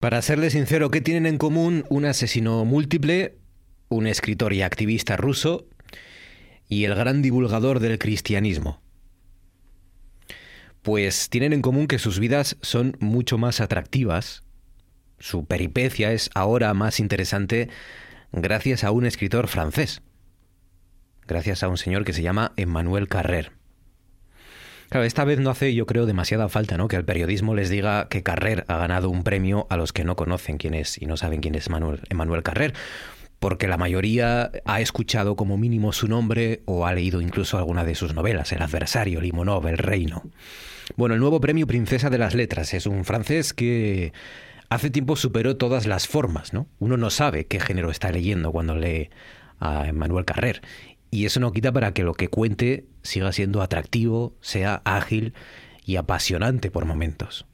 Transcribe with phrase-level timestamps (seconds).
[0.00, 3.36] Para serle sincero, ¿qué tienen en común un asesino múltiple,
[3.90, 5.66] un escritor y activista ruso
[6.66, 8.80] y el gran divulgador del cristianismo?
[10.80, 14.42] Pues tienen en común que sus vidas son mucho más atractivas,
[15.18, 17.68] su peripecia es ahora más interesante
[18.32, 20.00] gracias a un escritor francés,
[21.26, 23.59] gracias a un señor que se llama Emmanuel Carrer.
[24.90, 26.88] Claro, esta vez no hace, yo creo, demasiada falta, ¿no?
[26.88, 30.16] Que el periodismo les diga que Carrer ha ganado un premio a los que no
[30.16, 32.74] conocen quién es y no saben quién es Manuel, Emmanuel Carrer,
[33.38, 37.94] porque la mayoría ha escuchado como mínimo su nombre o ha leído incluso alguna de
[37.94, 40.24] sus novelas, El adversario, Limonov, El reino.
[40.96, 44.12] Bueno, el nuevo premio Princesa de las Letras es un francés que
[44.70, 46.66] hace tiempo superó todas las formas, ¿no?
[46.80, 49.10] Uno no sabe qué género está leyendo cuando lee
[49.60, 50.62] a Emmanuel Carrer
[51.12, 55.34] y eso no quita para que lo que cuente siga siendo atractivo, sea ágil
[55.84, 57.46] y apasionante por momentos.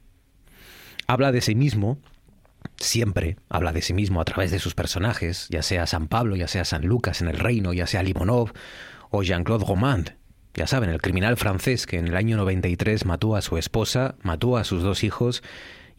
[1.07, 1.99] Habla de sí mismo,
[2.77, 6.47] siempre habla de sí mismo a través de sus personajes, ya sea San Pablo, ya
[6.47, 8.51] sea San Lucas en el Reino, ya sea Limonov
[9.09, 10.17] o Jean-Claude Romand,
[10.57, 14.57] ya saben, el criminal francés que en el año 93 mató a su esposa, mató
[14.57, 15.43] a sus dos hijos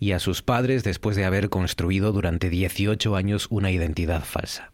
[0.00, 4.72] y a sus padres después de haber construido durante 18 años una identidad falsa.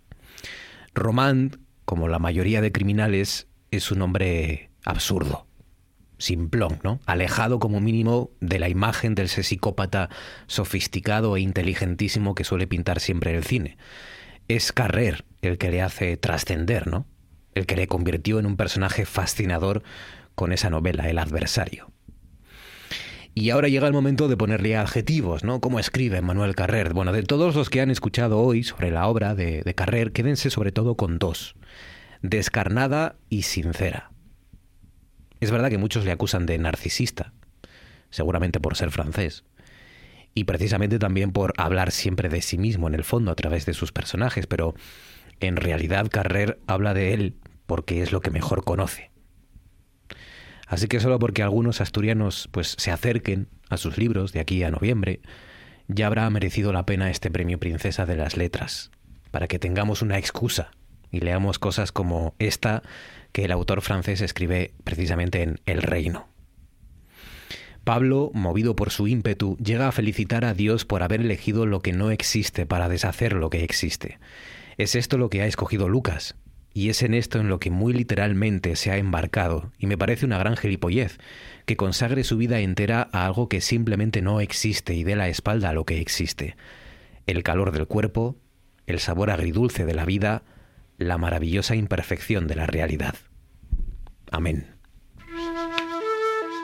[0.94, 5.46] Romand como la mayoría de criminales, es un hombre absurdo,
[6.18, 7.00] simplón, ¿no?
[7.06, 10.10] Alejado como mínimo de la imagen del psicópata
[10.46, 13.76] sofisticado e inteligentísimo que suele pintar siempre el cine.
[14.48, 17.06] Es Carrer el que le hace trascender, ¿no?
[17.54, 19.82] El que le convirtió en un personaje fascinador
[20.34, 21.90] con esa novela, El adversario.
[23.36, 25.60] Y ahora llega el momento de ponerle adjetivos, ¿no?
[25.60, 26.94] ¿Cómo escribe Manuel Carrer?
[26.94, 30.50] Bueno, de todos los que han escuchado hoy sobre la obra de, de Carrer, quédense
[30.50, 31.56] sobre todo con dos
[32.24, 34.10] descarnada y sincera.
[35.40, 37.34] Es verdad que muchos le acusan de narcisista,
[38.08, 39.44] seguramente por ser francés,
[40.32, 43.74] y precisamente también por hablar siempre de sí mismo en el fondo a través de
[43.74, 44.74] sus personajes, pero
[45.40, 47.36] en realidad Carrer habla de él
[47.66, 49.10] porque es lo que mejor conoce.
[50.66, 54.70] Así que solo porque algunos asturianos pues se acerquen a sus libros de aquí a
[54.70, 55.20] noviembre,
[55.88, 58.90] ya habrá merecido la pena este premio Princesa de las Letras,
[59.30, 60.70] para que tengamos una excusa
[61.14, 62.82] y leamos cosas como esta
[63.32, 66.28] que el autor francés escribe precisamente en El Reino.
[67.84, 71.92] Pablo, movido por su ímpetu, llega a felicitar a Dios por haber elegido lo que
[71.92, 74.18] no existe para deshacer lo que existe.
[74.78, 76.36] Es esto lo que ha escogido Lucas,
[76.72, 80.24] y es en esto en lo que muy literalmente se ha embarcado, y me parece
[80.24, 81.18] una gran gilipollez,
[81.66, 85.68] que consagre su vida entera a algo que simplemente no existe y dé la espalda
[85.68, 86.56] a lo que existe.
[87.26, 88.36] El calor del cuerpo,
[88.86, 90.42] el sabor agridulce de la vida,
[90.98, 93.14] la maravillosa imperfección de la realidad.
[94.30, 94.76] Amén.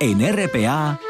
[0.00, 1.00] En RPA.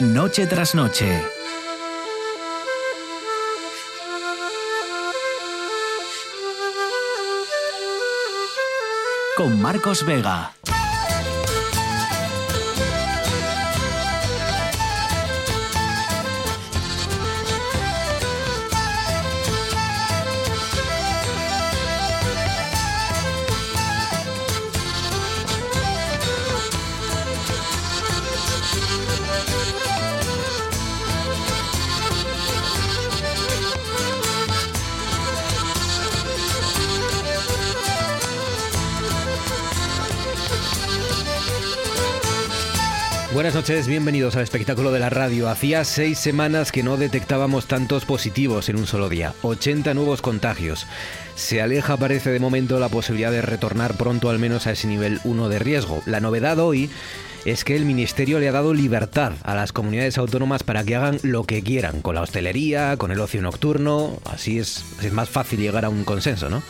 [0.00, 1.22] Noche tras noche.
[9.36, 10.52] Con Marcos Vega.
[43.38, 45.48] Buenas noches, bienvenidos al espectáculo de la radio.
[45.48, 50.88] Hacía seis semanas que no detectábamos tantos positivos en un solo día, 80 nuevos contagios.
[51.36, 55.20] Se aleja, parece de momento, la posibilidad de retornar pronto al menos a ese nivel
[55.22, 56.02] 1 de riesgo.
[56.04, 56.90] La novedad hoy
[57.44, 61.20] es que el Ministerio le ha dado libertad a las comunidades autónomas para que hagan
[61.22, 65.60] lo que quieran, con la hostelería, con el ocio nocturno, así es, es más fácil
[65.60, 66.60] llegar a un consenso, ¿no?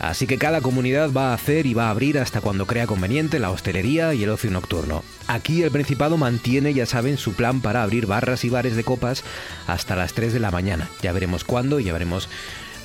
[0.00, 3.38] Así que cada comunidad va a hacer y va a abrir hasta cuando crea conveniente
[3.38, 5.04] la hostelería y el ocio nocturno.
[5.26, 9.22] Aquí el Principado mantiene, ya saben, su plan para abrir barras y bares de copas
[9.66, 10.88] hasta las 3 de la mañana.
[11.02, 12.30] Ya veremos cuándo y ya veremos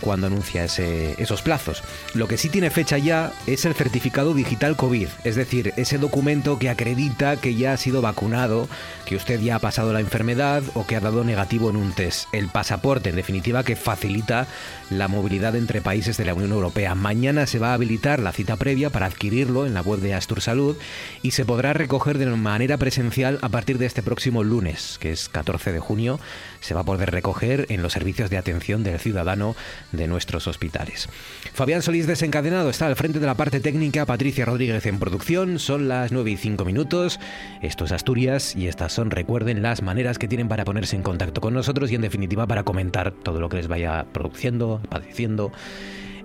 [0.02, 1.84] cuando anuncia esos plazos.
[2.14, 6.60] Lo que sí tiene fecha ya es el certificado digital COVID, es decir, ese documento
[6.60, 8.68] que acredita que ya ha sido vacunado,
[9.06, 12.28] que usted ya ha pasado la enfermedad o que ha dado negativo en un test.
[12.34, 14.48] El pasaporte, en definitiva, que facilita
[14.90, 16.96] la movilidad entre países de la Unión Europea.
[16.96, 20.42] Mañana se va a habilitar la cita previa para adquirirlo en la web de Astur
[20.42, 20.78] Salud
[21.22, 25.30] y se podrá recoger de manera presencial a partir de este próximo lunes, que es
[25.30, 26.20] 14 de junio.
[26.66, 29.56] Se va a poder recoger en los servicios de atención del ciudadano
[29.92, 31.08] de nuestros hospitales.
[31.54, 35.88] Fabián Solís desencadenado está al frente de la parte técnica, Patricia Rodríguez en producción, son
[35.88, 37.20] las 9 y 5 minutos,
[37.62, 41.40] esto es Asturias y estas son, recuerden, las maneras que tienen para ponerse en contacto
[41.40, 45.52] con nosotros y en definitiva para comentar todo lo que les vaya produciendo, padeciendo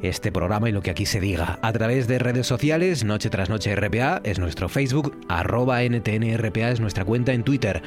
[0.03, 1.59] este programa y lo que aquí se diga.
[1.61, 6.81] A través de redes sociales, Noche tras Noche RPA es nuestro Facebook, arroba NTNRPA es
[6.81, 7.83] nuestra cuenta en Twitter.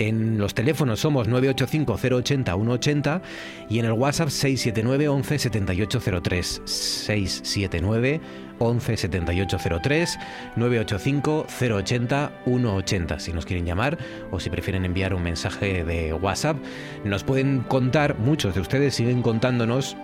[0.00, 3.20] En los teléfonos somos 985-080-180
[3.68, 6.62] y en el WhatsApp 679 11 7803.
[6.64, 8.20] 679
[8.58, 10.18] 11 7803
[10.56, 13.98] 985 080 180 si nos quieren llamar
[14.30, 16.56] o si prefieren enviar un mensaje de WhatsApp
[17.04, 19.98] nos pueden contar muchos de ustedes siguen contándonos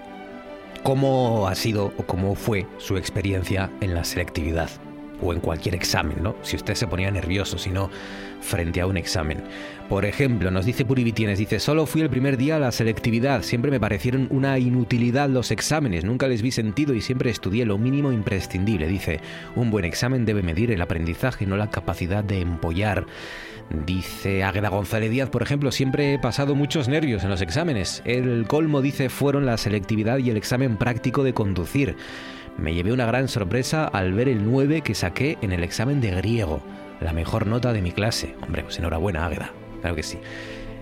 [0.82, 4.68] cómo ha sido o cómo fue su experiencia en la selectividad
[5.22, 6.36] o en cualquier examen, ¿no?
[6.42, 7.90] Si usted se ponía nervioso, si no,
[8.40, 9.42] frente a un examen.
[9.88, 13.70] Por ejemplo, nos dice Purivitienes, dice, solo fui el primer día a la selectividad, siempre
[13.70, 18.10] me parecieron una inutilidad los exámenes, nunca les vi sentido y siempre estudié lo mínimo
[18.10, 18.88] imprescindible.
[18.88, 19.20] Dice,
[19.54, 23.06] un buen examen debe medir el aprendizaje, no la capacidad de empollar.
[23.86, 28.02] Dice Águeda González Díaz, por ejemplo, siempre he pasado muchos nervios en los exámenes.
[28.04, 31.96] El colmo, dice, fueron la selectividad y el examen práctico de conducir.
[32.58, 36.10] Me llevé una gran sorpresa al ver el 9 que saqué en el examen de
[36.10, 36.60] griego,
[37.00, 38.34] la mejor nota de mi clase.
[38.42, 40.18] Hombre, pues enhorabuena, Águeda, claro que sí.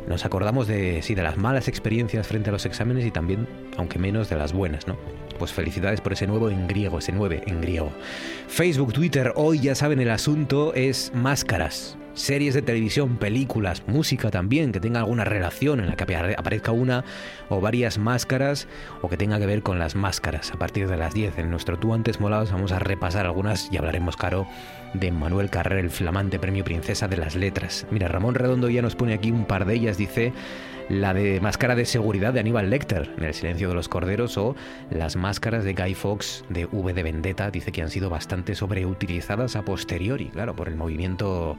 [0.09, 3.49] Nos acordamos de, sí, de las malas experiencias frente a los exámenes y también,
[3.79, 4.99] aunque menos, de las buenas, ¿no?
[5.39, 7.91] Pues felicidades por ese nuevo en griego, ese 9 en griego.
[8.49, 14.73] Facebook, Twitter, hoy ya saben el asunto es máscaras series de televisión, películas, música también,
[14.73, 16.05] que tenga alguna relación en la que
[16.37, 17.05] aparezca una
[17.49, 18.69] o varias máscaras
[19.03, 20.53] o que tenga que ver con las máscaras.
[20.53, 23.77] A partir de las 10 en nuestro Tú antes molados vamos a repasar algunas y
[23.77, 24.47] hablaremos, caro,
[24.95, 27.87] de Manuel Carrer, el flamante premio Princesa de las Letras.
[27.91, 30.33] Mira, Ramón Redondo ya nos pone aquí un par de ellas, dice
[30.89, 34.55] la de máscara de seguridad de Aníbal Lecter en El silencio de los corderos o
[34.91, 39.57] las máscaras de Guy Fawkes de V de Vendetta, dice que han sido bastante sobreutilizadas
[39.57, 41.57] a posteriori, claro, por el movimiento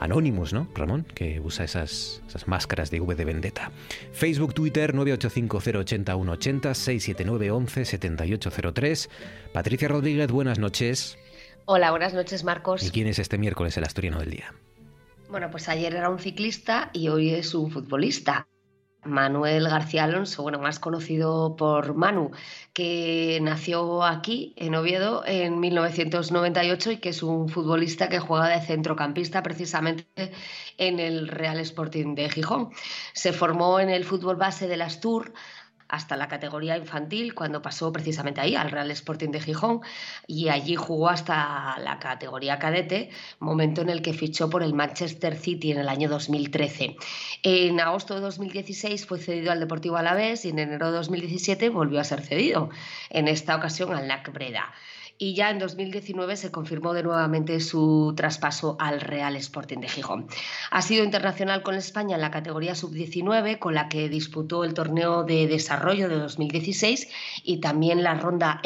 [0.00, 0.68] Anonymous, ¿no?
[0.74, 3.70] Ramón, que usa esas, esas máscaras de V de Vendetta.
[4.12, 9.10] Facebook, Twitter 985080180 679 7803.
[9.52, 11.16] Patricia Rodríguez, buenas noches.
[11.68, 12.84] Hola, buenas noches, Marcos.
[12.84, 14.54] ¿Y quién es este miércoles el asturiano del día?
[15.28, 18.46] Bueno, pues ayer era un ciclista y hoy es un futbolista.
[19.02, 22.30] Manuel García Alonso, bueno, más conocido por Manu,
[22.72, 28.60] que nació aquí, en Oviedo, en 1998 y que es un futbolista que juega de
[28.64, 30.32] centrocampista precisamente
[30.78, 32.70] en el Real Sporting de Gijón.
[33.12, 35.32] Se formó en el fútbol base del Astur
[35.88, 39.80] hasta la categoría infantil, cuando pasó precisamente ahí, al Real Sporting de Gijón,
[40.26, 45.36] y allí jugó hasta la categoría cadete, momento en el que fichó por el Manchester
[45.36, 46.96] City en el año 2013.
[47.42, 52.00] En agosto de 2016 fue cedido al Deportivo Alavés y en enero de 2017 volvió
[52.00, 52.70] a ser cedido,
[53.10, 54.72] en esta ocasión al NAC Breda
[55.18, 60.26] y ya en 2019 se confirmó de nuevamente su traspaso al Real Sporting de Gijón.
[60.70, 65.24] Ha sido internacional con España en la categoría sub-19, con la que disputó el torneo
[65.24, 67.08] de desarrollo de 2016
[67.44, 68.60] y también la ronda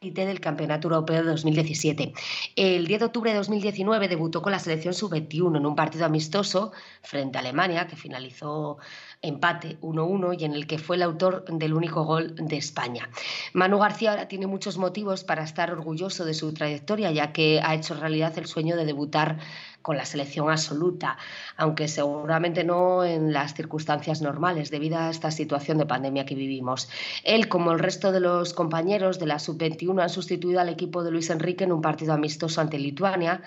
[0.00, 2.12] Del Campeonato Europeo de 2017.
[2.54, 6.72] El 10 de octubre de 2019 debutó con la selección sub-21 en un partido amistoso
[7.02, 8.78] frente a Alemania que finalizó
[9.22, 13.08] empate 1-1 y en el que fue el autor del único gol de España.
[13.54, 17.74] Manu García ahora tiene muchos motivos para estar orgulloso de su trayectoria, ya que ha
[17.74, 19.38] hecho realidad el sueño de debutar
[19.82, 21.18] con la selección absoluta,
[21.56, 26.88] aunque seguramente no en las circunstancias normales debido a esta situación de pandemia que vivimos.
[27.24, 31.10] Él, como el resto de los compañeros de la sub-21, han sustituido al equipo de
[31.10, 33.42] Luis Enrique en un partido amistoso ante Lituania,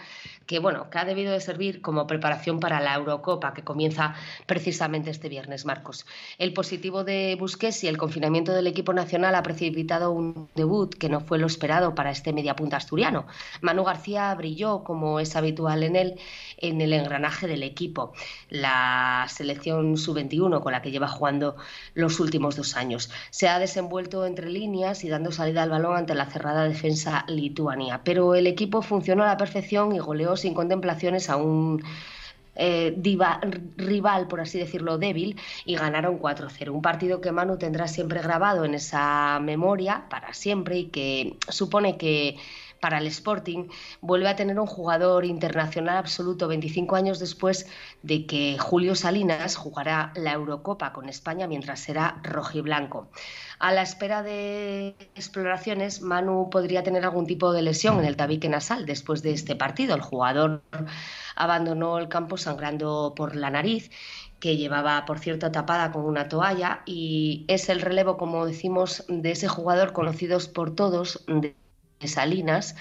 [0.46, 5.10] que bueno, que ha debido de servir como preparación para la Eurocopa que comienza precisamente
[5.10, 6.06] este viernes, Marcos.
[6.38, 11.10] El positivo de Busquets y el confinamiento del equipo nacional ha precipitado un debut que
[11.10, 13.26] no fue lo esperado para este mediapunta asturiano.
[13.62, 16.20] Manu García brilló, como es habitual en él,
[16.58, 18.14] en el engranaje del equipo,
[18.50, 21.56] la selección sub-21 con la que lleva jugando
[21.94, 23.10] los últimos dos años.
[23.32, 28.02] Se ha desenvuelto entre líneas y dando salida al balón ante la cerrada defensa lituania,
[28.04, 31.84] pero el equipo funcionó a la perfección y goleó sin contemplaciones a un
[32.56, 32.96] eh,
[33.78, 36.70] rival, por así decirlo, débil, y ganaron 4-0.
[36.70, 41.98] Un partido que Manu tendrá siempre grabado en esa memoria para siempre y que supone
[41.98, 42.38] que
[42.80, 43.70] para el Sporting,
[44.02, 47.68] vuelve a tener un jugador internacional absoluto 25 años después
[48.04, 53.10] de que Julio Salinas jugará la Eurocopa con España mientras será rojiblanco.
[53.60, 58.50] A la espera de exploraciones, Manu podría tener algún tipo de lesión en el tabique
[58.50, 59.96] nasal después de este partido.
[59.96, 60.62] El jugador
[61.36, 63.92] abandonó el campo sangrando por la nariz
[64.40, 69.32] que llevaba, por cierto, tapada con una toalla y es el relevo, como decimos, de
[69.32, 71.26] ese jugador conocidos por todos
[72.04, 72.76] Salinas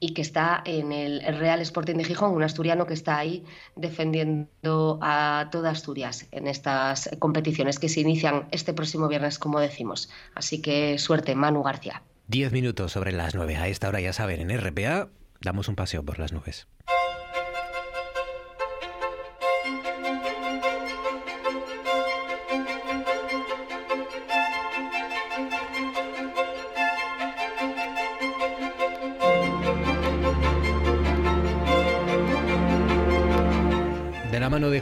[0.00, 3.44] y que está en el Real Sporting de Gijón, un asturiano que está ahí
[3.76, 10.10] defendiendo a toda Asturias en estas competiciones que se inician este próximo viernes, como decimos.
[10.34, 12.02] Así que suerte, Manu García.
[12.26, 13.56] Diez minutos sobre las nueve.
[13.56, 15.08] A esta hora, ya saben, en RPA
[15.40, 16.66] damos un paseo por las nubes.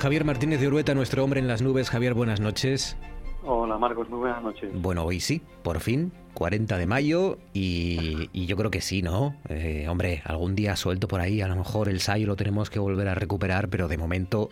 [0.00, 1.90] Javier Martínez de Urueta, nuestro hombre en las nubes.
[1.90, 2.96] Javier, buenas noches.
[3.44, 4.70] Hola Marcos, muy buenas noches.
[4.72, 9.36] Bueno, hoy sí, por fin, 40 de mayo y, yo creo que sí, ¿no?
[9.50, 12.78] Eh, hombre, algún día suelto por ahí, a lo mejor el Sayo lo tenemos que
[12.78, 14.48] volver a recuperar, pero de momento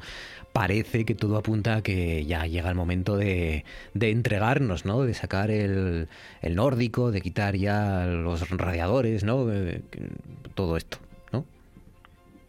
[0.52, 3.64] parece que todo apunta a que ya llega el momento de,
[3.99, 5.02] entregarnos, ¿no?
[5.02, 6.09] De sacar el,
[6.43, 9.50] el, nórdico, de quitar ya los radiadores, ¿no?
[9.50, 9.81] Eh,
[10.55, 10.99] todo esto.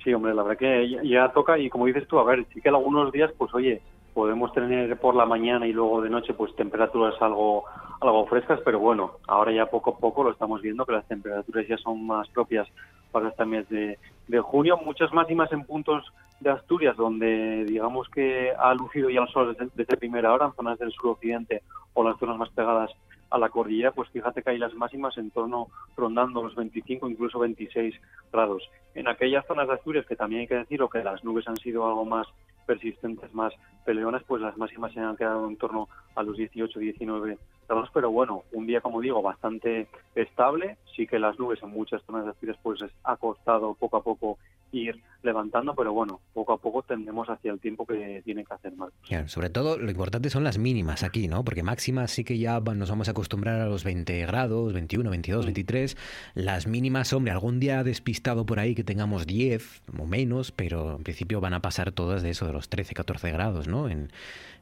[0.03, 2.69] Sí, hombre, la verdad que ya, toca y como dices tú, a ver, sí que
[2.69, 3.81] algunos días, pues oye,
[4.13, 7.65] podemos tener por la mañana y luego de noche pues temperaturas algo
[8.01, 11.67] algo frescas, pero bueno, ahora ya poco a poco lo estamos viendo que las temperaturas
[11.67, 12.67] ya son más propias
[13.11, 16.05] para este mes de, de junio, muchas máximas en puntos
[16.39, 20.53] de Asturias donde digamos que ha lucido ya el sol desde, desde primera hora en
[20.53, 21.61] zonas del suroccidente
[21.93, 22.91] o las zonas más pegadas
[23.29, 27.39] a la cordillera, pues fíjate que hay las máximas en torno rondando los 25, incluso
[27.39, 27.95] 26
[28.31, 28.69] grados.
[28.95, 31.87] En aquellas zonas de Asturias, que también hay que decirlo que las nubes han sido
[31.87, 32.27] algo más
[32.65, 37.37] persistentes, más peleonas, pues las máximas se han quedado en torno a los 18, 19
[37.67, 42.03] grados, pero bueno, un día, como digo, bastante estable, sí que las nubes en muchas
[42.03, 44.37] zonas de Asturias pues ha costado poco a poco
[44.71, 48.73] ir levantando, pero bueno, poco a poco tendemos hacia el tiempo que tiene que hacer
[48.73, 48.91] más.
[49.25, 51.43] sobre todo lo importante son las mínimas aquí, ¿no?
[51.43, 55.45] Porque máximas sí que ya nos vamos a acostumbrar a los 20 grados, 21, 22,
[55.45, 55.97] 23.
[56.35, 61.03] Las mínimas, hombre, algún día despistado por ahí que tengamos 10 o menos, pero en
[61.03, 63.89] principio van a pasar todas de eso, de los 13, 14 grados, ¿no?
[63.89, 64.11] En,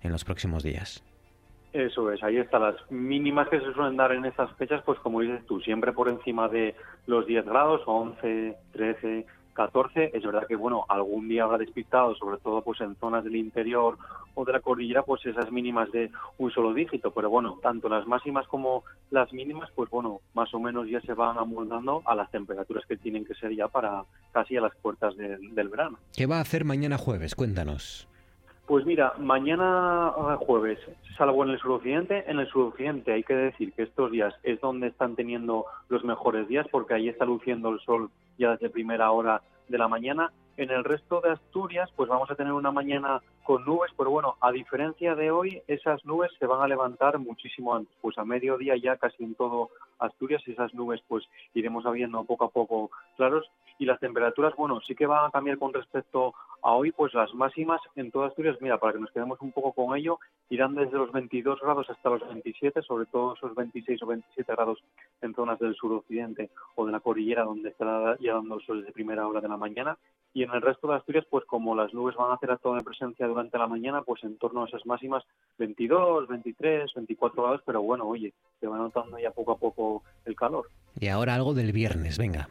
[0.01, 1.03] en los próximos días.
[1.73, 5.21] Eso es, ahí están las mínimas que se suelen dar en estas fechas, pues como
[5.21, 9.25] dices tú, siempre por encima de los 10 grados, 11, 13,
[9.57, 10.11] 14.
[10.13, 13.97] Es verdad que, bueno, algún día habrá despistado, sobre todo pues en zonas del interior
[14.35, 17.09] o de la cordillera, pues esas mínimas de un solo dígito.
[17.09, 21.13] Pero bueno, tanto las máximas como las mínimas, pues bueno, más o menos ya se
[21.13, 25.17] van amoldando a las temperaturas que tienen que ser ya para casi a las puertas
[25.17, 25.97] del verano.
[26.15, 27.33] ¿Qué va a hacer mañana jueves?
[27.33, 28.07] Cuéntanos.
[28.67, 30.77] Pues mira, mañana ah, jueves,
[31.17, 34.87] salvo en el suroccidente, en el suroccidente hay que decir que estos días es donde
[34.87, 39.41] están teniendo los mejores días porque ahí está luciendo el sol ya desde primera hora
[39.69, 40.33] de la mañana.
[40.57, 44.35] En el resto de Asturias, pues vamos a tener una mañana con nubes, pero bueno,
[44.41, 47.95] a diferencia de hoy, esas nubes se van a levantar muchísimo antes.
[48.01, 49.69] Pues a mediodía ya casi en todo
[49.99, 54.95] Asturias, esas nubes pues iremos viendo poco a poco claros y las temperaturas, bueno, sí
[54.95, 58.77] que van a cambiar con respecto a hoy, pues las máximas en toda Asturias, mira,
[58.77, 60.19] para que nos quedemos un poco con ello,
[60.49, 64.83] irán desde los 22 grados hasta los 27, sobre todo esos 26 o 27 grados
[65.21, 68.91] en zonas del suroccidente o de la cordillera, donde estará ya dando el sol desde
[68.93, 69.97] primera hora de la mañana.
[70.33, 72.83] Y en el resto de Asturias, pues como las nubes van a hacer acto de
[72.83, 75.23] presencia durante la mañana, pues en torno a esas máximas
[75.57, 80.35] 22, 23, 24 grados, pero bueno, oye, se va notando ya poco a poco el
[80.35, 80.67] calor.
[80.99, 82.49] Y ahora algo del viernes, venga.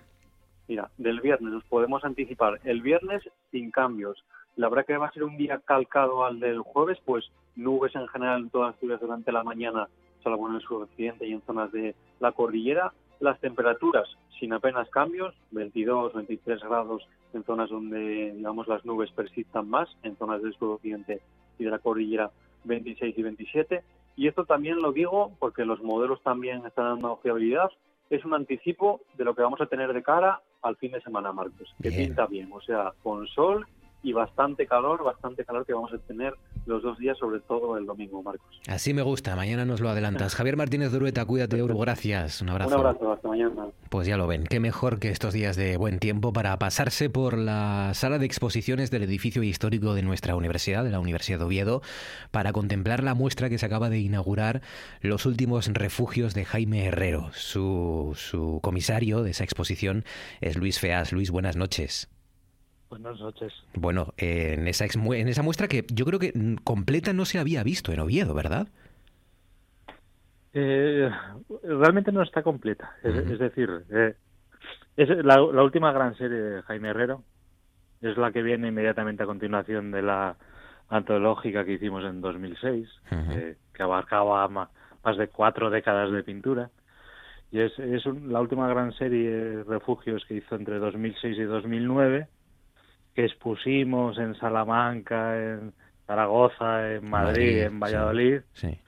[0.69, 2.61] Mira, del viernes nos podemos anticipar.
[2.65, 4.25] El viernes sin cambios.
[4.57, 8.09] La verdad que va a ser un día calcado al del jueves, pues nubes en
[8.09, 9.89] general en todas Asturias durante la mañana,
[10.25, 12.93] salvo en el suroccidente y en zonas de la cordillera.
[13.21, 14.09] Las temperaturas
[14.41, 20.17] sin apenas cambios, 22, 23 grados en zonas donde, digamos, las nubes persistan más, en
[20.17, 21.21] zonas del suroccidente
[21.59, 22.31] y de la cordillera
[22.65, 23.83] 26 y 27.
[24.17, 27.71] Y esto también lo digo porque los modelos también están dando fiabilidad
[28.11, 31.33] es un anticipo de lo que vamos a tener de cara al fin de semana,
[31.33, 33.67] Marcos, que pinta bien, o sea, con sol
[34.07, 36.33] y bastante calor, bastante calor que vamos a tener
[36.65, 38.61] los dos días, sobre todo el domingo, Marcos.
[38.69, 40.35] Así me gusta, mañana nos lo adelantas.
[40.37, 42.41] Javier Martínez Durueta, cuídate, Euro, gracias.
[42.41, 42.69] Un abrazo.
[42.69, 43.67] Un abrazo, hasta mañana.
[43.91, 47.37] Pues ya lo ven, qué mejor que estos días de buen tiempo para pasarse por
[47.37, 51.83] la sala de exposiciones del edificio histórico de nuestra universidad, de la Universidad de Oviedo,
[52.31, 54.63] para contemplar la muestra que se acaba de inaugurar,
[55.01, 57.31] los últimos refugios de Jaime Herrero.
[57.33, 60.05] Su, su comisario de esa exposición
[60.41, 61.13] es Luis Feas.
[61.13, 62.09] Luis, buenas noches.
[62.89, 63.53] Buenas noches.
[63.75, 67.93] Bueno, en, esa en esa muestra que yo creo que completa no se había visto
[67.93, 68.69] en Oviedo, ¿verdad?
[70.53, 71.11] Eh,
[71.65, 72.97] realmente no está completa.
[73.03, 74.15] Es, decir, eh,
[74.97, 77.23] es la, última gran serie de Jaime Herrero.
[78.01, 80.37] Es la que viene inmediatamente a continuación de la
[80.89, 82.89] antológica que hicimos en 2006,
[83.75, 86.71] que abarcaba más de cuatro décadas de pintura.
[87.51, 92.29] Y es, es la última gran serie de refugios que hizo entre 2006 y 2009,
[93.17, 95.73] que expusimos en Salamanca, en
[96.07, 98.43] Zaragoza, en Madrid, en Valladolid.
[98.53, 98.79] Sí.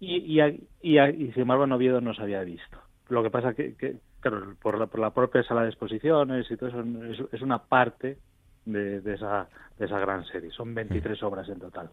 [0.00, 2.76] Y, y, y, sin embargo en Oviedo no se había visto.
[3.08, 6.56] Lo que pasa que, que claro, por la, por la propia sala de exposiciones y
[6.56, 8.18] todo eso, es, una parte
[8.64, 10.50] de, de, esa, de esa gran serie.
[10.50, 11.24] Son 23 mm.
[11.24, 11.90] obras en total.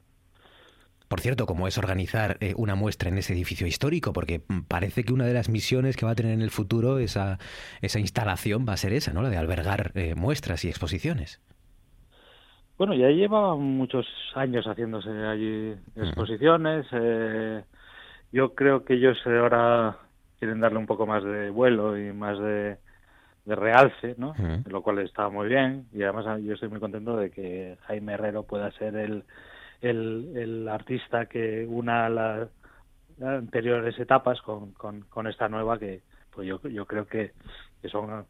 [1.12, 4.14] Por cierto, ¿cómo es organizar eh, una muestra en ese edificio histórico?
[4.14, 7.00] Porque mm, parece que una de las misiones que va a tener en el futuro
[7.00, 7.38] esa,
[7.82, 9.22] esa instalación va a ser esa, ¿no?
[9.22, 11.42] La de albergar eh, muestras y exposiciones.
[12.78, 16.86] Bueno, ya lleva muchos años haciéndose allí exposiciones.
[16.94, 17.62] Eh,
[18.32, 19.98] yo creo que ellos ahora
[20.40, 22.78] quieren darle un poco más de vuelo y más de,
[23.46, 24.34] realce, ¿no?
[24.66, 25.88] Lo cual está muy bien.
[25.92, 29.26] Y además yo estoy muy contento de que Jaime Herrero pueda ser el
[29.82, 32.50] el, artista que una las
[33.22, 37.34] anteriores etapas con, con, esta nueva que pues yo, yo creo que,
[37.82, 38.26] que son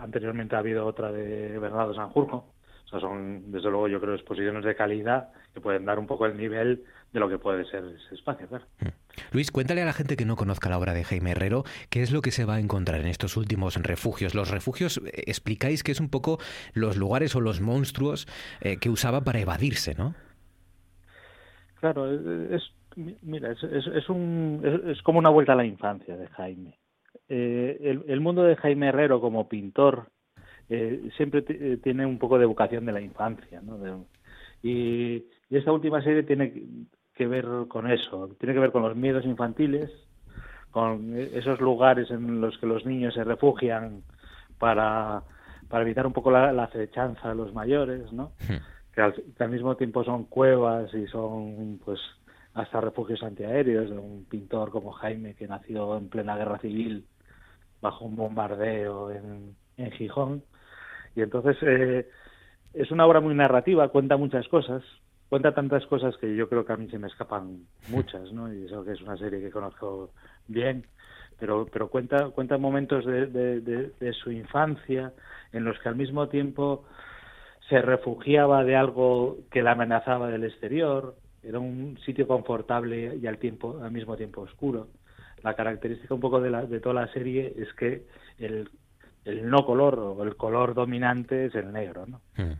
[0.00, 2.46] anteriormente ha habido otra de Bernardo Sanjurjo
[2.88, 6.24] o sea, son, desde luego, yo creo, exposiciones de calidad que pueden dar un poco
[6.24, 8.48] el nivel de lo que puede ser ese espacio.
[8.48, 8.64] Claro.
[8.80, 8.86] Mm.
[9.32, 12.12] Luis, cuéntale a la gente que no conozca la obra de Jaime Herrero qué es
[12.12, 14.34] lo que se va a encontrar en estos últimos refugios.
[14.34, 16.38] Los refugios, eh, explicáis que es un poco
[16.72, 18.26] los lugares o los monstruos
[18.62, 20.14] eh, que usaba para evadirse, ¿no?
[21.80, 22.62] Claro, es,
[23.22, 26.78] mira, es, es, un, es, como una vuelta a la infancia de Jaime.
[27.28, 30.08] Eh, el, mundo de Jaime Herrero como pintor
[30.68, 34.06] eh, siempre eh, tiene un poco de vocación de la infancia, ¿no?
[34.62, 36.52] y, esta última serie tiene
[37.14, 39.90] que ver con eso, tiene que ver con los miedos infantiles,
[40.70, 44.02] con esos lugares en los que los niños se refugian
[44.58, 45.22] para,
[45.68, 48.32] para evitar un poco la, la acechanza a los mayores, ¿no?
[48.40, 52.00] Hmm que al, mismo tiempo son cuevas y son pues
[52.54, 57.06] hasta refugios antiaéreos de un pintor como Jaime que nació en plena guerra civil
[57.80, 60.42] bajo un bombardeo en, en Gijón.
[61.14, 62.08] Y entonces eh,
[62.74, 64.82] es una obra muy narrativa cuenta muchas cosas
[65.28, 68.64] cuenta tantas cosas que yo creo que a mí se me escapan muchas no y
[68.64, 70.10] eso que es una serie que conozco
[70.48, 70.84] bien
[71.38, 75.12] pero pero cuenta cuenta momentos de, de, de su infancia
[75.52, 76.84] en los que al mismo tiempo
[77.68, 83.38] se refugiaba de algo que la amenazaba del exterior, era un sitio confortable y al
[83.38, 84.88] tiempo al mismo tiempo oscuro.
[85.42, 88.06] La característica un poco de, la, de toda la serie es que
[88.38, 88.68] el,
[89.24, 92.20] el no color o el color dominante es el negro, ¿no?
[92.36, 92.54] Hmm.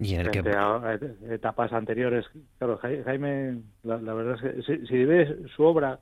[0.00, 0.38] Y en el que...
[0.38, 0.98] a
[1.30, 2.24] etapas anteriores,
[2.58, 5.98] claro, Jaime, la, verdad es que si, si ves su obra,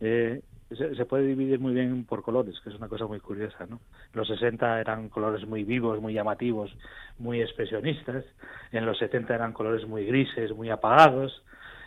[0.00, 0.40] eh,
[0.76, 3.80] se, puede dividir muy bien por colores, que es una cosa muy curiosa, ¿no?
[4.12, 6.76] Los 60 eran colores muy vivos, muy llamativos,
[7.18, 8.24] muy expresionistas.
[8.72, 11.42] En los 70 eran colores muy grises, muy apagados.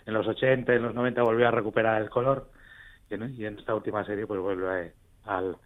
[0.06, 2.50] En los 80, en los 90 volvió a recuperar el color.
[3.10, 3.14] Y
[3.46, 4.94] en, esta última serie pues vuelve
[5.26, 5.58] al,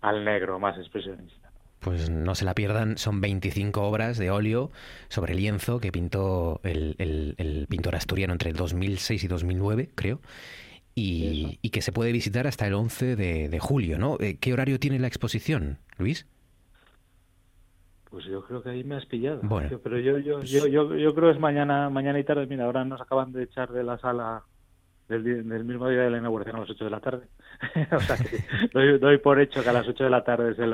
[0.00, 1.50] al negro más expresionista.
[1.80, 4.70] Pues no se la pierdan, son 25 obras de óleo
[5.08, 10.20] sobre lienzo que pintó el, el, el pintor asturiano entre el 2006 y 2009, creo
[10.98, 14.16] y, que se puede visitar hasta el 11 de, julio, ¿no?
[14.18, 16.26] Eh, ¿Qué horario tiene la exposición, Luis?
[18.10, 19.42] Pues yo creo que ahí me has pillado.
[19.82, 22.46] Pero yo, yo, yo, yo, creo que es mañana, mañana y tarde.
[22.46, 24.44] Mira, ahora nos acaban de echar de la sala
[25.08, 27.26] del, mismo día de la inauguración a las 8 de la tarde.
[27.92, 30.72] o sea que doy, por hecho que a las 8 de la tarde es el,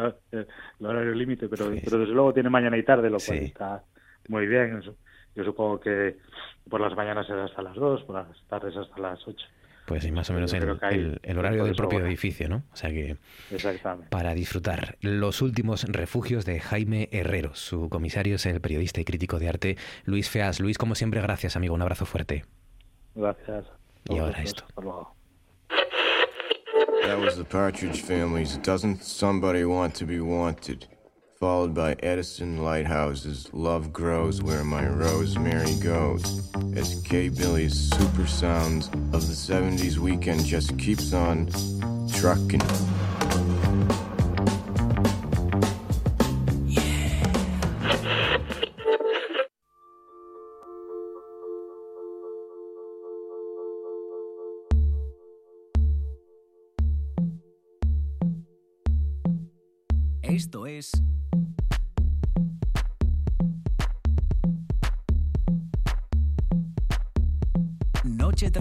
[0.87, 3.83] horario límite, pero, pero desde luego tiene mañana y tarde, lo cual está
[4.29, 4.81] muy bien.
[5.35, 6.19] Yo supongo que
[6.71, 9.45] por las mañanas será hasta las 2, por las tardes hasta las 8.
[9.87, 12.63] Pues sí, más o menos el, el, horario del propio edificio, ¿no?
[12.73, 13.17] O sea que
[14.11, 17.55] para disfrutar los últimos refugios de Jaime Herrero.
[17.55, 20.61] Su comisario es el periodista y crítico de arte Luis Feas.
[20.61, 21.75] Luis, como siempre, gracias, amigo.
[21.75, 22.45] Un abrazo fuerte.
[23.15, 23.67] Gracias.
[24.09, 24.65] Y ahora esto.
[27.03, 30.87] That was the Partridge Family's Doesn't Somebody Want to Be Wanted?
[31.43, 38.87] Followed by Edison Lighthouse's Love Grows Where My Rosemary Goes, as K Billy's super sounds
[39.13, 41.49] of the 70s weekend just keeps on
[42.09, 42.63] trucking.
[60.23, 60.93] Esto es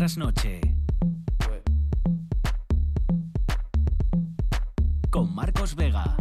[0.01, 0.59] tras noche.
[5.11, 6.20] Con Marcos Vega.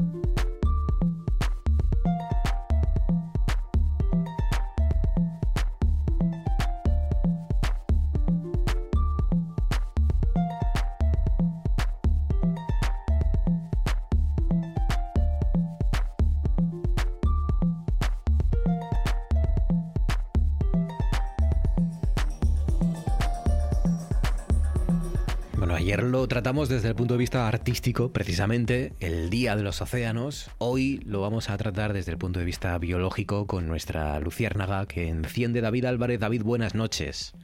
[26.40, 30.50] Tratamos desde el punto de vista artístico, precisamente, el Día de los Océanos.
[30.56, 35.08] Hoy lo vamos a tratar desde el punto de vista biológico con nuestra luciérnaga que
[35.08, 36.18] enciende David Álvarez.
[36.18, 37.34] David, buenas noches.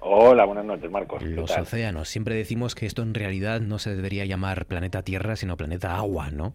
[0.00, 1.22] Hola, buenas noches, Marcos.
[1.22, 2.08] Los océanos.
[2.08, 6.30] Siempre decimos que esto en realidad no se debería llamar planeta Tierra, sino planeta agua,
[6.30, 6.54] ¿no?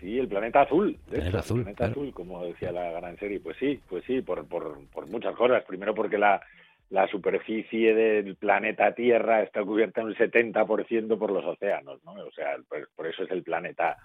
[0.00, 0.98] Sí, el planeta azul.
[1.12, 3.38] El azul, el planeta azul, como decía la gran serie.
[3.38, 5.62] Pues sí, pues sí, por, por, por muchas cosas.
[5.68, 6.42] Primero porque la,
[6.90, 12.12] la superficie del planeta Tierra está cubierta un 70% por los océanos, ¿no?
[12.12, 12.56] O sea,
[12.94, 13.96] por, eso es el planeta,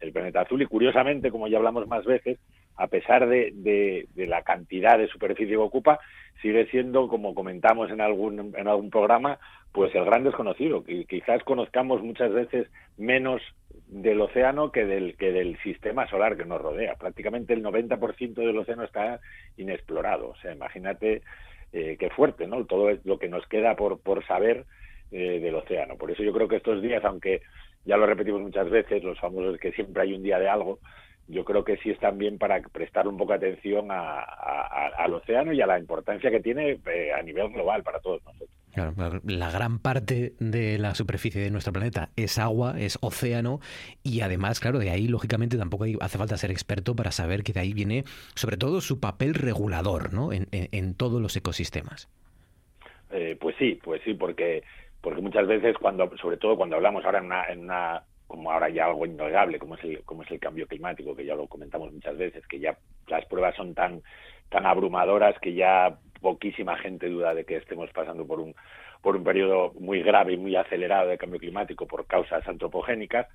[0.00, 0.62] el planeta azul.
[0.62, 2.38] Y curiosamente, como ya hablamos más veces,
[2.76, 5.98] a pesar de, de, la cantidad de superficie que ocupa,
[6.40, 9.38] sigue siendo, como comentamos en algún, en algún programa,
[9.72, 10.82] pues el gran desconocido.
[10.82, 13.42] Que quizás conozcamos muchas veces menos
[13.86, 16.94] del océano que del, que del sistema solar que nos rodea.
[16.94, 19.20] Prácticamente el 90% del océano está
[19.58, 20.30] inexplorado.
[20.30, 21.20] O sea, imagínate
[21.72, 22.64] eh, qué fuerte, ¿no?
[22.64, 24.64] Todo lo que nos queda por, por saber
[25.12, 25.96] eh, del océano.
[25.96, 27.42] Por eso yo creo que estos días, aunque
[27.84, 30.78] ya lo repetimos muchas veces, los famosos que siempre hay un día de algo,
[31.28, 35.66] yo creo que sí están bien para prestar un poco atención al océano y a
[35.66, 38.59] la importancia que tiene eh, a nivel global para todos nosotros.
[38.74, 43.60] La gran parte de la superficie de nuestro planeta es agua, es océano,
[44.02, 47.60] y además, claro, de ahí, lógicamente, tampoco hace falta ser experto para saber que de
[47.60, 48.04] ahí viene,
[48.34, 50.30] sobre todo, su papel regulador ¿no?
[50.32, 52.08] en, todos los ecosistemas.
[53.10, 54.62] Eh, pues sí, pues sí, porque
[55.00, 59.06] porque muchas veces cuando sobre todo cuando hablamos ahora en una como ahora ya algo
[59.06, 62.46] innegable como es el como es el cambio climático que ya lo comentamos muchas veces
[62.46, 62.76] que ya
[63.08, 64.02] las pruebas son tan
[64.50, 68.54] tan abrumadoras que ya poquísima gente duda de que estemos pasando por un
[69.02, 73.26] por un periodo muy grave y muy acelerado de cambio climático por causas antropogénicas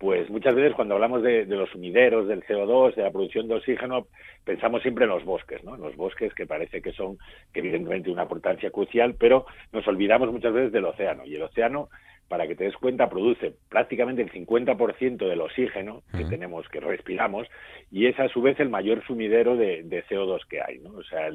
[0.00, 3.56] pues muchas veces cuando hablamos de, de, los sumideros, del CO2, de la producción de
[3.56, 4.06] oxígeno,
[4.44, 5.74] pensamos siempre en los bosques, ¿no?
[5.74, 7.18] En los bosques que parece que son,
[7.52, 11.26] que evidentemente una importancia crucial, pero nos olvidamos muchas veces del océano.
[11.26, 11.90] Y el océano
[12.30, 17.48] para que te des cuenta, produce prácticamente el 50% del oxígeno que tenemos, que respiramos,
[17.90, 20.78] y es a su vez el mayor sumidero de, CO2 que hay.
[20.78, 20.92] ¿no?
[20.92, 21.28] O sea,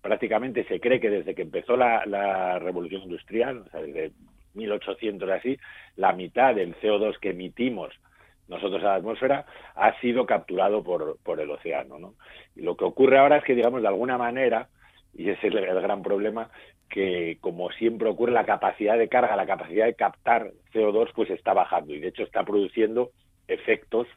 [0.00, 4.12] prácticamente se cree que desde que empezó la, revolución industrial, o sea, desde
[4.54, 5.58] 1800 así,
[5.96, 7.92] la mitad del CO2 que emitimos
[8.48, 11.98] nosotros a la atmósfera ha sido capturado por, por el océano.
[11.98, 12.14] ¿no?
[12.56, 14.68] Y lo que ocurre ahora es que, digamos, de alguna manera,
[15.14, 16.50] y ese es el gran problema,
[16.90, 21.54] que como siempre ocurre la capacidad de carga, la capacidad de captar CO2 pues está
[21.54, 23.10] bajando y de hecho está produciendo
[23.46, 24.08] efectos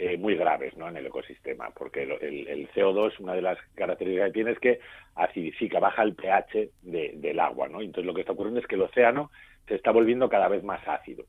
[0.00, 0.88] eh, muy graves ¿no?
[0.88, 4.80] en el ecosistema, porque el, CO2, una de las características que tiene es que
[5.16, 7.80] acidifica, baja el pH del agua, ¿no?
[7.80, 9.32] Entonces lo que está ocurriendo es que el océano
[9.66, 11.24] se está volviendo cada vez más ácido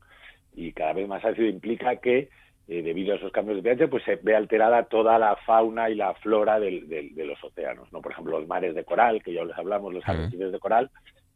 [0.54, 2.30] y cada vez más ácido implica que
[2.68, 5.96] eh, debido a esos cambios de pH, pues se ve alterada toda la fauna y
[5.96, 8.02] la flora de los océanos, ¿no?
[8.02, 10.92] Por ejemplo, los mares de coral, que ya les hablamos, los arrecifes de coral,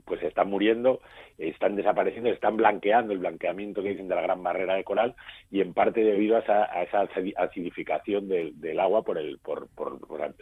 [0.05, 1.01] pues están muriendo,
[1.37, 5.15] están desapareciendo, están blanqueando el blanqueamiento que dicen de la gran barrera de coral
[5.49, 9.69] y en parte debido a esa, acidificación del, agua por el, por,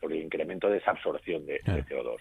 [0.02, 2.17] el incremento de esa absorción de, CO2.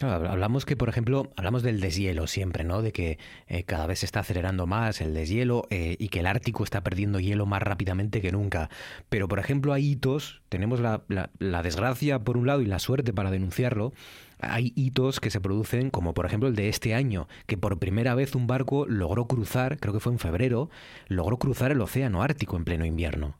[0.00, 2.82] hablamos que, por ejemplo, hablamos del deshielo siempre, ¿no?
[2.82, 6.26] De que eh, cada vez se está acelerando más el deshielo eh, y que el
[6.26, 8.68] Ártico está perdiendo hielo más rápidamente que nunca.
[9.08, 13.12] Pero, por ejemplo, hay hitos, tenemos la, la desgracia por un lado y la suerte
[13.12, 13.92] para denunciarlo,
[14.40, 18.14] hay hitos que se producen, como por ejemplo el de este año, que por primera
[18.14, 20.68] vez un barco logró cruzar, creo que fue en febrero,
[21.08, 23.34] logró cruzar el océano Ártico en pleno invierno.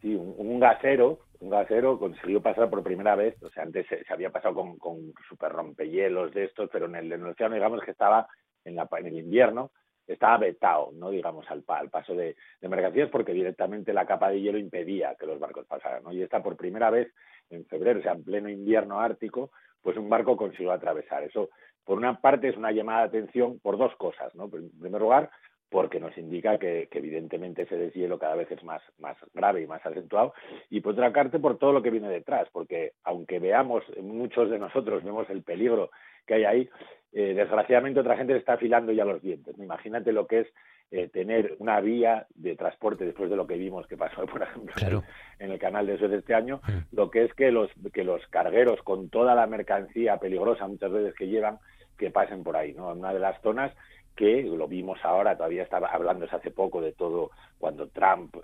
[0.00, 4.30] Sí, un, gasero, un gasero consiguió pasar por primera vez, o sea, antes se, había
[4.30, 8.28] pasado con, con super rompehielos de estos, pero en el, océano digamos que estaba
[8.64, 9.70] en, la, en el invierno,
[10.06, 14.58] estaba vetado, no digamos al, al paso de, mercancías porque directamente la capa de hielo
[14.58, 16.12] impedía que los barcos pasaran, ¿no?
[16.12, 17.12] Y está por primera vez
[17.50, 19.50] en febrero, o sea, en pleno invierno ártico,
[19.84, 21.22] pues un barco consiguió atravesar.
[21.22, 21.50] Eso,
[21.84, 24.44] por una parte, es una llamada de atención por dos cosas, ¿no?
[24.46, 25.30] En primer lugar,
[25.68, 29.84] porque nos indica que, evidentemente ese deshielo cada vez es más, más grave y más
[29.84, 30.32] acentuado,
[30.70, 34.58] y por otra parte por todo lo que viene detrás, porque aunque veamos, muchos de
[34.58, 35.90] nosotros vemos el peligro
[36.26, 36.70] que hay ahí,
[37.12, 39.58] eh, desgraciadamente otra gente está afilando ya los dientes.
[39.58, 40.48] Imagínate lo que es
[40.90, 45.02] eh, tener una vía de transporte después de lo que vimos que pasó, por ejemplo,
[45.38, 46.60] en el canal de Suez este año,
[46.92, 51.14] lo que es que los, que los cargueros con toda la mercancía peligrosa muchas veces
[51.14, 51.58] que llevan,
[51.98, 52.92] que pasen por ahí, ¿no?
[52.92, 53.72] En una de las zonas
[54.14, 58.36] que lo vimos ahora, todavía estaba hablando hace poco de todo cuando Trump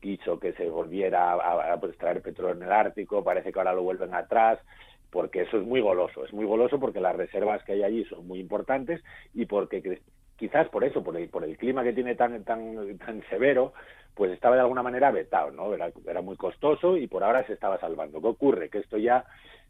[0.00, 3.74] quiso que se volviera a, a pues, traer petróleo en el Ártico, parece que ahora
[3.74, 4.58] lo vuelven atrás,
[5.10, 8.26] porque eso es muy goloso, es muy goloso porque las reservas que hay allí son
[8.26, 9.02] muy importantes
[9.34, 10.00] y porque
[10.42, 13.74] quizás por eso, por el, por el clima que tiene tan, tan, tan severo,
[14.12, 15.72] pues estaba de alguna manera vetado, ¿no?
[15.72, 18.20] Era, era muy costoso y por ahora se estaba salvando.
[18.20, 18.68] ¿Qué ocurre?
[18.68, 19.24] Que esto ya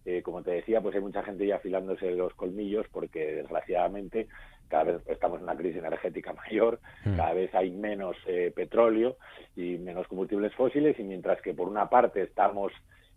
[0.07, 4.29] eh, como te decía, pues hay mucha gente ya afilándose los colmillos porque desgraciadamente
[4.69, 7.17] cada vez estamos en una crisis energética mayor, Mm.
[7.17, 9.19] cada vez hay menos eh, petróleo
[9.55, 12.73] y menos combustibles fósiles y mientras que por una parte estamos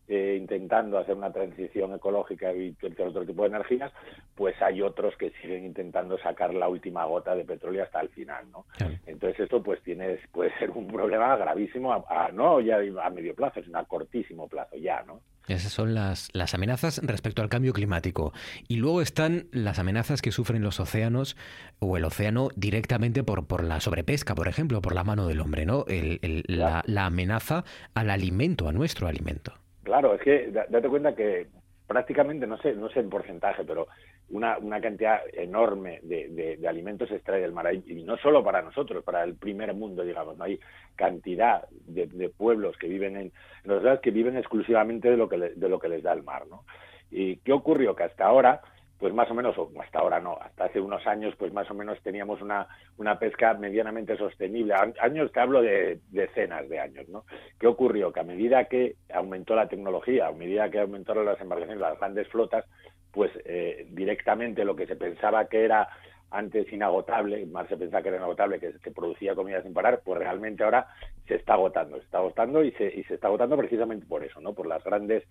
[0.07, 3.91] eh, intentando hacer una transición ecológica y utilizar otro tipo de energías,
[4.35, 8.45] pues hay otros que siguen intentando sacar la última gota de petróleo hasta el final,
[8.51, 8.65] ¿no?
[8.77, 8.93] Claro.
[9.07, 13.33] Entonces esto pues tiene puede ser un problema gravísimo a, a- no ya a medio
[13.35, 15.21] plazo, sino a cortísimo plazo ya, ¿no?
[15.47, 18.33] Esas son las, las amenazas respecto al cambio climático.
[18.67, 21.37] Y luego están las amenazas que sufren los océanos
[21.77, 25.65] o el océano directamente por, por la sobrepesca, por ejemplo, por la mano del hombre,
[25.67, 25.85] ¿no?
[25.87, 27.63] El- el- la, la amenaza
[27.93, 29.53] al alimento, a nuestro alimento.
[29.85, 31.45] Claro, es que da- date cuenta que
[31.85, 33.87] prácticamente, no sé, no sé en porcentaje, pero
[34.31, 37.71] una, una cantidad enorme de, de- alimentos se extrae del mar.
[37.71, 40.35] Y no solo para nosotros, para el primer mundo, digamos.
[40.37, 40.45] ¿no?
[40.45, 40.59] Hay
[40.95, 43.31] cantidad de, de pueblos que viven en,
[43.63, 46.23] en los que viven exclusivamente de lo que, le- de lo que les da el
[46.23, 46.47] mar.
[46.49, 46.63] ¿no?
[47.11, 47.95] ¿Y qué ocurrió?
[47.95, 48.61] Que hasta ahora,
[49.05, 51.75] pues más o menos, o hasta ahora no, hasta hace unos años, pues más o
[51.75, 54.73] menos teníamos una, una pesca medianamente sostenible.
[54.99, 57.23] Años te hablo de decenas de años, ¿no?
[57.59, 58.11] ¿Qué ocurrió?
[58.11, 62.27] Que a medida que aumentó la tecnología, a medida que aumentaron las embarcaciones, las grandes
[62.29, 62.65] flotas,
[63.11, 65.87] pues eh, directamente lo que se pensaba que era
[66.31, 70.17] antes inagotable, más se pensaba que era inagotable, que, que producía comida sin parar, pues
[70.17, 70.87] realmente ahora
[71.27, 74.39] se está agotando, se está agotando y se, y se está agotando precisamente por eso,
[74.41, 74.53] ¿no?
[74.53, 75.23] Por las grandes,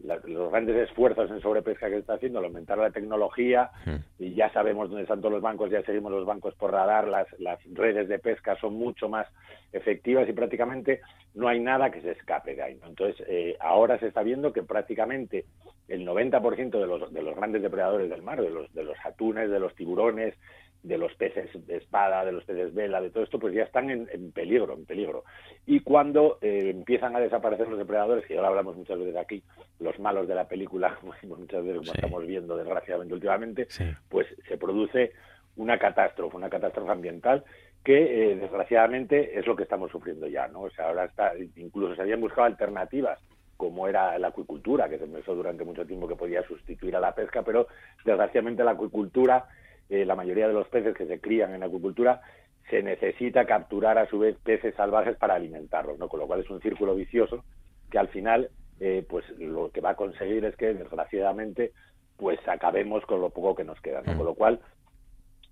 [0.00, 3.96] la- los grandes esfuerzos en sobrepesca que se está haciendo, al aumentar la tecnología, Mm.
[4.22, 7.26] y ya sabemos dónde están todos los bancos, ya seguimos los bancos por radar, las,
[7.38, 9.26] las redes de pesca son mucho más
[9.72, 11.00] efectivas y prácticamente
[11.34, 12.74] no hay nada que se escape de ahí.
[12.80, 12.88] ¿no?
[12.88, 15.44] Entonces, eh, ahora se está viendo que prácticamente
[15.88, 19.50] el 90% de los, de los grandes depredadores del mar, de los, de los atunes,
[19.50, 20.34] de los tiburones,
[20.82, 23.88] de los peces de espada, de los peces vela, de todo esto, pues ya están
[23.90, 25.24] en, en peligro, en peligro.
[25.64, 29.42] Y cuando eh, empiezan a desaparecer los depredadores, que ya lo hablamos muchas veces aquí,
[29.78, 31.98] los malos de la película, muchas veces, como Sí.
[31.98, 33.84] estamos viendo desgraciadamente últimamente, Sí.
[34.08, 35.12] pues se produce
[35.56, 37.44] una catástrofe, una catástrofe ambiental
[37.84, 40.62] que eh, desgraciadamente es lo que estamos sufriendo ya, ¿no?
[40.62, 43.18] O sea, ahora está, incluso se habían buscado alternativas
[43.56, 47.14] como era la acuicultura, que se pensó durante mucho tiempo que podía sustituir a la
[47.14, 47.68] pesca, pero
[48.04, 49.44] desgraciadamente la acuicultura,
[49.92, 52.22] eh, la mayoría de los peces que se crían en acuicultura,
[52.70, 56.08] se necesita capturar a su vez peces salvajes para alimentarlos, ¿no?
[56.08, 57.44] Con lo cual es un círculo vicioso
[57.90, 58.48] que al final,
[58.80, 61.72] eh, pues lo que va a conseguir es que desgraciadamente,
[62.16, 64.14] pues acabemos con lo poco que nos queda, ¿no?
[64.14, 64.16] Mm.
[64.16, 64.60] Con lo cual,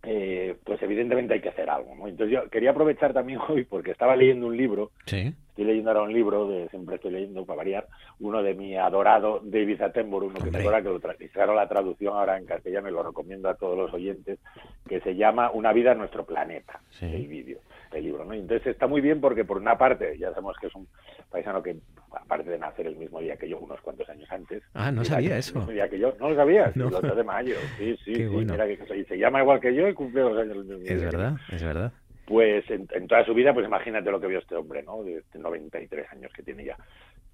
[0.03, 2.09] eh, pues evidentemente hay que hacer algo, ¿no?
[2.09, 5.35] Entonces yo quería aprovechar también hoy porque estaba leyendo un libro Sí.
[5.51, 7.87] Estoy leyendo ahora un libro, de, siempre estoy leyendo para variar,
[8.21, 10.63] uno de mi adorado David Attenborough, uno que Hombre.
[10.63, 13.77] adora, que lo tra- hicieron la traducción ahora en castellano y lo recomiendo a todos
[13.77, 14.39] los oyentes,
[14.89, 17.05] que se llama Una vida en nuestro planeta, Sí.
[17.07, 17.59] el vídeo,
[17.93, 18.33] el libro, ¿no?
[18.33, 20.87] Entonces está muy bien porque por una parte, ya sabemos que es un
[21.31, 21.77] paisano que,
[22.13, 25.37] aparte de nacer el mismo día que yo, unos cuantos años antes, Ah, no sabía
[25.39, 25.53] eso.
[25.55, 26.89] El mismo día que yo, no lo sabías, No.
[26.89, 28.53] el 8 de mayo, sí, sí, sí, bueno.
[28.53, 30.93] mira que se, se llama igual que yo y cumple los años el mismo día
[30.93, 31.93] Es verdad, es verdad.
[32.27, 35.03] pues en, en toda su vida, pues imagínate lo que vio este hombre, ¿no?
[35.03, 36.77] De 93 años que tiene ya.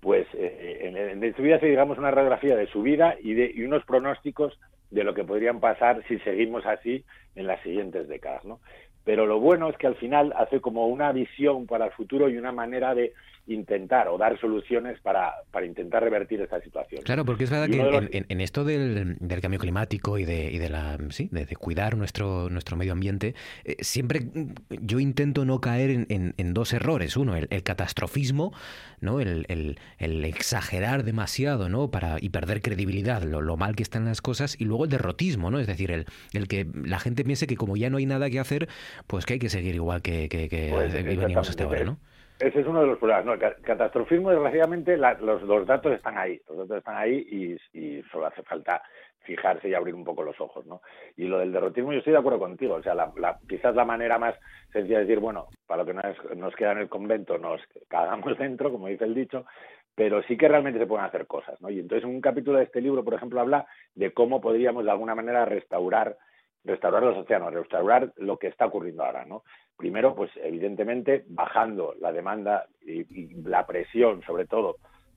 [0.00, 3.50] Pues eh, en, en su vida hace, digamos, una radiografía de su vida y, de,
[3.54, 4.58] y unos pronósticos
[4.90, 8.60] de lo que podrían pasar si seguimos así en las siguientes décadas, ¿no?
[9.04, 12.36] Pero lo bueno es que al final hace como una visión para el futuro y
[12.36, 13.12] una manera de
[13.48, 17.02] intentar o dar soluciones para, para intentar revertir esta situación.
[17.04, 20.24] Claro, porque es verdad que en, los- en- en esto del, del cambio climático y
[20.24, 24.22] de, y de la sí, de, de cuidar nuestro, nuestro medio ambiente, eh, siempre
[24.68, 27.16] yo intento no caer en, en- en dos errores.
[27.16, 28.52] Uno, el, el catastrofismo,
[29.00, 29.20] ¿no?
[29.20, 31.90] El, el- el exagerar demasiado, ¿no?
[31.90, 35.50] Para, y perder credibilidad, lo, lo mal que están las cosas, y luego el derrotismo,
[35.50, 35.60] ¿no?
[35.60, 38.40] Es decir, el, el que la gente piense que como ya no hay nada que
[38.40, 38.68] hacer,
[39.06, 41.84] pues que hay que seguir igual que, que, que Pues, veníamos hasta ahora.
[41.84, 41.98] ¿no?
[42.38, 43.24] Ese es uno de los problemas.
[43.24, 43.32] ¿no?
[43.34, 46.40] El ca- catastrofismo, desgraciadamente, la- los, los datos están ahí.
[46.48, 47.26] Los datos están ahí
[47.72, 48.82] y, y solo hace falta
[49.20, 50.66] fijarse y abrir un poco los ojos.
[50.66, 50.80] ¿no?
[51.16, 52.74] Y lo del derrotismo, yo estoy de acuerdo contigo.
[52.74, 54.34] O sea, la, la- quizás la manera más
[54.72, 58.36] sencilla de decir, bueno, para lo que nos, nos queda en el convento, nos cagamos
[58.38, 59.46] dentro, como dice el dicho,
[59.94, 61.58] pero sí que realmente se pueden hacer cosas.
[61.62, 61.70] ¿no?
[61.70, 65.14] Y entonces, un capítulo de este libro, por ejemplo, habla de cómo podríamos de alguna
[65.14, 66.16] manera restaurar
[66.64, 69.44] restaurar los océanos, restaurar lo que está ocurriendo ahora, ¿no?
[69.76, 74.76] Primero, pues evidentemente bajando la demanda y, y la presión, sobre todo,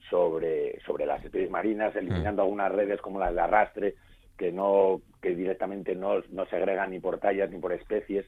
[0.09, 3.95] sobre, sobre las especies marinas, eliminando algunas redes como las de arrastre,
[4.37, 8.25] que no, que directamente no, no segregan ni por tallas ni por especies.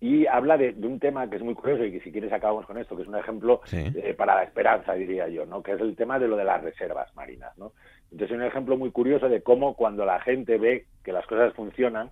[0.00, 2.66] Y habla de, de un tema que es muy curioso y que si quieres acabamos
[2.66, 3.86] con esto, que es un ejemplo Sí.
[3.94, 5.62] eh, para la esperanza, diría yo, ¿no?
[5.62, 7.72] Que es el tema de lo de las reservas marinas, ¿no?
[8.10, 11.54] Entonces, es un ejemplo muy curioso de cómo cuando la gente ve que las cosas
[11.54, 12.10] funcionan,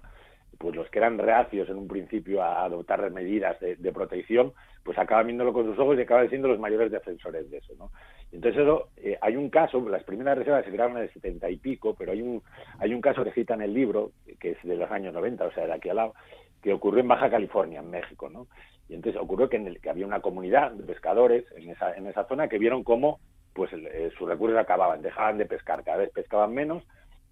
[0.61, 4.53] pues los que eran reacios en un principio a adoptar medidas de, protección,
[4.85, 7.90] pues acaban viéndolo con sus ojos y acaban siendo los mayores defensores de eso, ¿no?
[8.31, 11.57] Entonces eso, eh, hay un caso, las primeras reservas se crearon en el setenta y
[11.57, 12.42] pico, pero hay un,
[12.79, 15.53] hay un caso que cita en el libro, que es de los años 90, o
[15.53, 16.14] sea, de aquí al lado,
[16.61, 18.46] que ocurrió en Baja California, en México, ¿no?
[18.87, 22.07] Y entonces ocurrió que, en el, que había una comunidad de pescadores en esa, en
[22.07, 23.18] esa zona que vieron cómo
[23.55, 26.85] pues eh, sus recursos acababan, dejaban de pescar, cada vez pescaban menos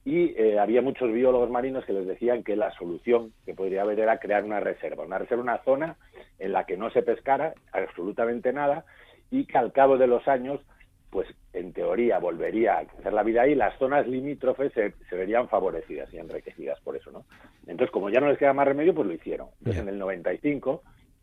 [0.04, 4.00] y eh, había muchos biólogos marinos que les decían que la solución que podría haber
[4.00, 5.96] era crear una reserva, una reserva, una zona
[6.38, 8.84] en la que no se pescara absolutamente nada
[9.30, 10.60] y que al cabo de los años,
[11.10, 16.12] pues en teoría volvería a crecer la vida ahí, las zonas limítrofes se, verían favorecidas
[16.14, 17.24] y enriquecidas por eso, ¿no?
[17.66, 19.48] Entonces, como ya no les queda más remedio, pues lo hicieron.
[19.58, 20.82] Entonces, en el 95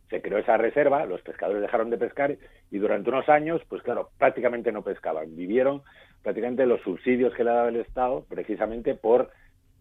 [0.10, 2.38] se creó esa reserva, los pescadores dejaron de pescar
[2.70, 5.36] y durante unos años, pues claro, prácticamente no pescaban.
[5.36, 5.82] Vivieron
[6.26, 9.30] prácticamente los subsidios que le daba el Estado precisamente por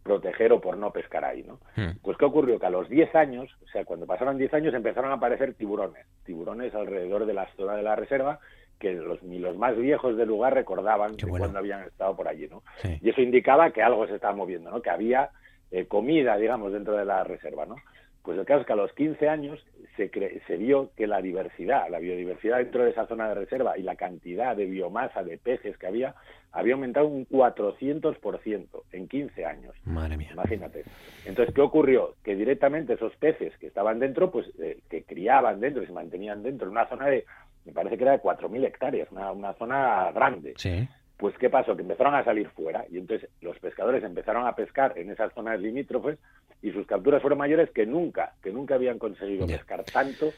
[0.02, 1.58] proteger o por no pescar ahí, ¿no?
[1.74, 1.96] Hmm.
[2.02, 2.58] Pues ¿qué ocurrió?
[2.58, 6.06] Que a los 10 años, o sea, cuando pasaron 10 años empezaron a aparecer tiburones,
[6.26, 8.40] tiburones alrededor de la zona de la reserva
[8.78, 12.62] que los, ni los más viejos del lugar recordaban cuando habían estado por allí, ¿no?
[13.00, 14.82] Y eso indicaba que algo se estaba moviendo, ¿no?
[14.82, 15.30] Que había
[15.70, 17.76] eh, comida, digamos, dentro de la reserva, ¿no?
[18.24, 19.62] Pues el caso es que a los 15 años
[19.96, 20.10] se,
[20.46, 23.96] se vio que la diversidad, la biodiversidad dentro de esa zona de reserva y la
[23.96, 26.14] cantidad de biomasa de peces que había,
[26.50, 29.74] había aumentado un 400% en 15 años.
[29.84, 30.30] Madre mía.
[30.32, 30.84] Imagínate.
[31.26, 32.14] Entonces, ¿qué ocurrió?
[32.24, 36.42] Que directamente esos peces que estaban dentro, pues eh, que criaban dentro y se mantenían
[36.42, 37.26] dentro en una zona de,
[37.66, 40.54] me parece que era de 4.000 hectáreas, una, una zona grande.
[40.56, 40.88] Sí.
[41.16, 41.76] Pues, ¿qué pasó?
[41.76, 45.60] Que empezaron a salir fuera y entonces los pescadores empezaron a pescar en esas zonas
[45.60, 46.18] limítrofes
[46.60, 50.32] y sus capturas fueron mayores que nunca, que nunca habían conseguido pescar tanto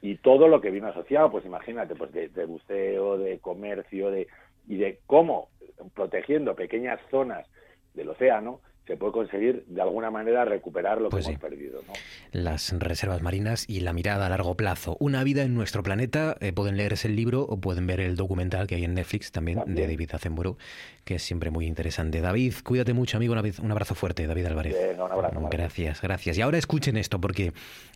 [0.00, 4.28] y todo lo que vino asociado, pues imagínate, pues de, buceo, de comercio, de
[4.66, 5.48] y de cómo
[5.94, 7.46] protegiendo pequeñas zonas
[7.94, 11.80] del océano se puede conseguir de alguna manera recuperar lo que pues hemos perdido.
[11.86, 11.92] ¿no?
[12.32, 14.96] Las reservas marinas y la mirada a largo plazo.
[15.00, 16.36] Una vida en nuestro planeta.
[16.40, 19.62] Eh, pueden leerse el libro o pueden ver el documental que hay en Netflix también,
[19.66, 20.58] de David Azenburu,
[21.04, 22.20] que es siempre muy interesante.
[22.20, 23.34] David, cuídate mucho, amigo.
[23.34, 24.76] Un abrazo fuerte, David Álvarez.
[24.94, 26.36] un abrazo, gracias, gracias.
[26.36, 27.52] Y ahora escuchen esto, porque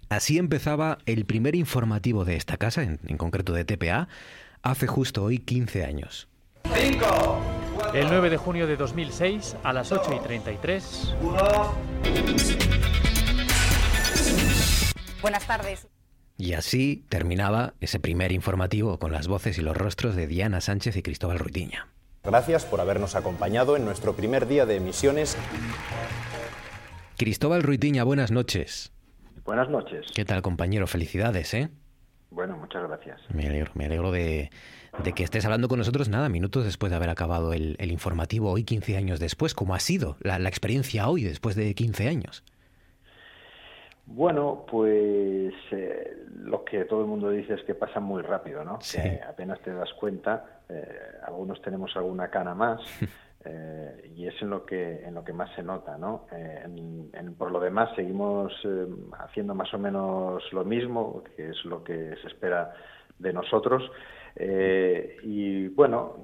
[0.08, 4.08] así empezaba el primer informativo de esta casa, en, en concreto de TPA,
[4.62, 6.28] hace justo hoy 15 años.
[6.74, 7.47] ¡Cinco!
[7.94, 11.14] El 9 de junio de 2006, a las 8 y 33.
[15.22, 15.88] Buenas tardes.
[16.36, 20.96] Y así terminaba ese primer informativo con las voces y los rostros de Diana Sánchez
[20.96, 21.88] y Cristóbal Ruitiña.
[22.24, 25.36] Gracias por habernos acompañado en nuestro primer día de emisiones.
[27.16, 28.92] Cristóbal Ruitiña, buenas noches.
[29.44, 30.06] Buenas noches.
[30.14, 30.86] ¿Qué tal, compañero?
[30.86, 31.70] Felicidades, ¿eh?
[32.30, 33.20] Bueno, muchas gracias.
[33.30, 34.50] Me alegro, me alegro de,
[35.04, 38.64] de que estés hablando con nosotros, nada, minutos después de haber acabado el, informativo, hoy
[38.64, 39.54] 15 años después.
[39.54, 42.44] ¿Cómo ha sido la, experiencia hoy, después de 15 años?
[44.06, 48.78] Bueno, pues eh, lo que todo el mundo dice es que pasa muy rápido, ¿no?
[48.78, 50.84] Que apenas te das cuenta, eh,
[51.26, 52.80] algunos tenemos alguna cana más,
[53.44, 56.26] eh, y es en lo que en lo que más se nota, ¿no?
[57.36, 58.52] por lo demás seguimos
[59.18, 62.74] haciendo más o menos lo mismo, que es lo que se espera
[63.18, 63.82] de nosotros.
[64.36, 66.16] Eh, y bueno,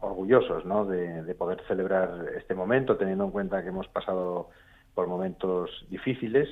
[0.00, 0.84] orgullosos ¿no?
[0.84, 4.50] de, poder celebrar este momento, teniendo en cuenta que hemos pasado
[4.94, 6.48] por momentos difíciles,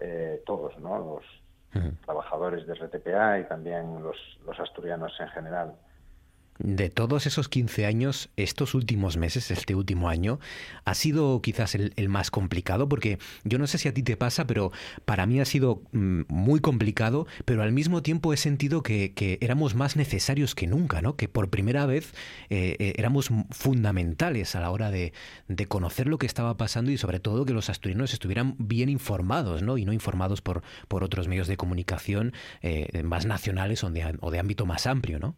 [0.00, 0.98] eh, todos, ¿no?
[0.98, 5.74] los trabajadores de RTPA y también los, los asturianos en general.
[6.58, 10.38] De todos esos 15 años, estos últimos meses, este último año,
[10.84, 14.46] ha sido quizás el, más complicado, porque yo no sé si a ti te pasa,
[14.46, 14.70] pero
[15.06, 19.74] para mí ha sido mm, muy complicado, pero al mismo tiempo he sentido que, éramos
[19.74, 21.16] más necesarios que nunca, ¿no?
[21.16, 22.12] Que por primera vez
[22.50, 25.12] eh, eh, éramos fundamentales a la hora de,
[25.68, 29.78] conocer lo que estaba pasando y sobre todo que los asturianos estuvieran bien informados, ¿no?
[29.78, 34.30] Y no informados por, por otros medios de comunicación eh, más nacionales o de, o
[34.30, 35.34] de ámbito más amplio, ¿no?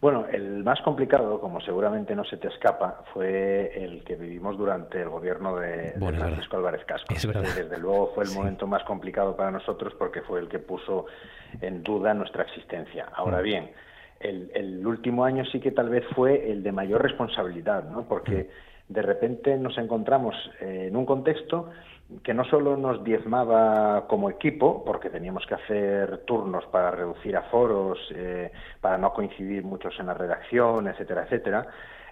[0.00, 5.02] Bueno, el más complicado, como seguramente no se te escapa, fue el que vivimos durante
[5.02, 7.12] el gobierno de, Francisco Álvarez Casco.
[7.12, 11.06] Desde luego fue el momento más complicado para nosotros porque fue el que puso
[11.60, 13.08] en duda nuestra existencia.
[13.12, 13.42] Ahora mm.
[13.42, 13.70] bien,
[14.20, 18.06] el, último año sí que tal vez fue el de mayor responsabilidad, ¿no?
[18.06, 18.48] Porque
[18.88, 18.92] mm.
[18.92, 21.70] de repente nos encontramos en un contexto
[22.22, 27.98] que no solo nos diezmaba como equipo, porque teníamos que hacer turnos para reducir aforos,
[28.14, 28.50] eh,
[28.80, 31.66] para no coincidir muchos en la redacción, etcétera, etcétera,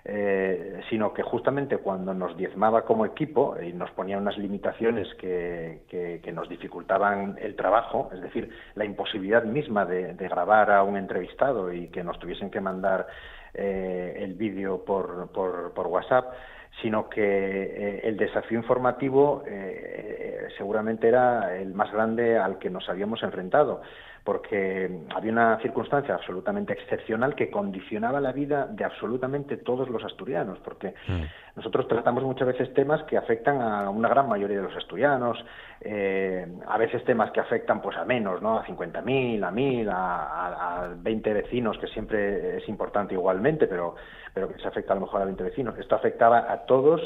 [0.05, 5.81] eh, sino que justamente cuando nos diezmaba como equipo y nos ponía unas limitaciones que,
[5.89, 11.73] que, nos dificultaban el trabajo, es decir, la imposibilidad misma de, grabar a un entrevistado
[11.73, 13.07] y que nos tuviesen que mandar
[13.55, 16.35] eh, el vídeo por, por WhatsApp,
[16.83, 22.89] sino que eh, el desafío informativo eh, seguramente era el más grande al que nos
[22.89, 23.83] habíamos enfrentado
[24.27, 30.59] porque había una circunstancia absolutamente excepcional que condicionaba la vida de absolutamente todos los asturianos,
[30.65, 31.23] porque mm.
[31.55, 35.39] nosotros tratamos muchas veces temas que afectan a una gran mayoría de los asturianos,
[35.81, 38.59] eh, a veces temas que afectan pues a menos, ¿no?
[38.59, 43.95] A 50.000, a 1.000, a, a, 20 vecinos, que siempre es importante igualmente, pero,
[44.35, 45.79] pero que se afecta a lo mejor a 20 vecinos.
[45.79, 47.01] Esto afectaba a todos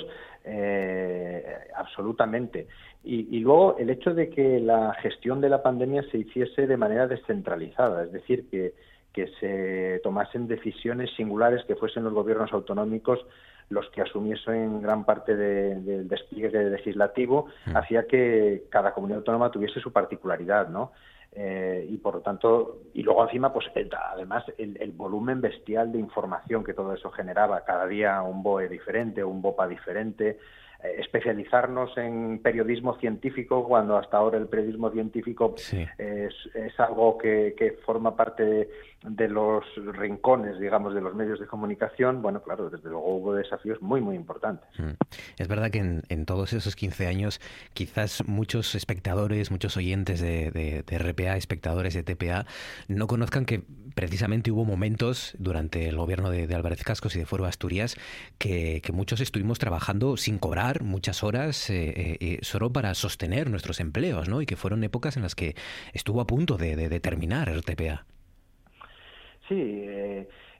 [0.44, 2.66] eh, absolutamente.
[3.02, 7.06] Y, luego el hecho de que la gestión de la pandemia se hiciese de manera
[7.06, 8.74] descentralizada, es decir, que,
[9.12, 13.24] que se tomasen decisiones singulares, que fuesen los gobiernos autonómicos
[13.70, 17.76] los que asumiesen gran parte del despliegue legislativo, mm.
[17.76, 20.92] hacía que cada comunidad autónoma tuviese su particularidad, ¿no?
[21.32, 23.66] Eh, y por lo tanto, y luego encima, pues
[24.12, 28.68] además el, el, volumen bestial de información que todo eso generaba, cada día un BOE
[28.68, 30.38] diferente, un BOPA diferente,
[30.82, 37.54] eh, especializarnos en periodismo científico cuando hasta ahora el periodismo científico es, es, algo que,
[37.56, 38.70] que forma parte de,
[39.02, 39.64] los
[39.96, 44.14] rincones, digamos, de los medios de comunicación, bueno, claro, desde luego hubo desafíos muy, muy
[44.14, 44.68] importantes.
[44.78, 44.90] Mm.
[45.38, 47.40] Es verdad que en, en, todos esos 15 años
[47.72, 52.44] quizás muchos espectadores, muchos oyentes de, de, RPA, espectadores de TPA,
[52.88, 53.62] no conozcan que
[53.94, 57.96] precisamente hubo momentos durante el gobierno de, Álvarez Cascos y de Foro Asturias
[58.38, 63.50] que, que muchos estuvimos trabajando sin cobrar muchas horas eh, eh, eh, solo para sostener
[63.50, 64.42] nuestros empleos, ¿no?
[64.42, 65.54] Y que fueron épocas en las que
[65.92, 68.04] estuvo a punto de, de, terminar el TPA.
[69.50, 69.84] Sí,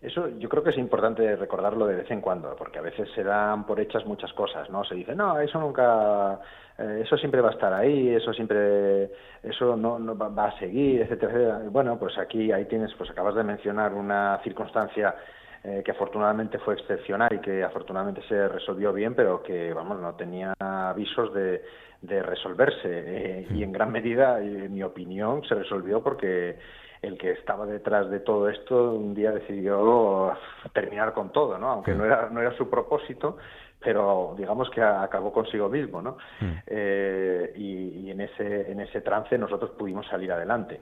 [0.01, 3.23] eso yo creo que es importante recordarlo de vez en cuando, porque a veces se
[3.23, 4.83] dan por hechas muchas cosas, ¿no?
[4.83, 6.41] Se dice, no, eso nunca,
[6.77, 9.05] eso siempre va a estar ahí, eso siempre,
[9.45, 11.61] eso no, no va, a seguir, etcétera, etcétera.
[11.71, 15.15] Bueno, pues aquí, ahí tienes, pues acabas de mencionar una circunstancia
[15.63, 20.17] eh, que afortunadamente fue excepcional y que afortunadamente se resolvió bien, pero que, vamos, no
[20.17, 21.63] tenía avisos de,
[22.03, 22.89] de resolverse.
[22.89, 26.59] Eh, y en gran medida, en mi opinión, se resolvió porque
[27.03, 30.33] el que estaba detrás de todo esto un día decidió
[30.73, 31.71] terminar con todo, ¿no?
[31.71, 33.39] Aunque no era, no era su propósito,
[33.83, 36.19] pero digamos que acabó consigo mismo, ¿no?
[36.67, 40.81] Eh, y, y, en ese en ese trance nosotros pudimos salir adelante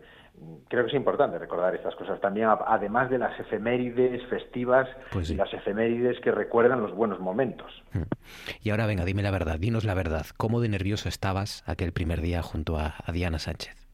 [0.69, 5.35] creo que es importante recordar estas cosas también, además de las efemérides festivas pues y
[5.35, 7.73] las efemérides que recuerdan los buenos momentos.
[7.93, 8.03] Mm.
[8.62, 12.21] Y ahora venga, dime la verdad, dinos la verdad, ¿cómo de nervioso estabas aquel primer
[12.21, 13.88] día junto a Diana Sánchez?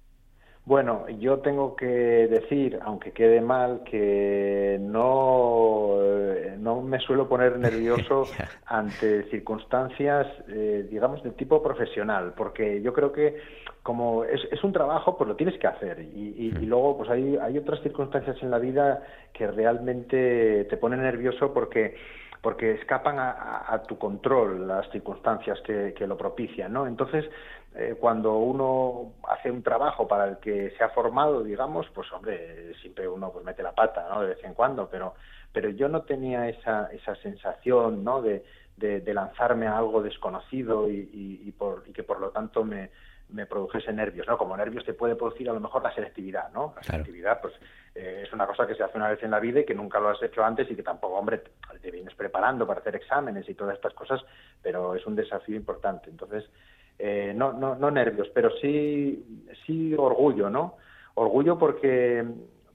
[0.67, 7.59] Bueno, yo tengo que decir, aunque quede mal, que no, eh, no me suelo poner
[7.59, 8.25] nervioso
[8.65, 13.37] ante circunstancias, eh, digamos, de tipo profesional, porque yo creo que
[13.83, 16.01] como es, es un trabajo, pues lo tienes que hacer.
[16.01, 19.03] Y, y, luego, pues hay, hay otras circunstancias en la vida
[19.35, 21.95] que realmente te ponen nervioso porque
[22.41, 26.87] porque escapan a, tu control las circunstancias que, que lo propician, ¿no?
[26.87, 27.25] Entonces,
[27.77, 32.72] eh, cuando uno hace un trabajo para el que se ha formado, digamos, pues hombre,
[32.81, 34.20] siempre uno pues mete la pata, ¿no?
[34.20, 35.14] De vez en cuando, pero,
[35.53, 38.22] pero yo no tenía esa, esa sensación, ¿no?
[38.22, 38.45] De,
[38.77, 42.91] de, lanzarme a algo desconocido y, y, por, y que por lo tanto me,
[43.29, 44.39] me produjese nervios, ¿no?
[44.39, 46.75] Como nervios te puede producir a lo mejor la selectividad, ¿no?
[46.77, 47.55] La selectividad, pues
[47.95, 50.01] eh, es una cosa que se hace una vez en la vida y que nunca
[50.01, 51.43] lo has hecho antes y que tampoco, hombre,
[51.81, 54.20] te vienes preparando para hacer exámenes y todas estas cosas,
[54.62, 56.11] pero es un desafío importante.
[56.11, 56.45] Entonces,
[56.99, 60.76] eh, no, no, no nervios, pero sí, sí orgullo, ¿no?
[61.14, 62.24] Orgullo porque,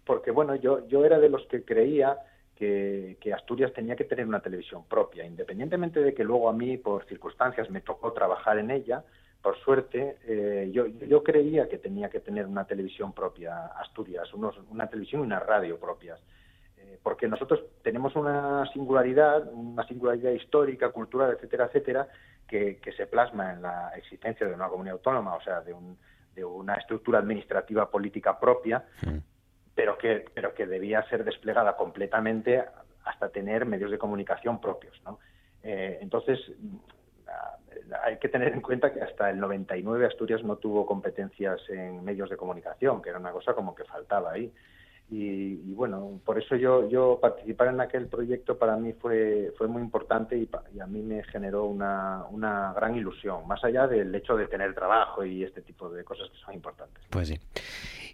[0.06, 2.18] porque bueno, yo, yo era de los que creía
[2.56, 7.06] que, Asturias tenía que tener una televisión propia, independientemente de que luego a mí, por
[7.06, 9.04] circunstancias, me tocó trabajar en ella,
[9.42, 14.58] por suerte, eh, yo, yo creía que tenía que tener una televisión propia, Asturias, unos,
[14.70, 16.20] una televisión y una radio propias
[16.90, 22.08] eh, porque nosotros tenemos una singularidad, una singularidad histórica, cultural, etcétera, etcétera,
[22.48, 25.98] que, se plasma en la existencia de una comunidad autónoma, o sea, de, un,
[26.34, 28.86] de una estructura administrativa política propia,
[29.76, 32.66] pero, que, pero que debía ser desplegada completamente
[33.06, 35.00] hasta tener medios de comunicación propios.
[35.06, 35.20] ¿no?
[35.62, 36.40] Eh, entonces,
[38.04, 42.30] hay que tener en cuenta que hasta el 99 Asturias no tuvo competencias en medios
[42.30, 44.52] de comunicación, que era una cosa como que faltaba ahí.
[45.12, 49.82] Y, bueno, por eso yo, yo participar en aquel proyecto para mí fue, fue muy
[49.82, 54.36] importante y, y, a mí me generó una, una gran ilusión, más allá del hecho
[54.36, 57.04] de tener trabajo y este tipo de cosas que son importantes.
[57.10, 57.40] Pues sí.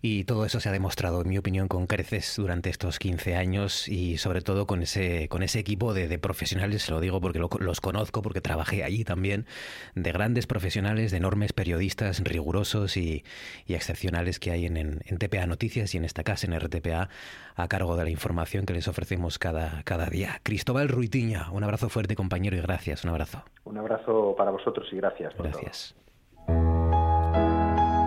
[0.08, 3.88] Y todo eso se ha demostrado, en mi opinión, con creces durante estos 15 años
[3.88, 7.82] y sobre todo con ese, con ese equipo de, profesionales, se lo digo porque los
[7.82, 9.48] conozco, porque trabajé allí también,
[9.96, 13.24] de grandes profesionales, de enormes periodistas rigurosos y,
[13.68, 17.10] excepcionales que hay en, en, TPA Noticias y en esta casa, en RTP RPA
[17.56, 20.40] a cargo de la información que les ofrecemos cada, cada día.
[20.44, 23.42] Cristóbal Ruitiña, un abrazo fuerte compañero y gracias, un abrazo.
[23.64, 25.34] Un abrazo para vosotros y gracias.
[25.36, 25.96] gracias.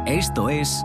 [0.07, 0.85] Esto es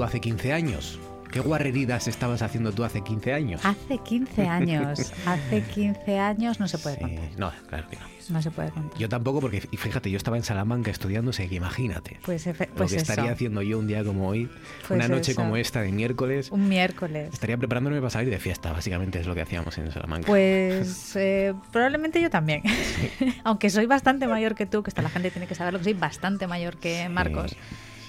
[0.00, 0.98] Tú hace 15 años?
[1.30, 3.60] ¿Qué guarreridas estabas haciendo tú hace 15 años?
[3.66, 5.12] Hace 15 años.
[5.26, 7.24] hace 15 años no se puede contar.
[7.36, 8.02] No, claro que no.
[8.30, 8.98] No se puede contar.
[8.98, 12.18] Yo tampoco, porque fíjate, yo estaba en Salamanca estudiando, que imagínate.
[12.24, 14.48] Pues, lo pues que estaría haciendo yo un día como hoy,
[14.88, 16.50] pues una noche como esta de miércoles.
[16.50, 17.28] Un miércoles.
[17.30, 20.26] Estaría preparándome para salir de fiesta, básicamente es lo que hacíamos en Salamanca.
[20.28, 22.62] Pues eh, probablemente yo también.
[23.44, 25.94] Aunque soy bastante mayor que tú, que esta la gente tiene que saberlo, que soy
[25.94, 27.54] bastante mayor que Marcos.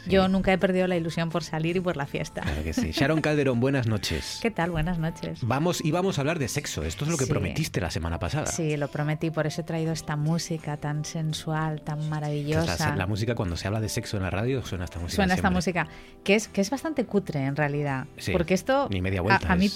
[0.08, 2.41] Yo nunca he perdido la ilusión por salir y por la fiesta.
[2.41, 2.91] Claro que sí.
[2.91, 4.39] Sharon Calderón, buenas noches.
[4.41, 4.72] ¿Qué tal?
[4.72, 5.39] Buenas noches.
[5.43, 6.84] Vamos, íbamos a hablar de sexo.
[6.84, 8.47] Esto es lo que prometiste la semana pasada.
[8.47, 9.32] Sí, lo prometí.
[9.32, 12.95] Por eso he traído esta música tan sensual, tan maravillosa.
[12.95, 15.16] La, música, cuando se habla de sexo en la radio, suena esta música.
[15.16, 15.88] Suena esta música,
[16.24, 18.06] que es, que es bastante cutre en realidad.
[18.32, 19.70] porque esto ni media vuelta, a, mí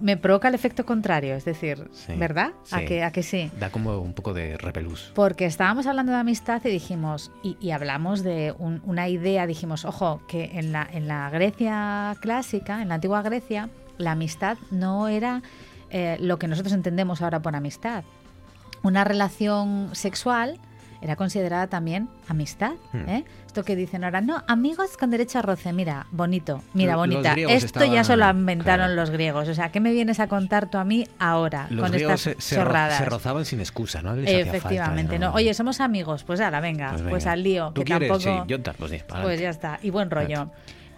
[0.00, 1.34] me provoca el efecto contrario.
[1.34, 2.52] Es decir, ¿verdad?
[2.70, 3.50] ¿A, que, ¿A que sí?
[3.58, 5.12] Da como un poco de repelús.
[5.14, 10.58] Porque estábamos hablando de amistad y dijimos, y, hablamos de una idea, dijimos, ojo, que
[10.58, 13.68] en la, en la Grecia clásica, en la antigua Grecia,
[13.98, 15.42] la amistad no era
[15.90, 18.04] eh, lo que nosotros entendemos ahora por amistad.
[18.82, 20.58] Una relación sexual
[21.02, 22.72] era considerada también amistad.
[22.92, 23.08] Hmm.
[23.08, 23.24] ¿eh?
[23.46, 27.34] Esto que dicen ahora, no, amigos con derecho a roce, mira, bonito, mira, bonita.
[27.34, 29.48] Esto ya solo inventaron los griegos.
[29.48, 32.64] O sea, ¿qué me vienes a contar tú a mí ahora con estas se, se,
[32.64, 34.14] rozaban sin excusa, ¿no?
[34.14, 35.32] Efectivamente, ¿no?
[35.32, 37.74] Oye, somos amigos, pues ahora, venga, pues, pues al lío.
[37.74, 38.20] que tampoco...
[38.20, 40.50] Sí, pues, pues, ya está, y buen rollo.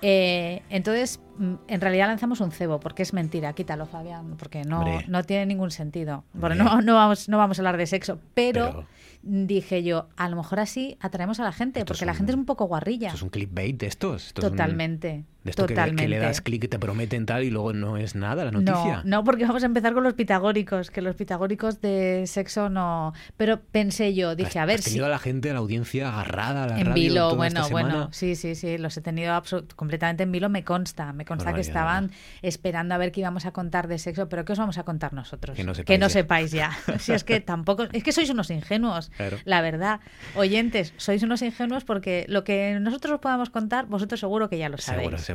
[0.06, 3.54] Eh, entonces, mm, en realidad lanzamos un cebo, porque es mentira.
[3.54, 6.24] Quítalo, Fabián, porque no, no tiene ningún sentido.
[6.38, 8.86] Porque no, no, vamos, no vamos a hablar de sexo, pero
[9.24, 12.44] dije yo, a lo mejor así atraemos a la gente, porque la gente es un
[12.44, 13.08] poco guarrilla.
[13.08, 14.32] Esto es un clickbait de estos.
[14.34, 15.24] Totalmente.
[15.44, 16.02] De esto totalmente.
[16.02, 19.02] Que, le das clic y te prometen tal y luego no es nada la noticia.
[19.04, 23.12] No, no, porque vamos a empezar con los pitagóricos, que los pitagóricos de sexo no.
[23.36, 26.64] Pero pensé yo, dije, a ver has tenido a la gente, a la audiencia agarrada
[26.64, 29.40] a la en radio vilo, bueno, bueno, sí, sí, sí, los he tenido
[29.76, 32.10] completamente en vilo, me consta, me consta que estaban
[32.42, 35.12] esperando a ver qué íbamos a contar de sexo, pero ¿qué os vamos a contar
[35.12, 35.56] nosotros?
[35.56, 36.12] Que no sepáis, que no ya.
[36.12, 36.70] sepáis ya.
[36.98, 39.10] si es que tampoco, es que sois unos ingenuos,
[39.44, 40.00] la verdad.
[40.34, 44.68] Oyentes, sois unos ingenuos porque lo que nosotros os podamos contar, vosotros seguro que ya
[44.68, 45.04] lo sabéis.
[45.04, 45.33] Seguro, seguro.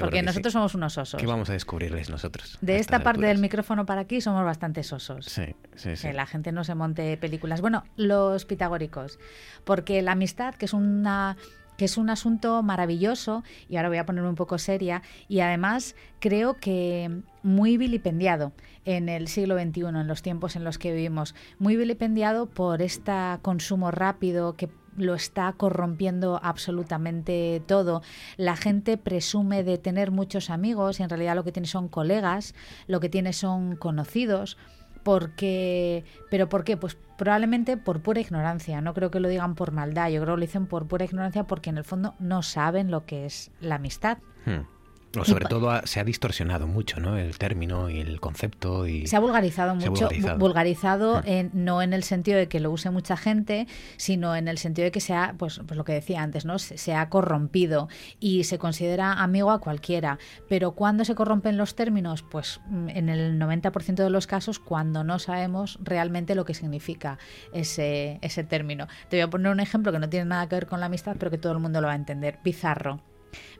[0.00, 1.20] Porque nosotros somos unos osos.
[1.20, 2.58] ¿Qué vamos a descubrirles nosotros?
[2.60, 5.26] De esta parte del micrófono para aquí somos bastante sosos.
[5.26, 6.08] Sí, sí, sí.
[6.08, 7.60] Que la gente no se monte películas.
[7.60, 9.18] Bueno, los pitagóricos.
[9.64, 11.36] Porque la amistad, que es una
[11.78, 15.94] que es un asunto maravilloso, y ahora voy a ponerme un poco seria, y además
[16.18, 18.52] creo que muy vilipendiado
[18.84, 23.12] en el siglo XXI, en los tiempos en los que vivimos, muy vilipendiado por este
[23.42, 24.68] consumo rápido que
[24.98, 28.02] lo está corrompiendo absolutamente todo.
[28.36, 32.54] La gente presume de tener muchos amigos y en realidad lo que tiene son colegas,
[32.86, 34.56] lo que tiene son conocidos
[35.04, 36.76] porque pero ¿por qué?
[36.76, 40.40] Pues probablemente por pura ignorancia, no creo que lo digan por maldad, yo creo que
[40.40, 43.76] lo dicen por pura ignorancia porque en el fondo no saben lo que es la
[43.76, 44.18] amistad.
[44.44, 44.77] Hmm
[45.24, 47.16] sobre todo se ha distorsionado mucho, ¿no?
[47.16, 52.02] El término y el concepto y se ha vulgarizado mucho, vulgarizado, en, no en el
[52.02, 55.60] sentido de que lo use mucha gente, sino en el sentido de que sea, pues,
[55.66, 56.58] pues lo que decía antes, ¿no?
[56.58, 57.88] Se, ha corrompido
[58.20, 60.18] y se considera amigo a cualquiera.
[60.48, 65.04] Pero cuando se corrompen los términos, pues mm, en el 90% de los casos cuando
[65.04, 67.18] no sabemos realmente lo que significa
[67.52, 68.86] ese ese término.
[69.08, 71.16] Te voy a poner un ejemplo que no tiene nada que ver con la amistad,
[71.18, 72.38] pero que todo el mundo lo va a entender.
[72.44, 73.00] Bizarro.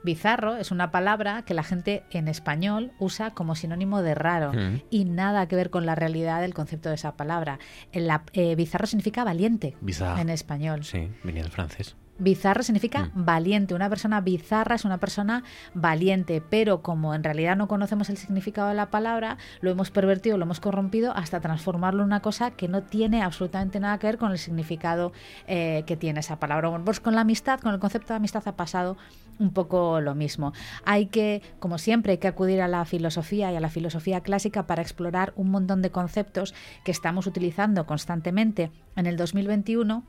[0.03, 4.81] Bizarro es una palabra que la gente en español usa como sinónimo de raro mm.
[4.89, 7.59] y nada que ver con la realidad del concepto de esa palabra.
[7.93, 9.75] La, eh, bizarro significa valiente
[10.17, 10.83] en español.
[10.83, 11.95] Sí, venía del francés.
[12.19, 13.25] Bizarro significa mm.
[13.25, 13.73] valiente.
[13.73, 15.43] Una persona bizarra es una persona
[15.73, 20.37] valiente, pero como en realidad no conocemos el significado de la palabra, lo hemos pervertido,
[20.37, 24.17] lo hemos corrompido hasta transformarlo en una cosa que no tiene absolutamente nada que ver
[24.17, 25.13] con el significado
[25.47, 26.69] eh, que tiene esa palabra.
[26.83, 28.97] Pues con la amistad, con el concepto de amistad ha pasado
[29.39, 30.53] un poco lo mismo.
[30.83, 34.67] Hay que, como siempre, hay que acudir a la filosofía y a la filosofía clásica
[34.67, 36.53] para explorar un montón de conceptos
[36.83, 40.03] que estamos utilizando constantemente en el 2021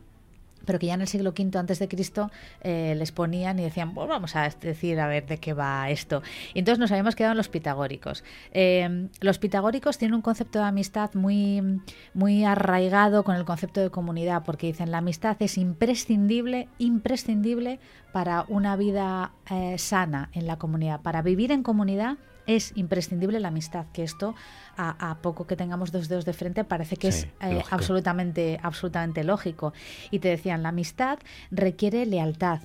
[0.64, 2.30] pero que ya en el siglo V antes de Cristo
[2.62, 6.22] eh, les ponían y decían, pues vamos a decir a ver de qué va esto.
[6.54, 8.24] Y entonces nos habíamos quedado en los pitagóricos.
[8.52, 11.80] Eh, los pitagóricos tienen un concepto de amistad muy,
[12.14, 17.80] muy arraigado con el concepto de comunidad, porque dicen la amistad es imprescindible, imprescindible
[18.12, 22.18] para una vida eh, sana en la comunidad, para vivir en comunidad
[22.56, 24.34] es imprescindible la amistad, que esto
[24.76, 29.72] a, poco que tengamos dos dedos de frente parece que es eh, absolutamente, absolutamente lógico.
[30.10, 31.18] Y te decían, la amistad
[31.50, 32.60] requiere lealtad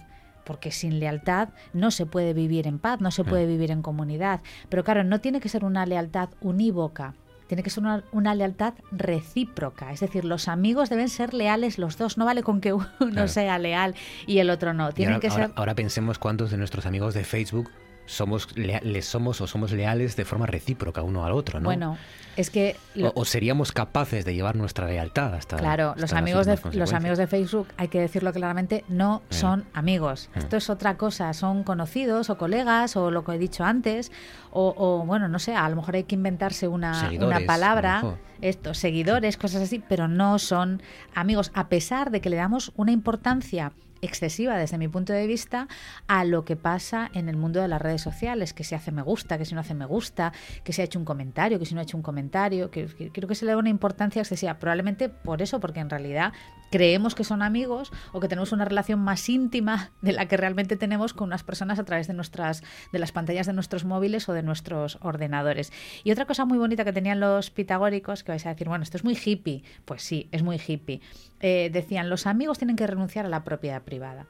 [0.46, 3.50] porque sin lealtad no se puede vivir en paz, no se puede mm.
[3.50, 4.42] vivir en comunidad.
[4.70, 7.16] Pero claro, no tiene que ser una lealtad unívoca.
[7.48, 12.18] Tiene que ser una, lealtad recíproca, es decir, los amigos deben ser leales los dos,
[12.18, 13.94] no vale con que uno sea leal
[14.26, 14.92] y el otro no.
[14.94, 15.52] Tienen que ser...
[15.56, 17.70] ahora pensemos cuántos de nuestros amigos de Facebook
[18.06, 21.66] somos les somos o somos leales de forma recíproca uno al otro, ¿no?
[21.66, 21.98] Bueno,
[22.36, 22.76] es que
[23.16, 27.28] o, seríamos capaces de llevar nuestra lealtad hasta Claro, los amigos de los amigos de
[27.28, 29.34] Facebook, hay que decirlo claramente, no eh.
[29.34, 30.30] son amigos.
[30.36, 30.40] Eh.
[30.40, 34.12] Esto es otra cosa, son conocidos o colegas o lo que he dicho antes
[34.58, 39.36] o, bueno, no sé, a lo mejor hay que inventarse una, una palabra, estos seguidores,
[39.36, 40.82] cosas así, pero no son
[41.14, 43.74] amigos a pesar de que le damos una importancia
[44.06, 45.68] excesiva desde mi punto de vista
[46.08, 49.02] a lo que pasa en el mundo de las redes sociales, que se hace me
[49.02, 50.34] gusta, que si no hace me gusta,
[50.64, 53.28] que se ha hecho un comentario, que si no ha hecho un comentario, que, creo
[53.28, 56.34] que se le da una importancia excesiva, probablemente por eso, porque en realidad
[56.72, 60.76] creemos que son amigos o que tenemos una relación más íntima de la que realmente
[60.76, 64.34] tenemos con unas personas a través de nuestras de las pantallas de nuestros móviles o
[64.34, 65.72] de nuestros ordenadores.
[66.04, 68.98] Y otra cosa muy bonita que tenían los pitagóricos, que vais a decir, bueno, esto
[68.98, 71.02] es muy hippie, pues sí, es muy hippie.
[71.48, 74.26] Eh, decían, los amigos tienen que renunciar a la propiedad privada.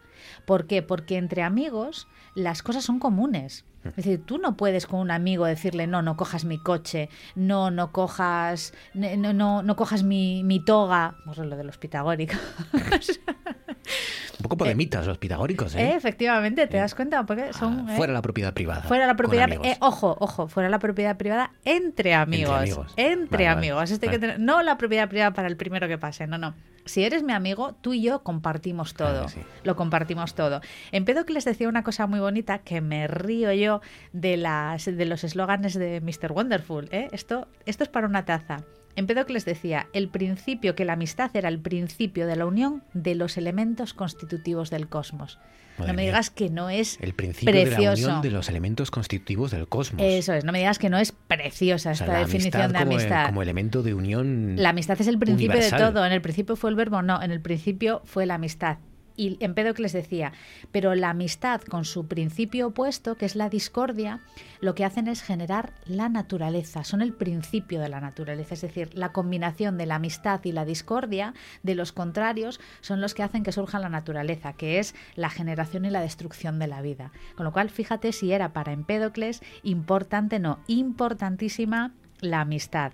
[0.45, 0.81] ¿Por qué?
[0.81, 3.65] Porque entre amigos las cosas son comunes.
[3.85, 7.69] Es decir, tú no puedes con un amigo decirle, no, no cojas mi coche, no,
[7.69, 12.39] no cojas, no, no, no cojas mi, mi toga, pues lo de los pitagóricos.
[12.73, 15.95] Un poco podemitas los pitagóricos, ¿eh?
[15.95, 17.25] efectivamente, ¿te das cuenta?
[17.25, 18.81] Porque son, ah, fuera la propiedad privada.
[18.81, 19.49] Fuera la propiedad,
[19.79, 22.93] ojo, ojo, fuera la propiedad privada entre amigos.
[22.97, 23.91] Entre amigos.
[23.91, 26.55] Este no la propiedad privada para el primero que pase, no, no
[26.85, 29.25] si eres mi amigo, tú y yo compartimos todo.
[29.63, 30.61] Lo compartimos todo.
[30.91, 33.81] En les decía una cosa muy bonita que me río yo
[34.13, 36.31] de, las, de los eslóganes de Mr.
[36.31, 36.89] Wonderful.
[36.91, 37.07] ¿eh?
[37.11, 38.63] Esto, esto es para una taza.
[38.95, 43.37] Empédocles decía, el principio, que la amistad era el principio de la unión de los
[43.37, 45.37] elementos constitutivos del cosmos.
[45.77, 49.51] no me digas que no es el principio de la unión de los elementos constitutivos
[49.51, 50.01] del cosmos.
[50.01, 53.25] Eso es, no me digas que no es preciosa esta definición de amistad.
[53.25, 54.55] como elemento de unión.
[54.57, 56.05] La amistad es el principio de todo.
[56.05, 58.77] En el principio fue el verbo, no, en el principio fue la amistad.
[59.17, 60.33] Y Empédocles decía,
[60.71, 64.19] pero la amistad con su principio opuesto, que es la discordia,
[64.59, 68.89] lo que hacen es generar la naturaleza, son el principio de la naturaleza, es decir,
[68.93, 73.43] la combinación de la amistad y la discordia de los contrarios son los que hacen
[73.43, 77.11] que surja la naturaleza, que es la generación y la destrucción de la vida.
[77.35, 82.91] Con lo cual, fíjate si era para Empédocles importante, no, importantísima la amistad.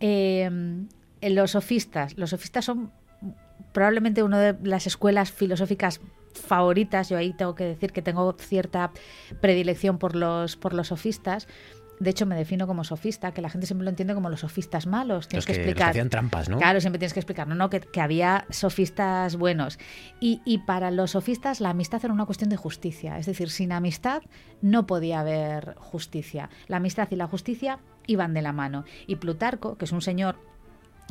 [0.00, 0.86] Eh,
[1.22, 2.92] los sofistas, los sofistas son
[3.72, 6.00] probablemente una de las escuelas filosóficas
[6.32, 8.92] favoritas, yo ahí tengo que decir que tengo cierta
[9.40, 11.48] predilección por los, por los sofistas,
[12.00, 14.86] de hecho, me defino como sofista, que la gente siempre lo entiende como los sofistas
[14.86, 15.28] malos.
[15.28, 15.90] Tienes que, explicar.
[15.90, 16.56] hacían trampas, ¿no?
[16.56, 19.78] Claro, siempre tienes que explicar, no, no, que, había sofistas buenos.
[20.18, 23.18] Y, y, para los sofistas la amistad era una cuestión de justicia.
[23.18, 24.22] Es decir, sin amistad
[24.62, 26.48] no podía haber justicia.
[26.68, 28.86] La amistad y la justicia iban de la mano.
[29.06, 30.38] Y Plutarco, que es un señor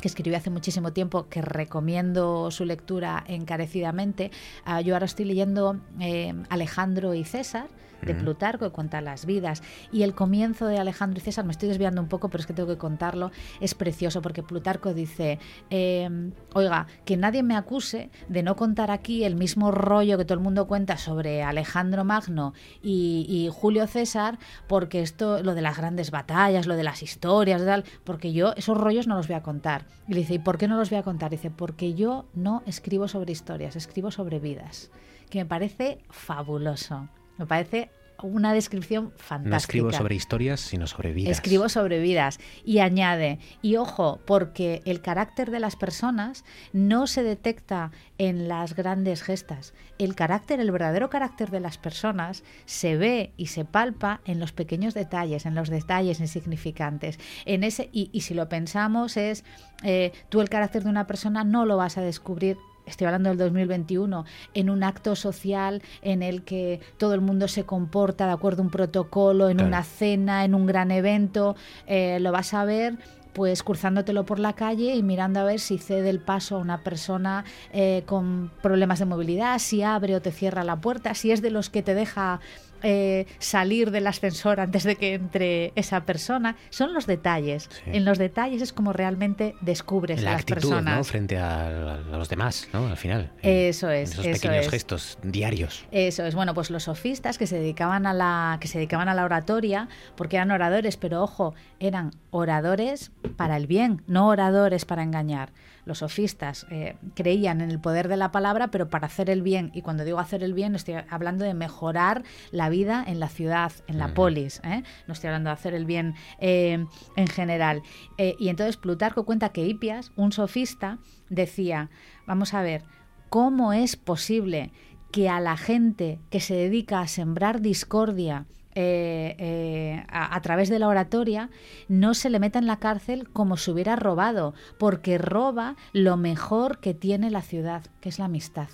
[0.00, 4.30] que escribió hace muchísimo tiempo, que recomiendo su lectura encarecidamente.
[4.64, 7.68] Ah, yo ahora estoy leyendo eh, Alejandro y César,
[8.02, 9.62] de Plutarco, que cuenta las vidas.
[9.92, 12.52] Y el comienzo de Alejandro y César, me estoy desviando un poco, pero es que
[12.52, 13.30] tengo que contarlo,
[13.60, 15.38] es precioso porque Plutarco dice,
[15.70, 20.34] em, oiga, que nadie me acuse de no contar aquí el mismo rollo que todo
[20.34, 24.38] el mundo cuenta sobre Alejandro Magno y, Julio César,
[24.68, 28.76] porque esto, lo de las grandes batallas, lo de las historias, tal, porque yo esos
[28.76, 29.86] rollos no los voy a contar.
[30.08, 31.30] Y le dice, ¿y por qué no los voy a contar?
[31.30, 34.90] dice, porque yo no escribo sobre historias, escribo sobre vidas,
[35.28, 37.08] que me parece fabuloso.
[37.40, 37.88] Me parece
[38.22, 39.48] una descripción fantástica.
[39.48, 41.32] No escribo sobre historias, sino sobre vidas.
[41.32, 42.38] Escribo sobre vidas.
[42.66, 48.76] Y añade, y ojo, porque el carácter de las personas no se detecta en las
[48.76, 49.72] grandes gestas.
[49.96, 54.52] El carácter, el verdadero carácter de las personas se ve y se palpa en los
[54.52, 57.18] pequeños detalles, en los detalles insignificantes.
[57.46, 59.44] En ese, y, si lo pensamos es,
[59.82, 62.58] eh, tú el carácter de una persona no lo vas a descubrir
[62.90, 64.24] estoy hablando del 2021,
[64.54, 68.66] en un acto social en el que todo el mundo se comporta de acuerdo a
[68.66, 72.98] un protocolo, en una cena, en un gran evento, eh, lo vas a ver
[73.32, 76.82] pues cruzándotelo por la calle y mirando a ver si cede el paso a una
[76.82, 81.40] persona eh, con problemas de movilidad, si abre o te cierra la puerta, si es
[81.40, 82.40] de los que te deja
[82.82, 86.56] eh, salir del ascensor antes de que entre esa persona.
[86.70, 87.68] Son los detalles.
[87.86, 90.96] En los detalles es como realmente descubres la las actitud, personas.
[90.96, 91.04] ¿no?
[91.04, 92.86] Frente a, los demás, ¿no?
[92.86, 93.32] Al final.
[93.42, 94.12] Eso es.
[94.12, 95.84] esos pequeños gestos diarios.
[95.90, 96.34] Eso es.
[96.34, 99.88] Bueno, pues los sofistas que se dedicaban a la que se dedicaban a la oratoria,
[100.16, 105.52] porque eran oradores, pero ojo, eran oradores para el bien, no oradores para engañar
[105.84, 109.70] los sofistas eh, creían en el poder de la palabra, pero para hacer el bien,
[109.74, 113.72] y cuando digo hacer el bien, estoy hablando de mejorar la vida en la ciudad,
[113.86, 114.82] en la polis, ¿eh?
[115.06, 116.84] no estoy hablando de hacer el bien eh,
[117.16, 117.82] en general.
[118.18, 121.90] y entonces Plutarco cuenta que Hipias, un sofista, decía,
[122.26, 122.84] vamos a ver,
[123.28, 124.72] ¿cómo es posible
[125.10, 130.78] que a la gente que se dedica a sembrar discordia, eh, eh, a, través de
[130.78, 131.50] la oratoria,
[131.88, 136.78] no se le meta en la cárcel como si hubiera robado, porque roba lo mejor
[136.78, 138.68] que tiene la ciudad, que es la amistad.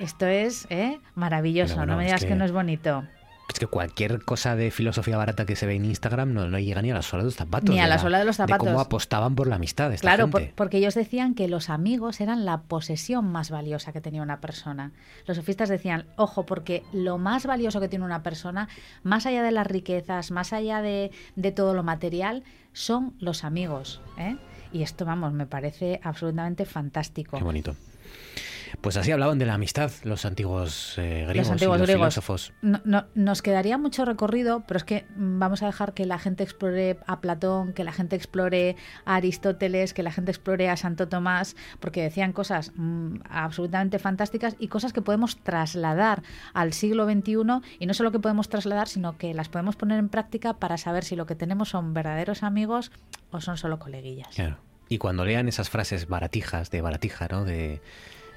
[0.00, 1.00] Esto es ¿eh?
[1.14, 3.04] maravilloso, no, me digas que no es bonito.
[3.52, 6.80] Es que cualquier cosa de filosofía barata que se ve en Instagram no, no llega
[6.80, 7.68] ni a la sola de los zapatos.
[7.68, 8.66] Ni a la, sola de los zapatos.
[8.66, 9.92] De cómo apostaban por la amistad.
[9.92, 14.22] Esta claro, porque ellos decían que los amigos eran la posesión más valiosa que tenía
[14.22, 14.92] una persona.
[15.26, 18.68] Los sofistas decían, ojo, porque lo más valioso que tiene una persona,
[19.02, 24.00] más allá de las riquezas, más allá de, de todo lo material, son los amigos.
[24.16, 24.36] ¿eh?
[24.72, 27.36] Y esto, vamos, me parece absolutamente fantástico.
[27.36, 27.76] Qué bonito.
[28.80, 32.52] Pues así hablaban de la amistad los antiguos eh, griegos los antiguos filósofos.
[32.62, 36.42] No, nos quedaría mucho recorrido, pero es que mm, vamos a dejar que la gente
[36.42, 41.08] explore a Platón, que la gente explore a Aristóteles, que la gente explore a Santo
[41.08, 46.22] Tomás, porque decían cosas mm, absolutamente fantásticas y cosas que podemos trasladar
[46.54, 47.32] al siglo XXI
[47.78, 51.04] y no solo que podemos trasladar, sino que las podemos poner en práctica para saber
[51.04, 52.90] si lo que tenemos son verdaderos amigos
[53.30, 54.28] o son solo coleguillas.
[54.34, 54.58] Claro.
[54.88, 57.44] Y cuando lean esas frases baratijas, de baratija, ¿no?
[57.44, 57.80] De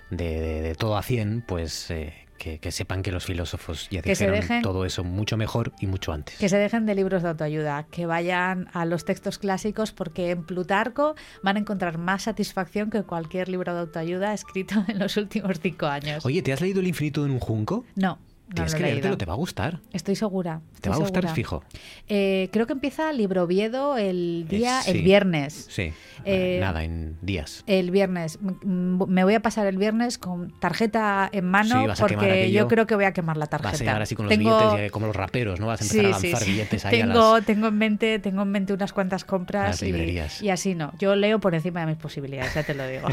[0.10, 5.04] de, todo a 100, pues eh, que, sepan que los filósofos ya dijeron todo eso
[5.04, 6.38] mucho mejor y mucho antes.
[6.38, 10.46] Que se dejen de libros de autoayuda, que vayan a los textos clásicos porque en
[10.46, 15.60] Plutarco van a encontrar más satisfacción que cualquier libro de autoayuda escrito en los últimos
[15.60, 16.26] cinco años.
[16.26, 17.86] Oye, ¿te has leído El infinito en un junco?
[17.96, 18.20] No.
[18.54, 19.80] Tienes que leértelo, te va a gustar.
[19.92, 20.62] Estoy segura.
[20.80, 21.64] te va a gustar, fijo.
[22.08, 25.68] Eh, creo que empieza Libro Viedo el día, el viernes.
[25.70, 25.94] Sí.
[26.26, 27.64] Eh, nada, en días.
[27.66, 28.40] El viernes.
[28.64, 33.06] Me voy a pasar el viernes con tarjeta en mano porque yo creo que voy
[33.06, 33.72] a quemar la tarjeta.
[33.72, 35.68] Vas a llegar así con los billetes como los raperos, ¿no?
[35.68, 37.46] Vas a empezar a lanzar billetes ahí tengo, a las...
[37.46, 40.94] tengo en mente, tengo en mente unas cuantas compras y, y, así no.
[41.00, 43.08] Yo leo por encima de mis posibilidades, ya te lo digo.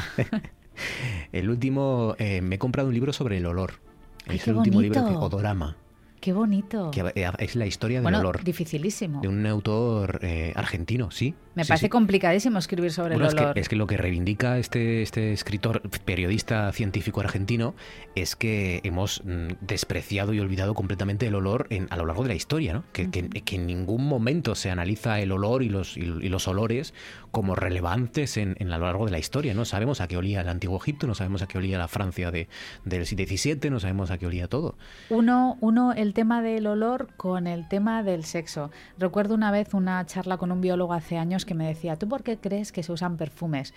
[1.33, 3.92] el último, eh, me he comprado un libro sobre el olor
[4.27, 5.77] es el último libro que Odorama.
[6.23, 6.93] Qué bonito.
[6.93, 8.45] Que eh, es la historia del olor.
[8.45, 9.21] Dificilísimo.
[9.21, 11.35] De un autor eh, argentino, sí.
[11.55, 13.59] Me parece complicadísimo escribir sobre el olor.
[13.59, 17.75] Es que, lo que reivindica este, este escritor, periodista científico argentino,
[18.15, 22.29] es que hemos mm, despreciado y olvidado completamente el olor en, a lo largo de
[22.29, 22.85] la historia, ¿no?
[22.93, 26.95] Que, que, en ningún momento se analiza el olor y los, y, los olores
[27.31, 29.65] como relevantes en, en, a lo largo de la historia, ¿no?
[29.65, 32.49] Sabemos a qué olía el antiguo Egipto, no sabemos a qué olía la Francia de,
[32.85, 34.77] del XVII, no sabemos a qué olía todo.
[35.11, 38.71] Uno, uno, el tema del olor con el tema del sexo.
[38.99, 42.23] Recuerdo una vez una charla con un biólogo hace años que me decía, ¿tú por
[42.23, 43.75] qué crees que se usan perfumes?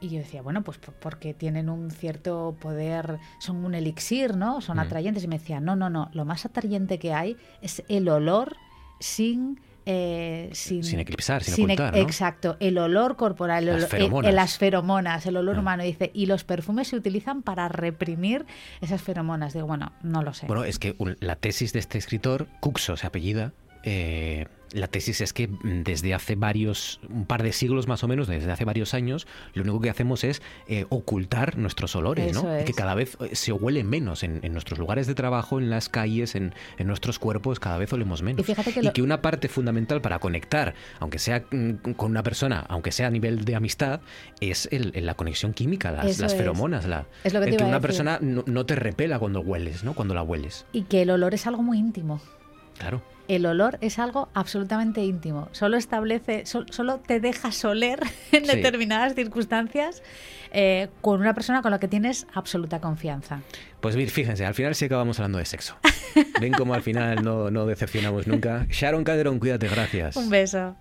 [0.00, 4.60] Y yo decía, bueno, pues porque tienen un cierto poder, son un elixir, ¿no?
[4.60, 4.80] Son mm.
[4.80, 5.24] atrayentes.
[5.24, 8.56] Y me decía, no, no, no, lo más atrayente que hay es el olor
[9.00, 9.60] sin...
[9.90, 12.02] Eh, sin, sin, eclipsar, sin, ocultar, ¿no?
[12.02, 14.28] Exacto, el olor corporal, el, las, feromonas.
[14.28, 15.60] El, las feromonas, el olor ah.
[15.60, 15.82] humano.
[15.82, 18.44] Dice, y los perfumes se utilizan para reprimir
[18.82, 19.54] esas feromonas.
[19.54, 20.46] Digo, bueno, no lo sé.
[20.46, 25.32] Bueno, es que la tesis de este escritor, Cuxo se apellida, eh, la tesis es
[25.32, 28.94] que mm, desde hace varios, un par de siglos más o menos, desde hace varios
[28.94, 32.60] años, lo único que hacemos es eh, ocultar nuestros olores, ¿no?
[32.60, 35.88] Y que cada vez eh, se huele menos en, nuestros lugares de trabajo, en las
[35.88, 38.46] calles, en, nuestros cuerpos, cada vez olemos menos.
[38.48, 43.08] Y, que, una parte fundamental para conectar, aunque sea mm, con una persona, aunque sea
[43.08, 44.00] a nivel de amistad,
[44.40, 46.86] es el, la conexión química, las, las feromonas.
[46.86, 49.94] La, es lo que, una persona no, no te repela cuando hueles, ¿no?
[49.94, 50.66] Cuando la hueles.
[50.72, 52.20] Y que el olor es algo muy íntimo.
[52.78, 55.48] Claro el olor es algo absolutamente íntimo.
[55.52, 58.00] Solo establece, solo te dejas oler
[58.32, 60.02] en determinadas circunstancias
[60.50, 63.42] eh, con una persona con la que tienes absoluta confianza.
[63.80, 65.76] Pues fíjense, al final sí acabamos hablando de sexo.
[66.40, 68.66] Ven como al final no, no decepcionamos nunca.
[68.70, 70.16] Sharon Calderón, cuídate, gracias.
[70.16, 70.74] Un beso.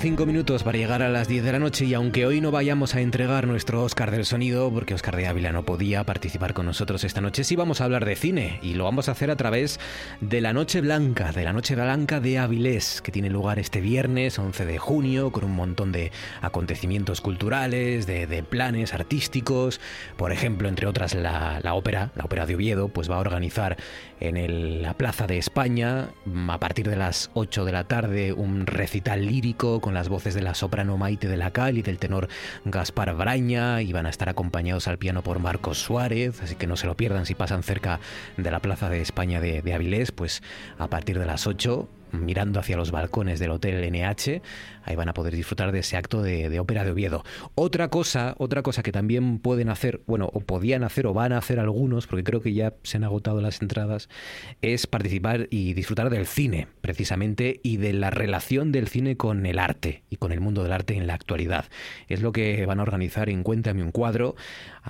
[0.00, 2.94] Cinco minutos para llegar a las 10 de la noche y aunque hoy no vayamos
[2.94, 7.04] a entregar nuestro Oscar del sonido, porque Oscar de Ávila no podía participar con nosotros
[7.04, 9.78] esta noche, sí vamos a hablar de cine y lo vamos a hacer a través
[10.20, 14.38] de la Noche Blanca, de la Noche Blanca de Avilés, que tiene lugar este viernes
[14.38, 19.80] 11 de junio con un montón de acontecimientos culturales, de, planes artísticos,
[20.16, 23.76] por ejemplo, entre otras la, ópera, la ópera de Oviedo, pues va a organizar
[24.20, 26.08] en la Plaza de España
[26.48, 30.40] a partir de las 8 de la tarde un recital lírico con las voces de
[30.40, 32.28] la soprano Maite de la Cal y del tenor
[32.64, 36.78] Gaspar Braña y van a estar acompañados al piano por Marcos Suárez, así que no
[36.78, 38.00] se lo pierdan si pasan cerca
[38.38, 40.42] de la Plaza de España de, de Avilés, pues
[40.78, 41.86] a partir de las 8
[42.20, 44.42] mirando hacia los balcones del Hotel NH.
[44.84, 47.24] Ahí van a poder disfrutar de ese acto de, ópera de Oviedo.
[47.54, 51.38] Otra cosa, otra cosa que también pueden hacer, bueno, o podían hacer o van a
[51.38, 54.08] hacer algunos, porque creo que ya se han agotado las entradas,
[54.62, 59.58] es participar y disfrutar del cine, precisamente, y de la relación del cine con el
[59.58, 61.66] arte y con el mundo del arte en la actualidad.
[62.08, 64.36] Es lo que van a organizar en Cuéntame un cuadro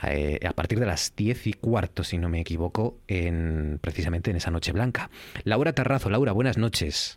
[0.03, 4.37] eh, a partir de las diez y cuarto, si no me equivoco, en, precisamente en
[4.37, 5.11] esa noche blanca.
[5.45, 7.14] Laura Tarrazo, Laura, buenas noches.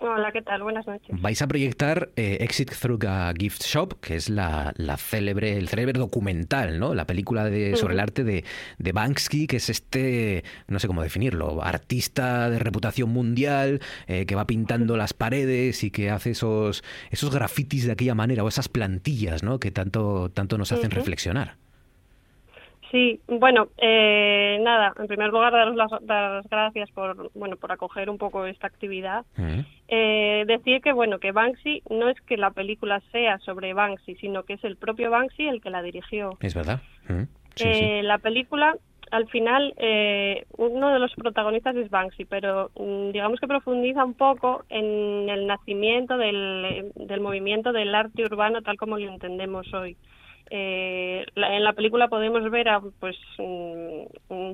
[0.00, 0.62] Hola, ¿qué tal?
[0.62, 1.08] Buenas noches.
[1.20, 5.68] Vais a proyectar eh, Exit Through a Gift Shop, que es la, la, célebre, el
[5.68, 6.94] célebre documental, ¿no?
[6.94, 8.44] La película de, sobre el arte de,
[8.78, 14.36] de, Banksy, que es este, no sé cómo definirlo, artista de reputación mundial, eh, que
[14.36, 18.68] va pintando las paredes y que hace esos, esos grafitis de aquella manera, o esas
[18.68, 19.58] plantillas, ¿no?
[19.58, 21.56] Que tanto, tanto nos hacen reflexionar.
[22.90, 28.08] Sí, bueno, eh, nada, en primer lugar daros las, las, gracias por, bueno, por acoger
[28.08, 29.26] un poco esta actividad.
[29.88, 34.44] Eh, decir que, bueno, que Banksy no es que la película sea sobre Banksy, sino
[34.44, 36.38] que es el propio Banksy el que la dirigió.
[36.40, 36.80] Es verdad.
[37.56, 38.76] Eh, la película,
[39.10, 39.74] al final,
[40.56, 45.46] uno de los protagonistas es Banksy, pero mm, digamos que profundiza un poco en el
[45.46, 49.98] nacimiento del, del movimiento del arte urbano tal como lo entendemos hoy.
[50.50, 54.08] Eh, en la película podemos ver a pues un,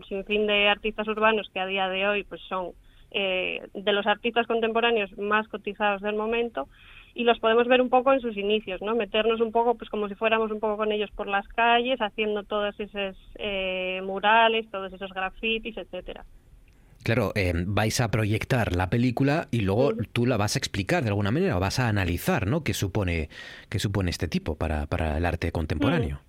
[0.08, 2.72] sinfín de artistas urbanos que a día de hoy pues son
[3.10, 6.68] eh, de los artistas contemporáneos más cotizados del momento
[7.14, 8.96] y los podemos ver un poco en sus inicios, ¿no?
[8.96, 12.42] Meternos un poco, pues como si fuéramos un poco con ellos por las calles, haciendo
[12.42, 16.24] todos esos eh, murales, todos esos grafitis, etcétera.
[17.04, 21.10] Claro, eh, vais a proyectar la película y luego tú la vas a explicar de
[21.10, 22.64] alguna manera, o vas a analizar, ¿no?
[22.64, 23.28] ¿Qué supone,
[23.68, 26.20] qué supone este tipo para, para el arte contemporáneo?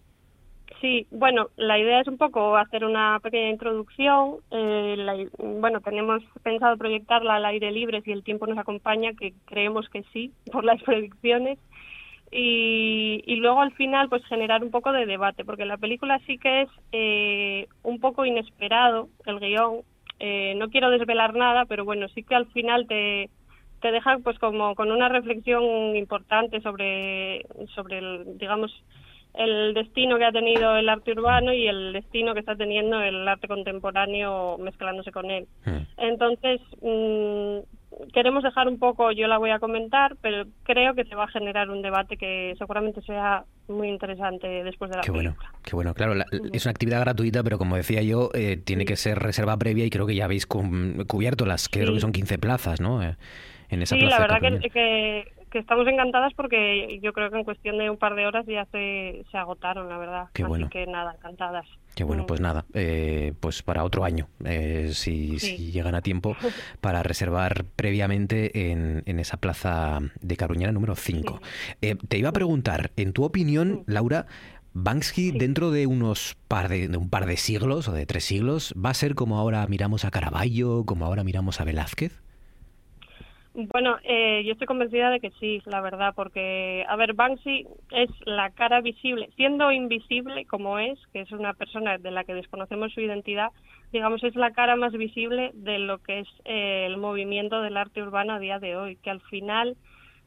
[0.82, 4.36] Sí, bueno, la idea es un poco hacer una pequeña introducción.
[4.52, 9.88] Eh, bueno, tenemos pensado proyectarla al aire libre si el tiempo nos acompaña, que creemos
[9.88, 11.58] que sí, por las predicciones.
[12.32, 16.38] Y, y, luego al final pues generar un poco de debate porque la película sí
[16.38, 19.84] que es eh, un poco inesperado el guion
[20.20, 23.30] eh, no quiero desvelar nada, pero bueno, sí que al final te,
[23.82, 27.46] te deja pues como con una reflexión importante sobre,
[27.76, 28.72] sobre el, digamos,
[29.34, 33.28] el destino que ha tenido el arte urbano y el destino que está teniendo el
[33.28, 35.46] arte contemporáneo mezclándose con él.
[35.66, 35.84] Hmm.
[35.98, 37.60] Entonces, mm,
[38.14, 41.28] queremos dejar un poco, yo la voy a comentar, pero creo que se va a
[41.28, 45.94] generar un debate que seguramente sea muy interesante después de la qué Bueno, qué bueno,
[45.94, 46.14] claro,
[46.52, 49.90] es una actividad gratuita, pero como decía yo, eh, tiene que ser reserva previa y
[49.90, 53.04] creo que ya habéis cubierto las, que creo que son 15 plazas, ¿no?
[53.04, 53.16] Eh,
[53.70, 57.78] en esa sí, la verdad que, que estamos encantadas porque yo creo que en cuestión
[57.78, 60.26] de un par de horas ya se, se agotaron, la verdad.
[60.34, 60.66] Qué bueno.
[60.68, 61.66] Así que nada, encantadas.
[61.96, 65.58] Qué bueno, pues nada, eh, pues para otro año, eh, si, Sí.
[65.58, 66.36] si llegan a tiempo,
[66.82, 71.40] para reservar previamente en, en esa plaza de Caruñana número 5.
[71.82, 74.26] Eh, te iba a preguntar, en tu opinión, Laura,
[74.74, 78.74] Banksy dentro de unos par de, de un par de siglos o de tres siglos,
[78.76, 82.22] ¿va a ser como ahora miramos a Caravaggio, como ahora miramos a Velázquez?
[83.58, 88.10] Bueno, eh, yo estoy convencida de que sí, la verdad, porque, a ver, Banksy es
[88.26, 92.92] la cara visible, siendo invisible como es, que es una persona de la que desconocemos
[92.92, 93.54] su identidad,
[93.94, 98.04] digamos, es la cara más visible de lo que es eh, el movimiento del arte
[98.04, 99.78] urbano a día de hoy, que al final,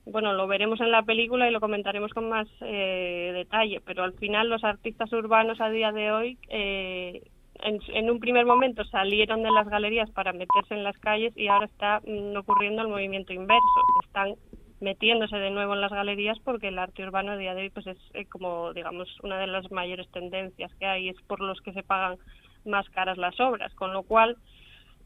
[0.06, 4.14] bueno, lo veremos en la película y lo comentaremos con más eh, detalle, pero al
[4.14, 7.20] final los artistas urbanos a día de hoy eh,
[7.62, 11.66] en, un primer momento salieron de las galerías para meterse en las calles y ahora
[11.66, 13.82] está mm, ocurriendo el movimiento inverso.
[14.04, 14.34] Están
[14.80, 17.86] metiéndose de nuevo en las galerías porque el arte urbano a día de hoy pues
[17.86, 21.72] es eh, como digamos una de las mayores tendencias que hay es por los que
[21.72, 22.16] se pagan
[22.64, 24.36] más caras las obras con lo cual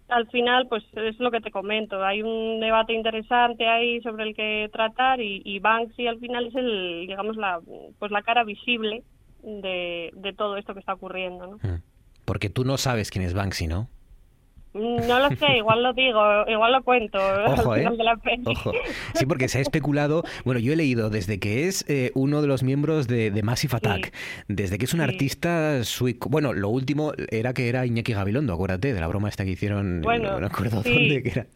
[0.08, 4.34] al final pues es lo que te comento hay un debate interesante ahí sobre el
[4.34, 7.58] que tratar y, y Banksy al final es el digamos la
[7.98, 9.04] pues la cara visible
[9.42, 11.56] de, de todo esto que está ocurriendo ¿no?
[11.56, 11.91] Mm.
[12.24, 13.88] Porque tú no sabes quién es Banksy, ¿no?
[14.74, 17.18] No lo sé, igual lo digo, igual lo cuento.
[17.46, 17.86] Ojo, ¿eh?
[17.90, 18.42] de la peli.
[18.46, 18.72] Ojo.
[19.14, 20.24] Sí, porque se ha especulado.
[20.46, 23.76] Bueno, yo he leído desde que es eh, uno de los miembros de, de Massive
[23.76, 24.14] Attack,
[24.48, 25.04] desde que es un Sí.
[25.04, 26.30] artista suico.
[26.30, 30.00] Bueno, lo último era que era Iñaki Gabilondo, acuérdate de la broma esta que hicieron.
[30.02, 30.90] Bueno, no me acuerdo sí.
[30.90, 31.46] dónde que era.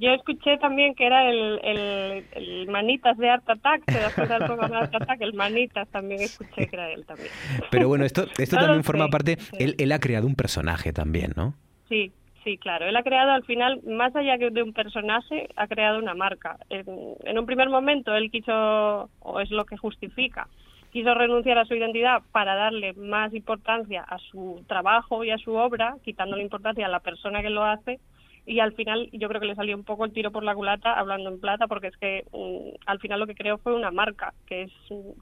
[0.00, 4.38] Yo escuché también que era el, el, el Manitas de Art Attack, que después del
[4.38, 7.28] programa de Art Attack, el Manitas también escuché que era él también.
[7.70, 9.36] Pero bueno, esto, esto No también forma parte.
[9.58, 11.54] Él, él ha creado un personaje también, ¿no?
[11.90, 12.10] Sí,
[12.44, 12.86] sí, claro.
[12.86, 16.58] Él ha creado al final, más allá que de un personaje, ha creado una marca.
[16.68, 16.84] En,
[17.24, 20.48] en un primer momento él quiso, o es lo que justifica,
[20.94, 25.52] quiso renunciar a su identidad para darle más importancia a su trabajo y a su
[25.52, 27.98] obra, quitándole importancia a la persona que lo hace.
[28.46, 30.92] Y al final yo creo que le salió un poco el tiro por la culata
[30.92, 34.34] hablando en plata, porque es que mm, al final lo que creó fue una marca,
[34.46, 34.72] que es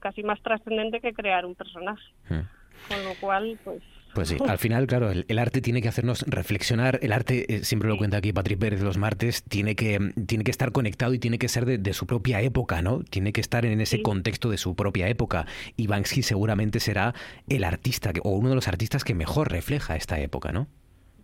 [0.00, 2.04] casi más trascendente que crear un personaje.
[2.28, 2.42] Hmm.
[2.88, 3.82] Con lo cual, pues
[4.14, 6.98] Pues sí, al final, claro, el, el arte tiene que hacernos reflexionar.
[7.02, 10.50] El arte, eh, siempre lo cuenta aquí Patrick Pérez los martes, tiene que, tiene que
[10.50, 13.00] estar conectado y tiene que ser de, de su propia época, ¿no?
[13.04, 14.02] Tiene que estar en ese Sí.
[14.02, 15.46] contexto de su propia época.
[15.76, 17.14] Y Banksy seguramente será
[17.48, 20.66] el artista, que- o uno de los artistas que mejor refleja esta época, ¿no?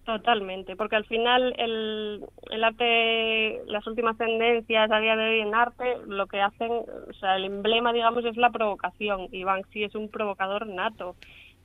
[0.04, 5.54] Totalmente, porque al final el, el arte, las últimas tendencias a día de hoy en
[5.54, 9.28] arte, lo que hacen, o sea, el emblema, digamos, es la provocación.
[9.32, 11.16] Y Banksy es un provocador nato.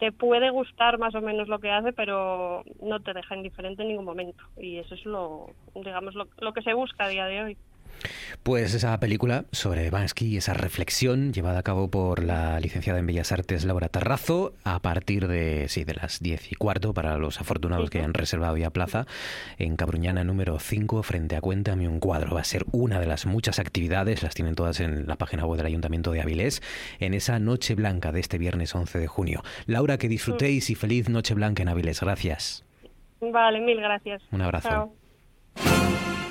[0.04, 3.88] Te puede gustar más o menos lo que hace, pero no te deja indiferente en
[3.88, 4.44] ningún momento.
[4.58, 7.58] Y eso es lo, digamos, lo, lo que se busca a día de hoy.
[8.44, 13.08] Pues esa película sobre Bansky y esa reflexión llevada a cabo por la licenciada en
[13.08, 17.40] Bellas Artes Laura Tarrazo a partir de, sí, de las diez y cuarto para los
[17.40, 19.06] afortunados que hayan reservado ya plaza
[19.58, 22.36] en Cabruñana número 5 frente a Cuéntame un cuadro.
[22.36, 25.58] Va a ser una de las muchas actividades, las tienen todas en la página web
[25.58, 26.62] del Ayuntamiento de Avilés,
[27.00, 29.44] en esa Noche Blanca de este viernes 11 de junio.
[29.66, 32.02] Laura, que disfrutéis y feliz Noche Blanca en Avilés.
[32.02, 32.66] Gracias.
[33.22, 34.22] Vale, mil gracias.
[34.32, 34.70] Un abrazo.
[34.70, 35.03] Chao.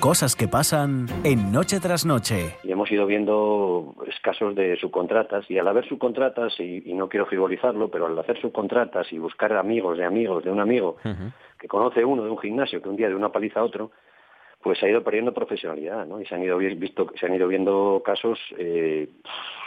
[0.03, 2.57] Cosas que pasan en Noche tras Noche.
[2.65, 7.25] Y hemos ido viendo casos de subcontratas y al haber subcontratas, y, y no quiero
[7.25, 10.97] frivolizarlo, pero al hacer subcontratas y buscar amigos de amigos de un amigo
[11.57, 13.91] que conoce uno de un gimnasio que un día de una paliza a otro,
[14.61, 16.19] pues se ha ido perdiendo profesionalidad, ¿no?
[16.19, 19.07] Y se han ido visto, se han ido viendo casos eh,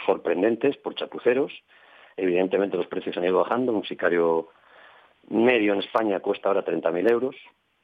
[0.05, 1.51] sorprendentes por chapuceros.
[2.15, 3.73] Evidentemente los precios han ido bajando.
[3.73, 4.49] Un sicario
[5.29, 7.35] medio en España cuesta ahora 30.000 euros,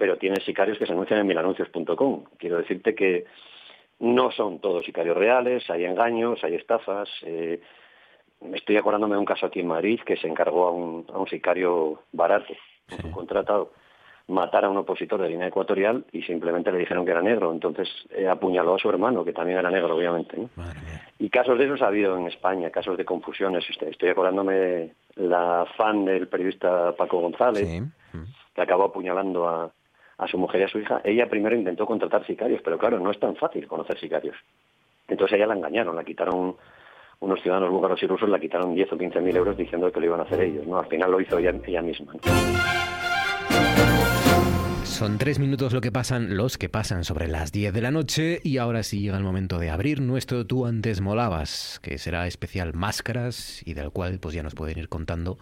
[0.04, 2.26] pero tiene sicarios que se anuncian en milanuncios.com.
[2.38, 3.24] Quiero decirte que
[4.02, 7.08] no son todos sicarios reales, hay engaños, hay estafas.
[7.22, 7.62] eh,
[8.54, 11.28] estoy acordándome de un caso aquí en Madrid que se encargó a un, a un
[11.30, 12.54] sicario barato,
[13.02, 13.72] un contratado,
[14.28, 17.54] matar a un opositor de línea ecuatorial y simplemente le dijeron que era negro.
[17.54, 20.36] Entonces eh, apuñaló a su hermano, que también era negro, obviamente.
[20.36, 20.50] ¿no?
[21.18, 23.64] Y casos de esos ha habido en España, casos de confusiones.
[23.70, 27.84] Este, Estoy acordándome de la fan del periodista Paco González,
[28.54, 29.72] que acabó apuñalando a,
[30.18, 31.02] a su mujer y a su hija.
[31.04, 34.36] Ella primero intentó contratar sicarios, pero claro, no es tan fácil conocer sicarios.
[35.08, 36.56] Entonces ella la engañaron, la quitaron
[37.20, 40.06] unos ciudadanos búlgaros y rusos, la quitaron 10 o 15 mil euros diciendo que lo
[40.08, 40.68] iban a hacer ellos.
[40.68, 40.80] ¿no?
[40.80, 42.14] Al final lo hizo ella, ella misma.
[44.84, 48.40] Son tres minutos lo que pasan, los que pasan sobre las 10 de la noche
[48.44, 52.74] y ahora sí llega el momento de abrir nuestro Tú antes molabas, que será especial
[52.74, 55.40] máscaras y del cual pues ya nos pueden ir contando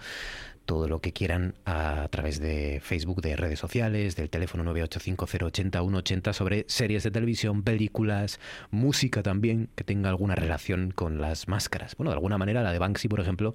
[0.72, 6.64] todo lo que quieran a través de Facebook, de redes sociales, del teléfono 985080180 sobre
[6.70, 11.98] series de televisión, películas, música también que tenga alguna relación con las máscaras.
[11.98, 13.54] Bueno, de alguna manera la de Banksy, por ejemplo,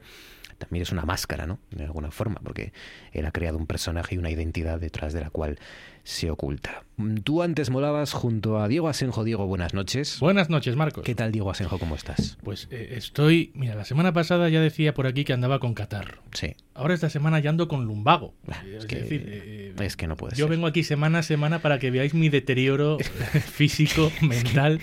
[0.58, 1.58] también es una máscara, ¿no?
[1.70, 2.74] De alguna forma, porque
[3.12, 5.58] él ha creado un personaje y una identidad detrás de la cual
[6.06, 6.84] se oculta.
[7.24, 9.24] Tú antes molabas junto a Diego Asenjo.
[9.24, 10.20] Diego, buenas noches.
[10.20, 11.04] Buenas noches, Marcos.
[11.04, 11.80] ¿Qué tal, Diego Asenjo?
[11.80, 12.38] ¿Cómo estás?
[12.44, 13.50] Pues eh, estoy.
[13.54, 16.22] Mira, la semana pasada ya decía por aquí que andaba con catarro.
[16.32, 16.54] Sí.
[16.74, 18.34] Ahora esta semana ya ando con lumbago.
[18.48, 21.58] Ah, es, que, decir, eh, es que no puede Yo vengo aquí semana a semana
[21.58, 22.98] para que veáis mi deterioro
[23.52, 24.80] físico, mental.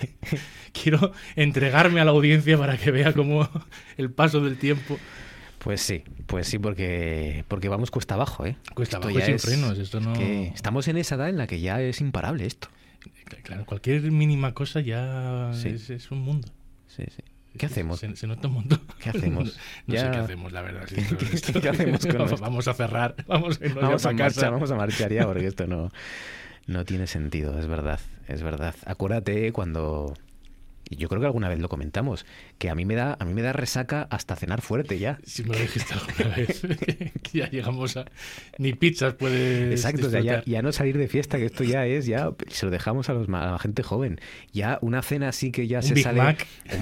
[0.73, 3.49] Quiero entregarme a la audiencia para que vea cómo
[3.95, 4.99] el paso del tiempo
[5.63, 8.57] pues sí, pues sí, porque, porque vamos cuesta abajo, ¿eh?
[8.75, 10.13] Cuesta abajo sin frenos, esto no...
[10.13, 12.67] estamos en esa edad en la que ya es imparable esto.
[13.43, 16.49] Claro, cualquier mínima cosa ya es, un mundo.
[16.87, 17.23] Sí, sí.
[17.57, 17.99] ¿Qué hacemos?
[17.99, 18.81] Se, nota un montón.
[18.99, 19.57] ¿Qué hacemos?
[19.87, 20.85] No, sé qué hacemos, la verdad.
[21.61, 24.49] ¿Qué, hacemos con vamos, a cerrar, vamos, vamos a, casa.
[24.49, 25.91] vamos a marchar ya porque esto no,
[26.67, 28.75] no tiene sentido, es verdad, es verdad.
[28.85, 30.13] Acuérdate cuando
[30.89, 32.25] y yo creo que alguna vez lo comentamos,
[32.57, 35.19] que a mí me da, a mí me da resaca hasta cenar fuerte ya.
[35.23, 36.61] Si me lo dijiste alguna vez,
[37.23, 38.05] que ya llegamos a
[38.57, 42.65] ni pizzas puedes Exacto, ya, no salir de fiesta, que esto ya es, ya se
[42.65, 44.19] lo dejamos a, los, a la gente joven.
[44.51, 46.37] Ya una cena así que ya se sale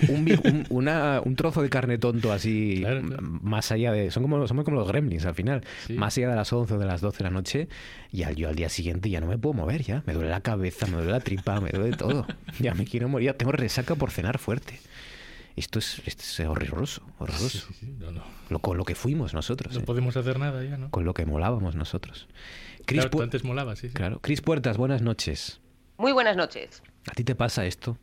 [0.10, 2.84] Un, un, trozo de carne tonto así,
[3.22, 6.52] más allá de, son como, somos como los gremlins al final, más allá de las
[6.52, 7.68] 11 o de las 12 de la noche,
[8.12, 10.42] y al, yo al día siguiente ya no me puedo mover ya, me duele la
[10.42, 12.26] cabeza, me duele la tripa, me duele todo.
[12.60, 14.80] Ya me quiero morir, tengo resaca por cenar fuerte.
[15.56, 17.68] Esto es, esto es horroroso, horroroso.
[18.50, 19.74] Lo, con lo que fuimos nosotros.
[19.74, 19.84] No ¿eh?
[19.84, 20.92] podemos hacer nada ya, ¿no?
[20.92, 22.28] Con lo que molábamos nosotros.
[22.86, 24.20] Cris antes molabas, sí, Claro.
[24.22, 25.62] Cris Puertas, buenas noches.
[25.98, 26.84] Muy buenas noches.
[27.10, 27.98] ¿A ti te pasa esto?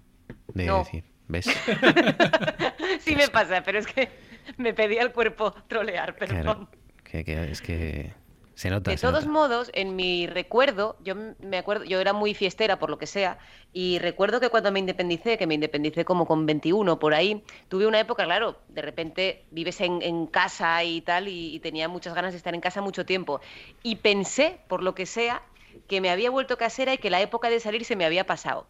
[0.54, 1.46] De decir, ¿ves?
[3.00, 4.08] sí me pasa, pero es que
[4.56, 6.68] me pedía el cuerpo trolear, perdón.
[7.04, 8.12] que, es que
[8.58, 12.98] de todos modos, en mi recuerdo, yo me acuerdo, yo era muy fiestera por lo
[12.98, 13.38] que sea,
[13.72, 17.86] y recuerdo que cuando me independicé, que me independicé como con 21 por ahí, tuve
[17.86, 22.38] una época, claro, de repente vives en, casa y tal, y, tenía muchas ganas de
[22.38, 23.40] estar en casa mucho tiempo.
[23.84, 25.42] Y pensé, por lo que sea,
[25.86, 28.66] que me había vuelto casera y que la época de salir se me había pasado.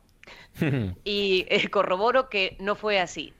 [1.04, 3.32] y eh, corroboro que no fue así.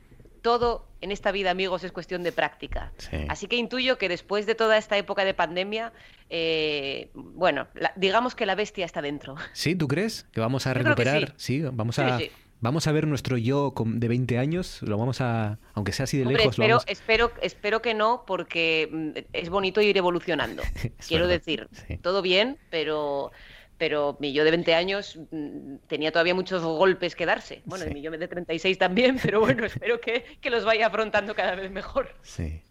[0.43, 2.93] Todo en esta vida, amigos, es cuestión de práctica.
[3.29, 5.93] Así que intuyo que después de toda esta época de pandemia,
[6.31, 9.37] eh, bueno, digamos que la bestia está dentro.
[9.53, 9.75] ¿Sí?
[9.75, 10.27] ¿Tú crees?
[10.33, 11.35] Que vamos a recuperar.
[11.37, 11.63] Sí.
[11.63, 12.19] vamos a...
[12.61, 16.25] Vamos a ver nuestro yo de 20 años, lo vamos a, aunque sea así de
[16.25, 16.47] lejos.
[16.59, 20.65] Espero, espero, espero que no, porque mm, es bonito ir evolucionando.
[21.07, 21.69] Quiero decir,
[22.03, 23.31] todo bien, pero
[23.79, 27.63] pero mi yo de 20 años mm, tenía todavía muchos golpes que darse.
[27.65, 31.55] Bueno, mi yo de 36 también, pero bueno, espero que, que, los vaya afrontando cada
[31.55, 32.15] vez mejor.
[32.23, 32.63] Sí.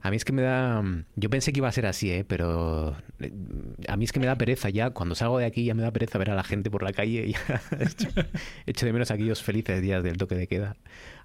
[0.00, 0.82] A mí es que me da...
[1.16, 2.24] Yo pensé que iba a ser así, ¿eh?
[2.24, 3.32] pero eh,
[3.88, 4.90] a mí es que me da pereza ya.
[4.90, 7.26] Cuando salgo de aquí ya me da pereza ver a la gente por la calle.
[7.26, 7.62] Y ya
[8.66, 10.76] echo de menos aquellos felices días del toque de queda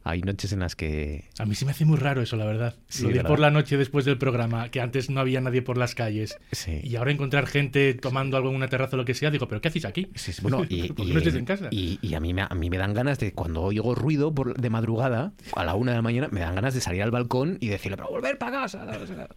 [0.03, 1.25] hay noches en las que...
[1.37, 2.75] A mí se me hace muy raro eso, la verdad.
[3.01, 5.95] lo de por la noche después del programa, que antes no había nadie por las
[5.95, 6.37] calles.
[6.83, 9.61] Y ahora encontrar gente tomando algo en una terraza o lo que sea, digo, ¿pero
[9.61, 10.07] qué hacéis aquí?
[10.41, 11.67] bueno, y, no en casa?
[11.71, 14.69] Y, a, mí me, a mí me dan ganas de, cuando oigo ruido por, de
[14.69, 17.67] madrugada, a la una de la mañana, me dan ganas de salir al balcón y
[17.67, 18.85] decirle, pero volver para casa.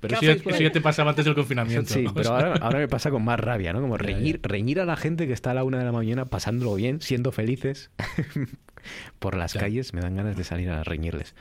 [0.00, 1.92] Pero eso, ya, te pasaba antes del confinamiento.
[1.92, 3.80] Sí, pero ahora, me pasa con más rabia, ¿no?
[3.80, 6.74] Como reñir, reñir a la gente que está a la una de la mañana pasándolo
[6.74, 7.90] bien, siendo felices
[9.18, 11.34] por las calles, me dan ganas de salir a reñirles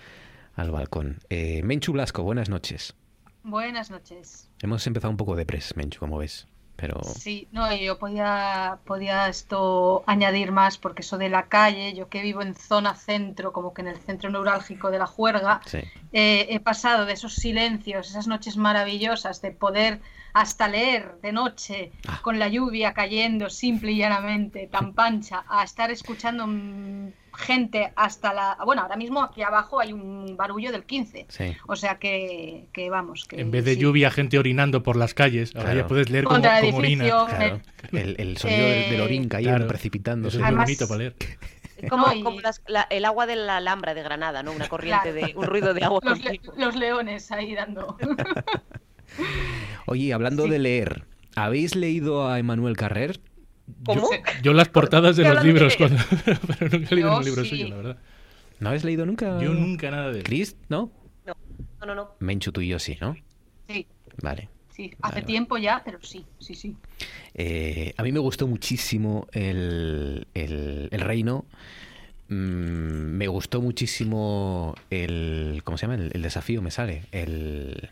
[0.55, 1.19] al balcón.
[1.29, 2.95] Eh, Menchu Blasco, buenas noches.
[3.43, 4.49] Buenas noches.
[4.61, 6.47] Hemos empezado un poco de pres, Menchu, como ves.
[6.75, 6.99] Pero...
[7.03, 12.23] Sí, no, yo podía, podía esto añadir más porque eso de la calle, yo que
[12.23, 15.61] vivo en zona centro, como que en el centro neurálgico de la juerga,
[16.11, 20.01] eh, he pasado de esos silencios, esas noches maravillosas de poder
[20.33, 22.19] hasta leer de noche ah.
[22.23, 26.47] con la lluvia cayendo simple y llanamente, tan pancha, a estar escuchando
[27.33, 28.57] gente hasta la...
[28.65, 31.27] Bueno, ahora mismo aquí abajo hay un barullo del 15.
[31.67, 33.25] O sea que, que vamos.
[33.25, 36.41] Que, en vez de lluvia, gente orinando por las calles, ahora ya puedes leer como,
[36.41, 37.05] como orina.
[37.91, 40.41] El, el, sonido del, orín cayendo, precipitándose.
[40.41, 41.15] es bonito para leer.
[41.89, 42.39] Como, como
[42.91, 44.51] el agua de la Alhambra de Granada, ¿no?
[44.51, 45.99] Una corriente de un ruido de agua.
[46.03, 46.19] Los,
[46.55, 47.97] los leones ahí dando.
[49.87, 51.05] Oye, hablando de leer,
[51.35, 53.19] ¿habéis leído a Emmanuel Carrer?
[54.41, 57.97] Yo, las portadas de los libros, pero nunca he leído un libro suyo, la verdad.
[58.59, 59.41] ¿No habéis leído nunca?
[59.41, 60.23] Yo nunca nada de él.
[60.23, 60.55] ¿Chris?
[60.69, 60.91] ¿No?
[61.25, 61.35] No,
[61.85, 62.11] no, no.
[62.19, 63.15] Menchu, tú y yo sí, ¿no?
[63.67, 63.87] Sí.
[64.21, 64.49] Vale.
[64.69, 66.75] Sí, hace tiempo ya, pero sí, sí, sí.
[67.33, 70.27] Eh, a mí me gustó muchísimo el,
[70.91, 71.45] reino.
[72.29, 75.61] Mm, me gustó muchísimo el.
[75.63, 75.95] ¿Cómo se llama?
[75.95, 77.03] El, el desafío me sale.
[77.11, 77.89] El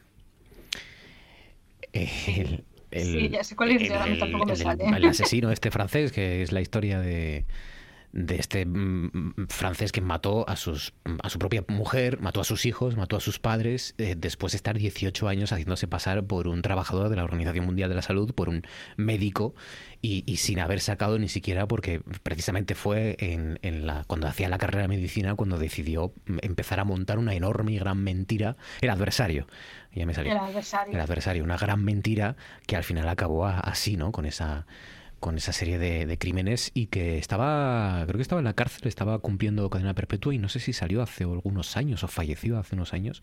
[1.91, 4.85] El, sí, ya sé cuál es, tampoco me sale.
[4.85, 7.45] El asesino este francés, que es la historia de
[8.11, 12.43] de este mm, mm, francés que mató a, sus, a su propia mujer, mató a
[12.43, 16.47] sus hijos, mató a sus padres, eh, después de estar 18 años haciéndose pasar por
[16.47, 18.63] un trabajador de la Organización Mundial de la Salud, por un
[18.97, 19.53] médico,
[20.01, 24.57] y, sin haber sacado ni siquiera, porque precisamente fue en, en, la, cuando hacía la
[24.57, 29.47] carrera de medicina, cuando decidió empezar a montar una enorme y gran mentira, el adversario.
[29.93, 30.31] Ya me salió.
[30.31, 30.93] El adversario.
[30.93, 34.11] El adversario, una gran mentira que al final acabó así, ¿no?
[34.11, 34.65] Con esa
[35.19, 39.19] con esa serie de, crímenes y que estaba, creo que estaba en la cárcel, estaba
[39.19, 42.93] cumpliendo cadena perpetua y no sé si salió hace algunos años o falleció hace unos
[42.93, 43.21] años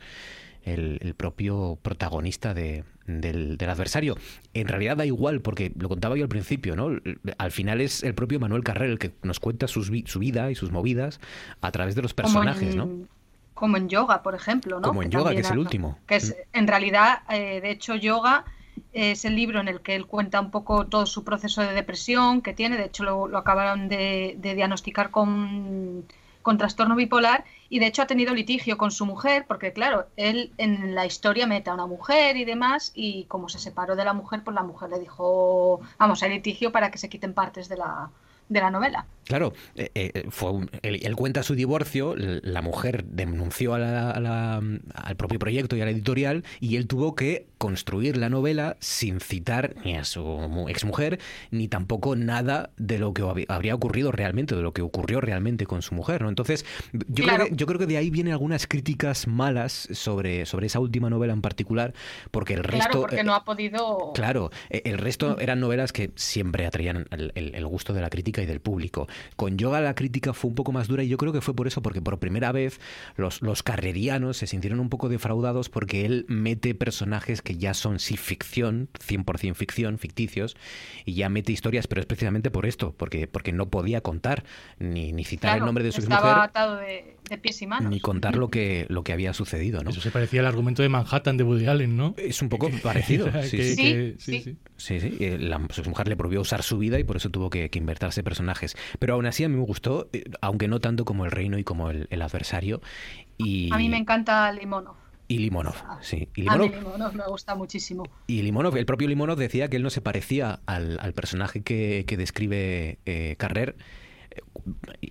[0.64, 4.16] el, propio protagonista de, del, adversario.
[4.52, 6.90] En realidad da igual, porque lo contaba yo al principio, ¿no?
[7.38, 9.82] Al final es el propio Manuel Carrera el que nos cuenta su
[10.18, 11.20] vida y sus movidas
[11.60, 13.06] a través de los personajes, ¿no?
[13.54, 14.86] Como en yoga, por ejemplo, ¿no?
[14.86, 15.98] Como en yoga, que es el último.
[16.06, 18.44] Que es, en realidad, eh, de hecho, yoga
[18.92, 22.42] es el libro en el que él cuenta un poco todo su proceso de depresión
[22.42, 22.76] que tiene.
[22.76, 26.04] De hecho, lo, acabaron de, diagnosticar con,
[26.42, 30.52] con, trastorno bipolar y de hecho ha tenido litigio con su mujer porque, claro, él
[30.58, 34.12] en la historia mete a una mujer y demás y como se separó de la
[34.12, 37.76] mujer, pues la mujer le dijo, vamos, hay litigio para que se quiten partes de
[37.76, 38.10] la,
[38.48, 39.06] de la novela.
[39.26, 45.80] Claro, eh, eh, fue él, cuenta su divorcio, la mujer denunció al propio proyecto y
[45.80, 50.66] a la editorial y él tuvo que construir la novela sin citar ni a su
[50.68, 51.18] exmujer
[51.50, 55.82] ni tampoco nada de lo que habría ocurrido realmente, de lo que ocurrió realmente con
[55.82, 56.22] su mujer.
[56.22, 56.28] ¿no?
[56.28, 60.66] Entonces, yo, creo que, yo creo que de ahí vienen algunas críticas malas sobre, sobre
[60.66, 61.94] esa última novela en particular,
[62.30, 62.90] porque el resto...
[62.90, 64.12] Claro, porque no ha podido...
[64.14, 68.60] Claro, el resto eran novelas que siempre atraían el gusto de la crítica y del
[68.60, 69.08] público.
[69.36, 71.66] Con Yoga la crítica fue un poco más dura y yo creo que fue por
[71.66, 72.80] eso, porque por primera vez
[73.16, 77.98] los, los carrerianos se sintieron un poco defraudados porque él mete personajes que ya son
[77.98, 80.56] sí ficción, 100% ficción, ficticios,
[81.04, 84.44] y ya mete historias, pero es precisamente por esto, porque, porque no podía contar
[84.78, 87.90] ni, ni citar el nombre de su estaba atado de, pies y manos.
[87.90, 89.90] Ni contar lo que, lo que había sucedido, ¿no?
[89.90, 92.14] Eso se parecía al argumento de Manhattan de Woody Allen, ¿no?
[92.16, 93.30] Es un poco parecido.
[93.42, 95.16] sí, sí, sí, sí, sí.
[95.20, 97.78] Eh, la, su mujer le prohibió usar su vida y por eso tuvo que, que
[97.78, 98.76] invertirse personajes.
[98.98, 101.64] Pero aún así a mí me gustó, eh, aunque no tanto como el reino y
[101.64, 102.80] como el, adversario.
[103.38, 103.72] Y...
[103.72, 104.94] A mí me encanta Limonov.
[105.28, 106.28] Y Limonov, sí.
[106.36, 108.04] Y Limonov, a mí Limonov me gusta muchísimo.
[108.26, 112.98] Y Limonov, el propio Limonov decía que él no se parecía al, personaje que, describe
[113.06, 113.76] eh, Carrer,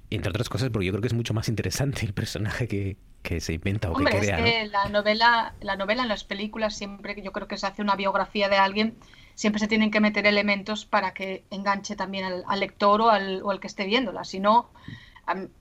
[0.09, 2.97] entre otras cosas, porque yo creo que es mucho más interesante el personaje que,
[3.39, 4.37] se inventa o que crea.
[4.37, 7.81] Es que la novela, la novela en las películas siempre yo creo que se hace
[7.81, 8.97] una biografía de alguien
[9.35, 13.51] siempre se tienen que meter elementos para que enganche también al, lector o al, o
[13.51, 14.23] al, que esté viéndola.
[14.23, 14.69] Si no,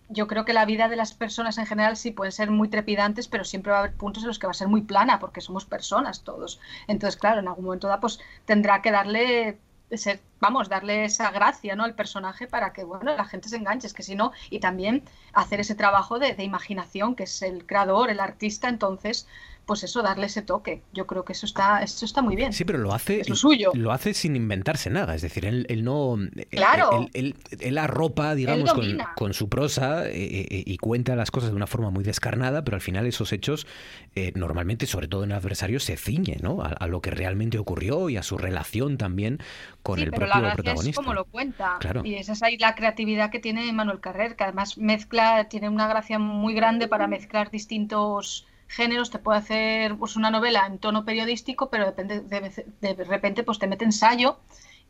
[0.08, 3.28] yo creo que la vida de las personas en general sí pueden ser muy trepidantes,
[3.28, 5.40] pero siempre va a haber puntos en los que va a ser muy plana, porque
[5.40, 6.60] somos personas todos.
[6.86, 9.58] Entonces, claro, en algún momento da, pues tendrá que darle
[9.92, 11.84] ser, vamos, darle esa gracia ¿no?
[11.84, 15.04] al personaje para que bueno, la gente se enganche, es que si no, y también
[15.32, 19.26] hacer ese trabajo de, de imaginación, que es el creador, el artista, entonces
[19.66, 20.82] pues eso, darle ese toque.
[20.92, 22.52] Yo creo que eso está, eso está muy bien.
[22.52, 23.72] Sí, pero lo hace, lo suyo.
[23.74, 25.14] lo hace sin inventarse nada.
[25.14, 26.18] Es decir, él, no.
[26.50, 27.08] Claro.
[27.14, 28.72] Él, él, arropa, digamos,
[29.16, 32.76] con, su prosa eh, eh, y cuenta las cosas de una forma muy descarnada, pero
[32.76, 33.66] al final esos hechos,
[34.14, 36.62] eh, normalmente, sobre todo en el adversario, se ciñen ¿no?
[36.62, 39.38] A, lo que realmente ocurrió y a su relación también
[39.82, 40.90] con el pero propio la protagonista.
[40.90, 41.76] Es como lo cuenta.
[41.80, 42.02] Claro.
[42.04, 45.88] Y esa es ahí la creatividad que tiene Manuel Carrer, que además mezcla, tiene una
[45.88, 51.04] gracia muy grande para mezclar distintos géneros, te puede hacer pues, una novela en tono
[51.04, 54.38] periodístico, pero depende, de, repente pues, te mete ensayo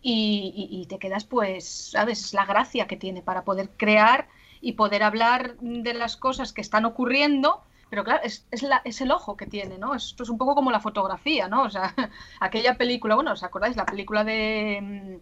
[0.02, 2.26] y, te quedas, pues, ¿sabes?
[2.26, 4.28] Es la gracia que tiene para poder crear
[4.60, 7.62] y poder hablar de las cosas que están ocurriendo.
[7.90, 9.94] Pero claro, es, es, la, es el ojo que tiene, ¿no?
[9.94, 11.62] Esto es un poco como la fotografía, ¿no?
[11.62, 11.94] O sea,
[12.40, 13.76] aquella película, bueno, ¿os acordáis?
[13.76, 15.20] La película de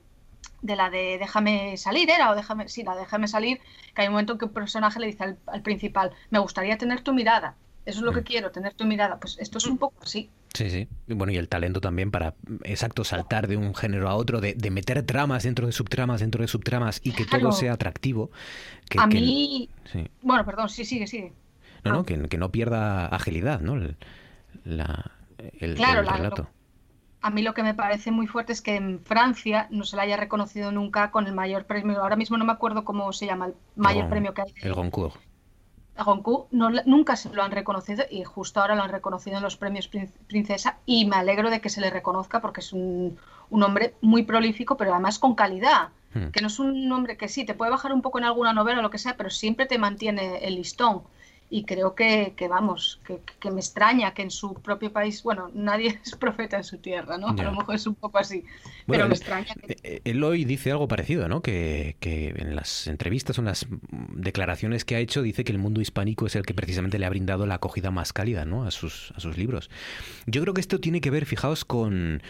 [0.62, 2.30] de la de Déjame salir, ¿era?
[2.30, 3.60] O déjame, sí, la de Déjame salir,
[3.94, 7.02] que hay un momento en que un personaje le dice al principal, me gustaría tener
[7.02, 7.56] tu mirada.
[7.84, 8.24] Eso es lo que mm.
[8.24, 9.18] quiero, tener tu mirada.
[9.18, 10.30] Pues esto es un poco así.
[10.54, 10.88] Sí, sí.
[11.08, 12.34] Bueno, y el talento también para,
[12.64, 16.48] exacto, saltar de un género a otro, de, meter tramas dentro de subtramas, dentro de
[16.48, 18.30] subtramas y que todo sea atractivo.
[18.88, 19.68] Que, a mí...
[20.20, 21.32] Bueno, perdón, sí, sigue, sigue.
[21.84, 23.74] No, no, que, no pierda agilidad, ¿no?
[23.74, 23.96] El,
[24.64, 25.10] la,
[25.58, 26.48] el, claro, relato.
[27.22, 30.02] a mí lo que me parece muy fuerte es que en Francia no se la
[30.02, 32.00] haya reconocido nunca con el mayor premio.
[32.00, 34.54] Ahora mismo no me acuerdo cómo se llama el mayor premio que hay.
[34.62, 35.16] El Goncourt
[35.96, 39.42] a Goncourt no, nunca se lo han reconocido y justo ahora lo han reconocido en
[39.42, 39.88] los premios
[40.26, 43.18] Princesa y me alegro de que se le reconozca porque es un,
[43.50, 45.88] hombre muy prolífico pero además con calidad.
[46.14, 46.28] Hmm.
[46.28, 48.80] Que no es un hombre que sí, te puede bajar un poco en alguna novela
[48.80, 51.02] o lo que sea, pero siempre te mantiene el listón.
[51.52, 55.50] Y creo que, que vamos, que, que, me extraña que en su propio país, bueno,
[55.52, 57.28] nadie es profeta en su tierra, ¿no?
[57.28, 58.42] A lo mejor es un poco así,
[58.86, 59.54] pero me extraña.
[59.54, 59.76] Que...
[59.82, 61.42] Eh, él hoy dice algo parecido, ¿no?
[61.42, 65.58] Que, que en las entrevistas o en las declaraciones que ha hecho dice que el
[65.58, 68.64] mundo hispánico es el que precisamente le ha brindado la acogida más cálida, ¿no?
[68.64, 69.68] A sus, a sus libros.
[70.24, 72.22] Yo creo que esto tiene que ver, fijaos, con,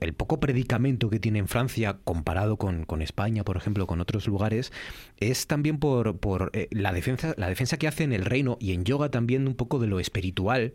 [0.00, 4.26] el poco predicamento que tiene en Francia comparado con, con, España, por ejemplo, con otros
[4.26, 4.72] lugares,
[5.20, 8.72] es también por, por eh, la, defensa, la defensa que hace en el reino y
[8.72, 10.74] en yoga también un poco de lo espiritual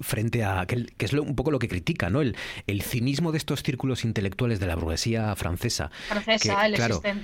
[0.00, 2.20] frente a que, es un poco lo que critica, ¿no?
[2.20, 5.90] El, el, cinismo de estos círculos intelectuales de la burguesía francesa.
[6.08, 6.74] Francesa, el,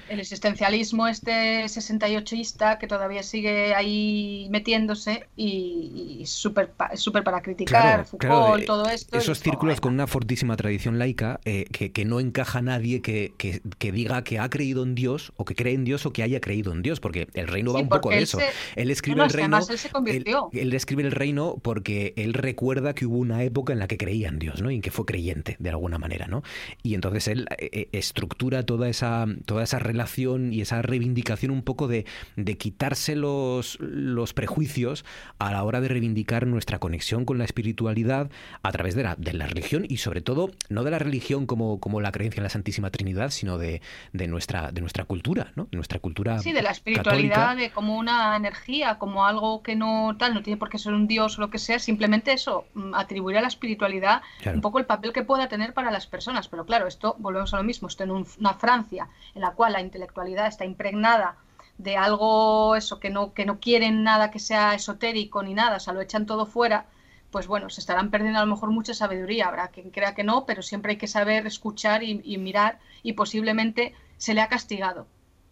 [0.08, 8.64] el, existencialismo este 68ista que todavía sigue ahí metiéndose y, súper super para criticar Foucault,
[8.64, 9.18] todo esto.
[9.18, 13.92] Esos círculos con una fortísima tradición laica eh, que, que, no encaja nadie que, que,
[13.92, 16.72] diga que ha creído en Dios o que cree en Dios o que haya creído
[16.72, 18.38] en Dios, porque el reino va un poco de eso.
[18.76, 19.58] Él escribe el reino.
[19.58, 20.50] Él, se convirtió.
[20.52, 22.59] él, escribe el reino porque él recuerda
[22.94, 24.70] que hubo una época en la que creía en Dios, ¿no?
[24.70, 26.42] Y en que fue creyente de alguna manera, ¿no?
[26.82, 31.62] Y entonces él eh, eh, estructura toda esa, toda esa relación y esa reivindicación un
[31.62, 32.04] poco de,
[32.36, 35.04] de quitarse los, los prejuicios
[35.38, 38.30] a la hora de reivindicar nuestra conexión con la espiritualidad
[38.62, 41.80] a través de la, de la religión y sobre todo no de la religión como,
[41.80, 43.80] como la creencia en la Santísima Trinidad, sino de,
[44.12, 45.66] de nuestra, de nuestra cultura, ¿no?
[45.70, 46.38] De nuestra cultura.
[46.40, 50.58] Sí, de la espiritualidad, de como una energía, como algo que no tal, no tiene
[50.58, 53.48] por qué ser un dios o lo que sea, simplemente eso, Mm, atribuir a la
[53.48, 56.48] espiritualidad un poco el papel que pueda tener para las personas.
[56.48, 59.80] Pero claro, esto, volvemos a lo mismo, esto en una Francia en la cual la
[59.80, 61.36] intelectualidad está impregnada
[61.78, 65.80] de algo eso que no, que no quieren nada que sea esotérico ni nada, o
[65.80, 66.86] sea, lo echan todo fuera,
[67.30, 69.48] pues bueno, se estarán perdiendo a lo mejor mucha sabiduría.
[69.48, 73.94] Habrá quien crea que no, pero siempre hay que saber escuchar y mirar y posiblemente
[74.18, 75.06] se le ha castigado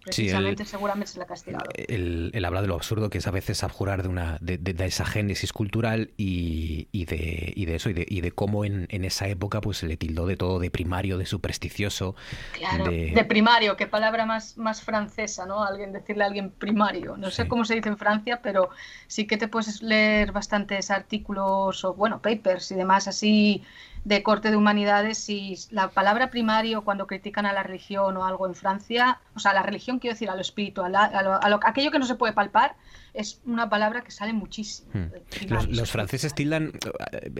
[0.04, 1.68] Precisamente, seguramente se le ha castigado.
[1.74, 5.52] El, habla de lo absurdo que es a veces abjurar de, una, de, esa génesis
[5.52, 9.28] cultural y, y, de, y de eso, y de, y de cómo en, en, esa
[9.28, 12.14] época pues se le tildó de todo de primario, de supersticioso.
[12.52, 15.64] Claro, de, primario, qué palabra más, más francesa, ¿no?
[15.64, 17.16] Alguien decirle a alguien primario.
[17.16, 18.70] No sé cómo se dice en Francia, pero
[19.08, 23.62] sí que te puedes leer bastantes artículos o, bueno, papers y demás así
[24.04, 28.46] de corte de humanidades y la palabra primario cuando critican a la religión o algo
[28.46, 31.98] en Francia, o sea, la religión quiero decir a lo espiritual, a, lo, aquello que
[31.98, 32.76] no se puede palpar,
[33.14, 34.88] es una palabra que sale muchísimo.
[34.92, 35.70] Hmm.
[35.70, 36.72] Los, franceses tildan,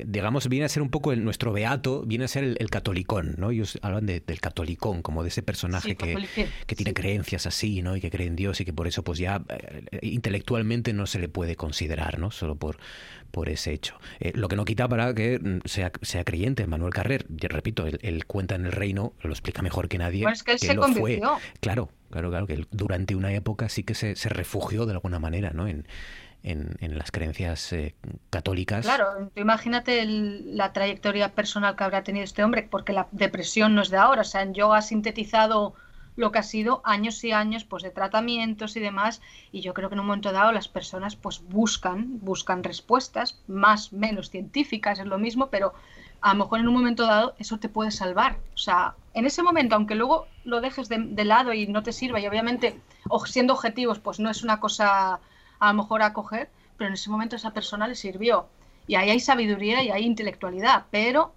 [0.06, 3.50] digamos, viene a ser un poco el, nuestro beato, viene a ser el, catolicón, ¿no?
[3.50, 7.96] Ellos hablan del catolicón, como de ese personaje que, que, tiene creencias así, ¿no?
[7.96, 11.18] Y que cree en Dios y que por eso pues ya eh, intelectualmente no se
[11.18, 12.30] le puede considerar, ¿no?
[12.30, 12.78] Solo por,
[13.30, 13.98] por ese hecho.
[14.20, 17.26] Eh, lo que no quita para que mm, sea, sea creyente Manuel Carrer.
[17.28, 20.24] Yo repito, él, cuenta en el reino, lo explica mejor que nadie.
[20.24, 21.38] Pues que él se convirtió.
[21.60, 25.50] Claro, claro, claro, que durante una época sí que se, se refugió de alguna manera,
[25.50, 25.68] ¿no?
[25.68, 25.86] En,
[26.42, 27.94] en, en, las creencias eh,
[28.30, 28.84] católicas.
[28.84, 33.90] Claro, imagínate la trayectoria personal que habrá tenido este hombre, porque la depresión no es
[33.90, 34.22] de ahora.
[34.22, 35.74] O sea, en yoga ha sintetizado
[36.18, 39.22] lo que ha sido años y años pues de tratamientos y demás
[39.52, 43.92] y yo creo que en un momento dado las personas pues buscan buscan respuestas más
[43.92, 45.74] menos científicas es lo mismo pero
[46.20, 48.36] a lo mejor en un momento dado eso te puede salvar.
[48.54, 52.18] O sea en ese momento aunque luego lo dejes de, lado y no te sirva
[52.18, 52.80] y obviamente
[53.26, 55.20] siendo objetivos pues no es una cosa
[55.60, 58.48] a lo mejor a coger pero en ese momento esa persona le sirvió.
[58.88, 61.32] Y ahí hay sabiduría y hay intelectualidad pero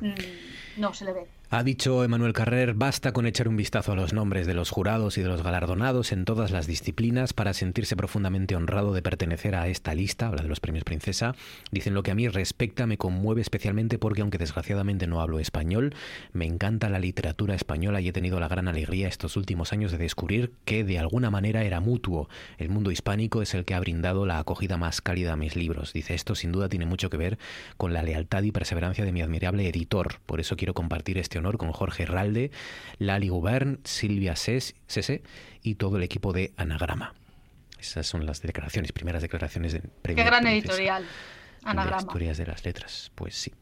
[0.00, 3.94] mm, no se le ve ha dicho Emanuel Carrer, basta con echar un vistazo a
[3.94, 7.94] los nombres de los jurados y de los galardonados en todas las disciplinas para sentirse
[7.94, 11.36] profundamente honrado de pertenecer a esta lista, habla de los premios Princesa.
[11.70, 15.94] Dicen lo que a mí respecta me conmueve especialmente porque aunque desgraciadamente no hablo español,
[16.32, 19.98] me encanta la literatura española y he tenido la gran alegría estos últimos años de
[19.98, 22.28] descubrir que de alguna manera era mutuo.
[22.58, 25.92] El mundo hispánico es el que ha brindado la acogida más cálida a mis libros.
[25.92, 27.38] Dice esto sin duda tiene mucho que ver
[27.76, 30.16] con la lealtad y perseverancia de mi admirable editor.
[30.26, 32.50] Por eso quiero compartir este honor con Jorge Herralde,
[32.98, 35.22] Lali Gubern, Silvia Sese
[35.62, 37.14] y todo el equipo de Anagrama.
[37.78, 41.04] Esas son las declaraciones, primeras declaraciones de Premio Qué gran editorial,
[41.62, 42.02] Anagrama.
[42.02, 43.52] historias de las letras, pues sí.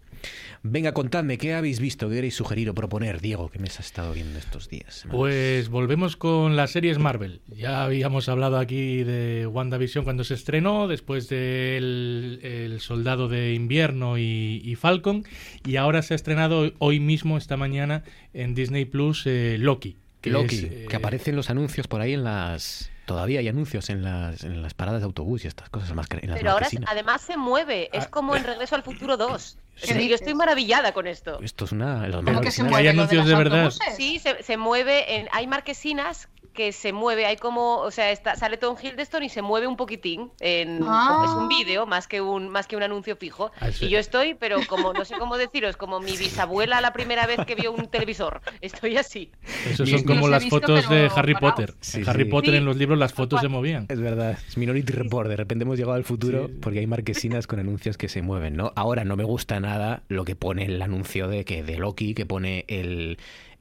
[0.62, 4.12] Venga, contadme, ¿qué habéis visto, qué queréis sugerir o proponer, Diego, que me has estado
[4.12, 5.04] viendo estos días?
[5.10, 7.42] Pues volvemos con las series Marvel.
[7.48, 14.16] Ya habíamos hablado aquí de WandaVision cuando se estrenó, después del el Soldado de Invierno
[14.18, 15.24] y, Falcon,
[15.64, 19.96] y ahora se ha estrenado hoy mismo, esta mañana, en Disney Plus, eh, Loki.
[20.20, 24.02] Que Loki, que eh, aparecen los anuncios por ahí en las Todavía hay anuncios en
[24.02, 27.20] las, en las paradas de autobús y estas cosas más en las Pero ahora además
[27.20, 28.10] se mueve, es ah.
[28.10, 29.58] como en Regreso al Futuro 2.
[29.82, 31.40] Yo estoy maravillada con esto.
[31.42, 32.02] Esto es una...
[32.02, 33.72] ¿Hay anuncios de, verdad?
[33.96, 38.36] Sí, se, se mueve, en, hay marquesinas que se mueve, hay como, o sea, está,
[38.36, 40.30] sale Tom Hiddleston y se mueve un poquitín.
[40.40, 41.24] En, Ah.
[41.26, 43.50] Es un vídeo más que un más que un anuncio fijo.
[43.60, 43.86] Ah, sí.
[43.86, 47.38] Y yo estoy, pero como no sé cómo deciros, como mi bisabuela la primera vez
[47.46, 48.40] que vio un televisor.
[48.60, 49.30] Estoy así.
[49.68, 51.34] Eso son como las visto, fotos de Harry.
[51.34, 51.74] Potter.
[51.80, 52.30] Sí, en Harry sí.
[52.30, 52.56] Potter Sí.
[52.58, 53.86] en los libros las fotos se movían.
[53.88, 55.28] Es verdad, es Minority Report.
[55.28, 58.72] De repente hemos llegado al futuro porque hay marquesinas con anuncios que se mueven, ¿no?
[58.76, 62.24] Ahora no me gusta nada lo que pone el anuncio de que de Loki, que
[62.26, 63.18] pone el,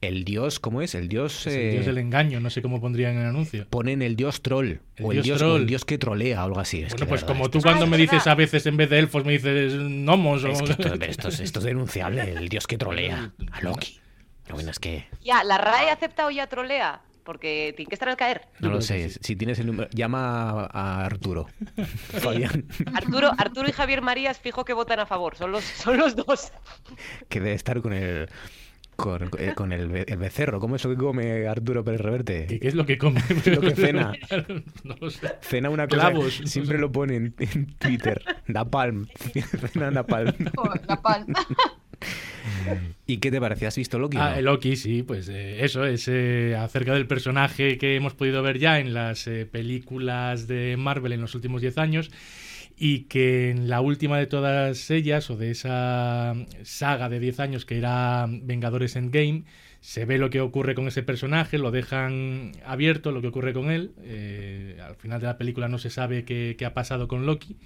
[0.08, 0.94] el dios, ¿cómo es?
[0.94, 1.46] El dios.
[1.46, 3.66] Es el eh, dios del engaño, no sé cómo pondrían en el anuncio.
[3.70, 4.78] Ponen el dios troll.
[4.96, 5.60] El o, el dios dios, o troll.
[5.62, 6.82] el dios que trolea o algo así.
[6.82, 8.98] Es Bueno, pues verdad, como tú es- cuando me dices a veces en vez de
[8.98, 10.48] elfos me dices gnomos o...
[10.48, 13.98] Es que esto, pero esto es, esto es denunciable, el dios que trolea a Loki.
[14.48, 17.00] Lo bueno es que Ya, ¿la RAE ha aceptado ya trolea?
[17.24, 18.42] Porque tiene que estar al caer.
[18.60, 19.08] no lo sé.
[19.08, 21.46] Si tienes el número, llama a a Arturo.
[22.20, 26.14] Fabián, Arturo, Arturo y Javier Marías fijo que votan a favor, son los, son los
[26.16, 26.52] dos.
[27.30, 28.28] que debe estar con el
[28.94, 30.60] con, eh, con el, be- el becerro.
[30.60, 32.46] ¿Cómo es lo que come Arturo Pérez Reverte?
[32.46, 33.20] ¿Qué, qué es lo que come?
[33.46, 34.12] lo que cena.
[34.84, 35.28] no lo sé.
[35.40, 36.00] Cena una cosa.
[36.10, 36.40] Clavos.
[36.44, 38.22] Siempre lo pone en, en Twitter.
[38.46, 39.06] Napalm.
[39.72, 40.32] Cena Napalm.
[40.88, 41.38] La palma.
[43.06, 43.66] ¿Y qué te parece?
[43.66, 44.16] ¿Has visto Loki?
[44.18, 44.36] Ah, no?
[44.36, 48.58] el Loki, sí, pues eh, eso es eh, acerca del personaje que hemos podido ver
[48.58, 52.10] ya en las eh, películas de Marvel en los últimos 10 años
[52.76, 57.64] y que en la última de todas ellas o de esa saga de 10 años
[57.64, 59.44] que era Vengadores Endgame
[59.80, 63.70] se ve lo que ocurre con ese personaje, lo dejan abierto, lo que ocurre con
[63.70, 63.92] él.
[64.02, 67.56] eh, al final de la película no se sabe qué, ha pasado con Loki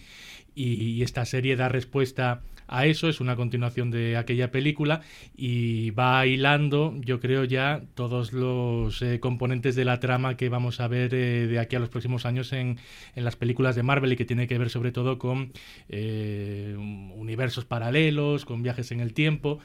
[0.55, 5.01] y esta serie da respuesta a eso, es una continuación de aquella película
[5.37, 10.81] y va hilando, yo creo ya, todos los eh, componentes de la trama que vamos
[10.81, 12.79] a ver eh, de aquí a los próximos años en,
[13.15, 15.53] en las películas de Marvel y que tiene que ver sobre todo con
[15.89, 19.59] eh, universos paralelos, con viajes en el tiempo.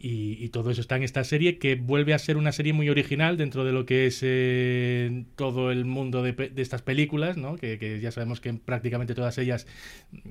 [0.00, 2.88] Y, y todo eso está en esta serie que vuelve a ser una serie muy
[2.88, 7.56] original dentro de lo que es eh, todo el mundo de, de estas películas, ¿no?
[7.56, 9.66] que, que ya sabemos que prácticamente todas ellas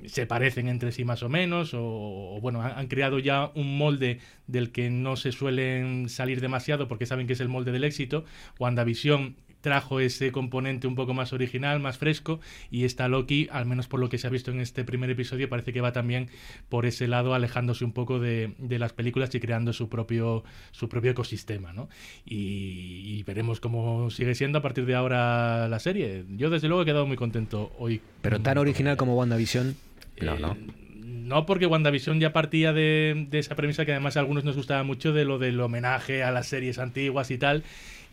[0.06, 3.76] se parecen entre sí más o menos, o, o, bueno, han, han creado ya un
[3.76, 7.84] molde del que no se suelen salir demasiado porque saben que es el molde del
[7.84, 8.24] éxito.
[8.58, 12.40] WandaVision trajo ese componente un poco más original, más fresco,
[12.70, 15.48] y esta Loki, al menos por lo que se ha visto en este primer episodio,
[15.48, 16.28] parece que va también
[16.68, 20.88] por ese lado, alejándose un poco de, de las películas y creando su propio, su
[20.88, 21.88] propio ecosistema, ¿no?
[22.24, 26.24] Y, y veremos cómo sigue siendo a partir de ahora la serie.
[26.30, 28.00] Yo desde luego he quedado muy contento hoy.
[28.22, 29.76] Pero tan original como WandaVision.
[30.20, 30.56] No, Eh, no.
[31.04, 34.82] No, porque WandaVision ya partía de, de esa premisa que además a algunos nos gustaba
[34.82, 37.64] mucho de lo del homenaje a las series antiguas y tal.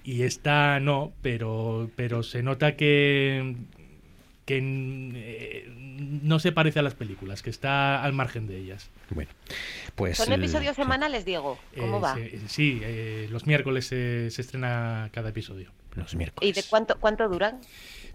[0.06, 3.56] Y esta no, pero, pero se nota que,
[4.46, 4.58] que
[5.16, 5.66] eh,
[6.22, 8.92] no se parece a las películas, que está al margen de ellas.
[9.10, 9.32] Bueno,
[9.96, 10.18] pues...
[10.18, 11.58] ¿Son el- episodios semanales, Diego?
[11.76, 12.14] ¿Cómo Eh, va?
[12.14, 15.72] se- sí, eh, los miércoles se, se estrena cada episodio.
[15.96, 16.56] Los ¿Y miércoles.
[16.56, 17.60] de cuánto, cuánto duran?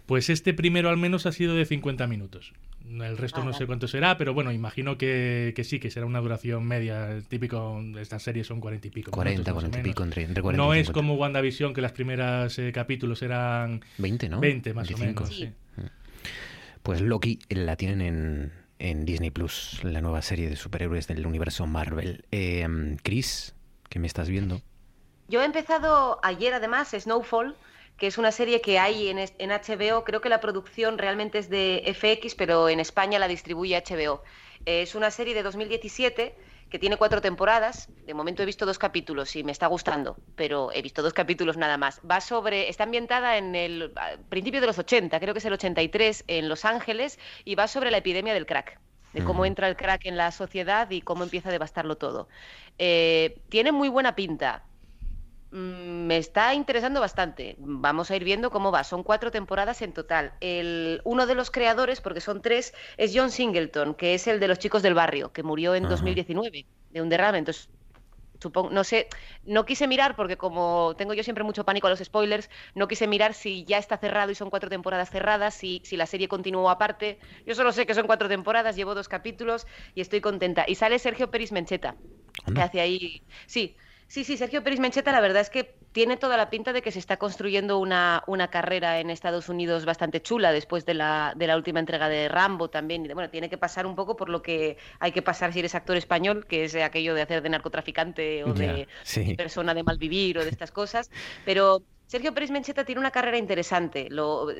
[0.06, 2.52] Pues este primero al menos ha sido de 50 minutos.
[2.90, 6.06] El resto Ah, no sé cuánto será, pero bueno, imagino que, que sí, que será
[6.06, 7.10] una duración media.
[7.12, 9.10] El típico de estas series son 40 y pico.
[9.12, 10.92] 40, minutos, más o 40 y pico, entre, entre 40 No y es 50.
[10.98, 14.40] como WandaVision, que las primeras eh, capítulos eran 20, ¿no?
[14.40, 15.22] 20 más 25.
[15.24, 15.36] o menos.
[15.36, 15.50] sí.
[16.82, 21.66] Pues Loki la tienen en, en Disney Plus, la nueva serie de superhéroes del universo
[21.66, 22.24] Marvel.
[22.32, 22.66] Eh,
[23.02, 23.54] Chris,
[23.88, 24.62] que me estás viendo.
[25.28, 27.54] Yo he empezado ayer, además, Snowfall,
[28.00, 30.04] que es una serie que hay en, HBO.
[30.04, 34.22] Creo que la producción realmente es de FX, pero en España la distribuye HBO.
[34.64, 36.34] Eh, es una serie de 2017
[36.70, 37.90] que tiene cuatro temporadas.
[38.06, 41.58] De momento he visto dos capítulos y me está gustando, pero he visto dos capítulos
[41.58, 42.00] nada más.
[42.10, 43.92] Va sobre, está ambientada en el
[44.30, 47.90] principio de los 80, creo que es el 83, en Los Ángeles, y va sobre
[47.90, 48.80] la epidemia del crack
[49.12, 52.28] de cómo entra el crack en la sociedad y cómo empieza a devastarlo todo.
[52.78, 54.62] Eh, tiene muy buena pinta.
[55.50, 57.56] Mm, Me está interesando bastante.
[57.58, 58.84] Vamos a ir viendo cómo va.
[58.84, 60.34] Son cuatro temporadas en total.
[60.40, 64.48] El, uno de los creadores, porque son tres, es John Singleton, que es el de
[64.48, 65.88] los chicos del barrio, que murió en Ajá.
[65.88, 67.38] 2019 de un derrame.
[67.38, 67.70] Entonces,
[68.40, 69.08] supongo, no sé,
[69.44, 73.06] no quise mirar porque como tengo yo siempre mucho pánico a los spoilers, no quise
[73.08, 76.70] mirar si ya está cerrado y son cuatro temporadas cerradas, si, si la serie continuó
[76.70, 77.18] aparte.
[77.46, 80.64] Yo solo sé que son cuatro temporadas, llevo dos capítulos y estoy contenta.
[80.68, 81.98] Y sale Sergio Peris Mencheta,
[82.54, 83.22] que hace ahí...
[83.46, 83.76] Sí,
[84.10, 86.90] sí, sí, Sergio Peris Mencheta la verdad es que tiene toda la pinta de que
[86.92, 91.46] se está construyendo una, una carrera en Estados Unidos bastante chula después de la, de
[91.46, 93.04] la última entrega de Rambo también.
[93.04, 95.60] Y de- bueno, tiene que pasar un poco por lo que hay que pasar si
[95.60, 99.34] eres actor español, que es aquello de hacer de narcotraficante o de sí.
[99.34, 101.10] persona de mal vivir o de estas cosas.
[101.44, 104.08] Pero Sergio Pérez Mencheta tiene una carrera interesante.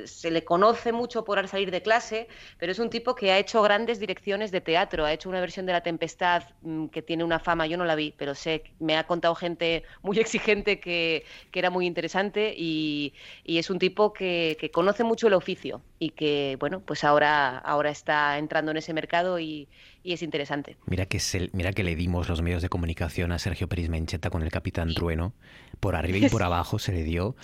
[0.05, 2.28] se le conoce mucho por salir de clase,
[2.59, 5.05] pero es un tipo que ha hecho grandes direcciones de teatro.
[5.05, 7.97] Ha hecho una versión de La Tempestad mm, que tiene una fama, yo no la
[7.97, 13.14] vi, pero sé, me ha contado gente muy exigente que, era muy interesante y,
[13.44, 18.39] es un tipo que, conoce mucho el oficio y que, bueno, pues ahora, ahora está
[18.39, 19.68] entrando en ese mercado y,
[20.05, 20.77] es interesante.
[20.86, 21.20] Mira que,
[21.52, 24.94] mira que le dimos los medios de comunicación a Sergio Pérez Mencheta con el Capitán
[24.94, 25.35] Trueno
[25.78, 27.36] por arriba y por abajo se le dio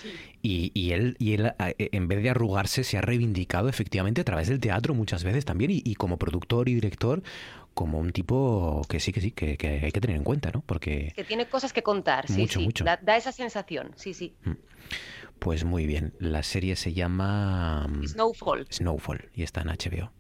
[0.43, 4.49] y, él, y él e, en vez de arrugarse se ha reivindicado efectivamente a través
[4.49, 7.23] del teatro muchas veces también y, como productor y director
[7.75, 10.63] como un tipo que sí, que sí, que, hay que tener en cuenta, ¿no?
[10.63, 11.13] Porque...
[11.15, 12.71] Que tiene cosas que contar, sí, sí.
[12.83, 14.35] Da, esa sensación, sí, sí.
[14.45, 14.53] Mm.
[15.39, 16.15] Pues muy bien.
[16.19, 17.87] La serie se llama...
[17.87, 18.67] Mm, Snowfall.
[18.71, 20.11] Snowfall y está en HBO.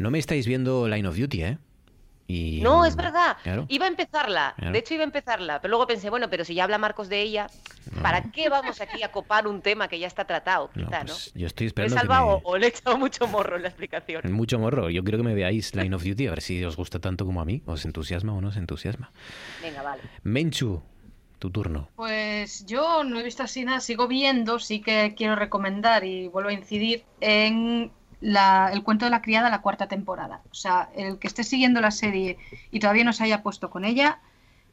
[0.00, 1.58] No me estáis viendo Line of Duty, ¿eh?
[2.62, 3.36] no, es verdad.
[3.68, 4.54] Iba a empezarla.
[4.56, 5.60] De hecho, iba a empezarla.
[5.60, 7.48] Pero luego pensé, bueno, pero si ya habla Marcos de ella,
[8.00, 10.70] ¿para qué vamos aquí a copar un tema que ya está tratado?
[10.72, 11.94] Quizá, no, pues Yo estoy esperando.
[11.94, 14.22] ¿Me he salvado o le he echado mucho morro en la explicación?
[14.32, 14.88] Mucho morro.
[14.88, 17.42] Yo quiero que me veáis Line of Duty, a ver si os gusta tanto como
[17.42, 17.62] a mí.
[17.66, 19.12] ¿Os entusiasma o no os entusiasma?
[19.60, 20.00] Venga, vale.
[20.22, 20.82] Menchu,
[21.38, 21.90] tu turno.
[21.96, 26.48] Pues yo no he visto así nada, sigo viendo, sí que quiero recomendar y vuelvo
[26.48, 30.40] a incidir en el cuento de la criada la cuarta temporada.
[30.50, 32.38] O sea, el que esté siguiendo la serie
[32.70, 34.20] y todavía no se haya puesto con ella,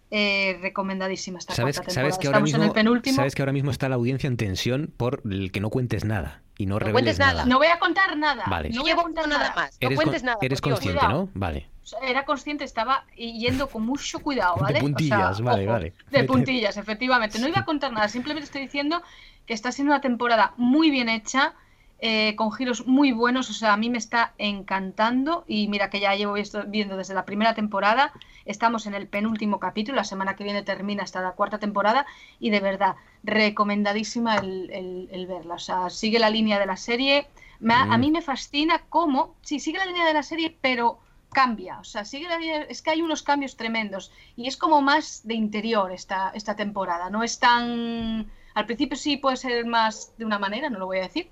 [0.09, 2.11] eh, recomendadísima esta ¿Sabes, cuarta temporada.
[2.11, 3.15] ¿sabes que, ahora mismo, en el penúltimo.
[3.15, 6.43] sabes que ahora mismo está la audiencia en tensión por el que no cuentes nada
[6.57, 7.45] y no, reveles nada.
[7.45, 8.43] No voy a contar nada.
[8.47, 8.69] Vale.
[8.69, 9.77] No voy a contar nada más.
[9.81, 10.37] No cuentes nada.
[10.41, 11.29] Eres consciente, ¿no?
[11.33, 11.69] Vale.
[12.01, 14.75] Era consciente, estaba yendo con mucho cuidado, ¿vale?
[14.75, 15.93] De puntillas, vale, vale.
[16.11, 17.39] De puntillas, efectivamente.
[17.39, 19.01] No iba a contar nada, simplemente estoy diciendo
[19.45, 21.53] que está siendo una temporada muy bien hecha,
[21.99, 25.43] eh, con giros muy buenos, o sea, a mí me está encantando.
[25.47, 26.35] Y mira que ya llevo
[26.67, 28.13] viendo desde la primera temporada,
[28.45, 32.05] estamos en el penúltimo capítulo, la semana que viene termina hasta la cuarta temporada
[32.39, 37.27] y de verdad, recomendadísima el, verla, o sea, sigue la línea de la serie,
[37.67, 40.99] a mí me fascina cómo, sí, sigue la línea de la serie, pero
[41.33, 44.81] cambia, o sea, sigue la línea, es que hay unos cambios tremendos y es como
[44.81, 50.17] más de interior esta, esta temporada, no es tan al principio sí puede ser más
[50.17, 51.29] de una manera, no lo voy a decir,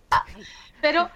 [0.80, 1.10] pero...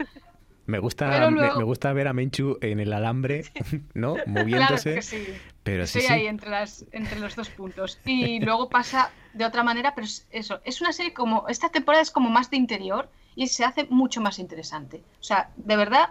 [0.66, 3.44] Me gusta, me, gusta ver a Menchu en el alambre,
[3.94, 4.16] ¿no?
[4.26, 4.84] Moviéndose.
[4.84, 5.28] Claro que sí.
[5.62, 8.00] Pero Estoy ahí Entre, las, entre los dos puntos.
[8.06, 10.62] Y luego pasa de otra manera, pero es eso.
[10.64, 11.48] Es una serie como.
[11.48, 15.02] Esta temporada es como más de interior y se hace mucho más interesante.
[15.20, 16.10] O sea, de verdad,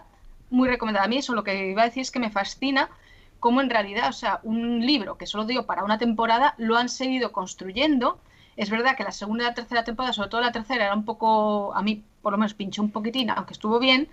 [0.49, 1.05] muy recomendada.
[1.05, 2.89] A mí eso lo que iba a decir es que me fascina
[3.39, 6.89] cómo en realidad, o sea, un libro que solo dio para una temporada, lo han
[6.89, 8.19] seguido construyendo
[8.59, 11.05] es verdad que la segunda y la tercera temporada, sobre todo la tercera, era un
[11.05, 14.09] poco, a mí por lo menos pinchó un poquitín, aunque estuvo bien,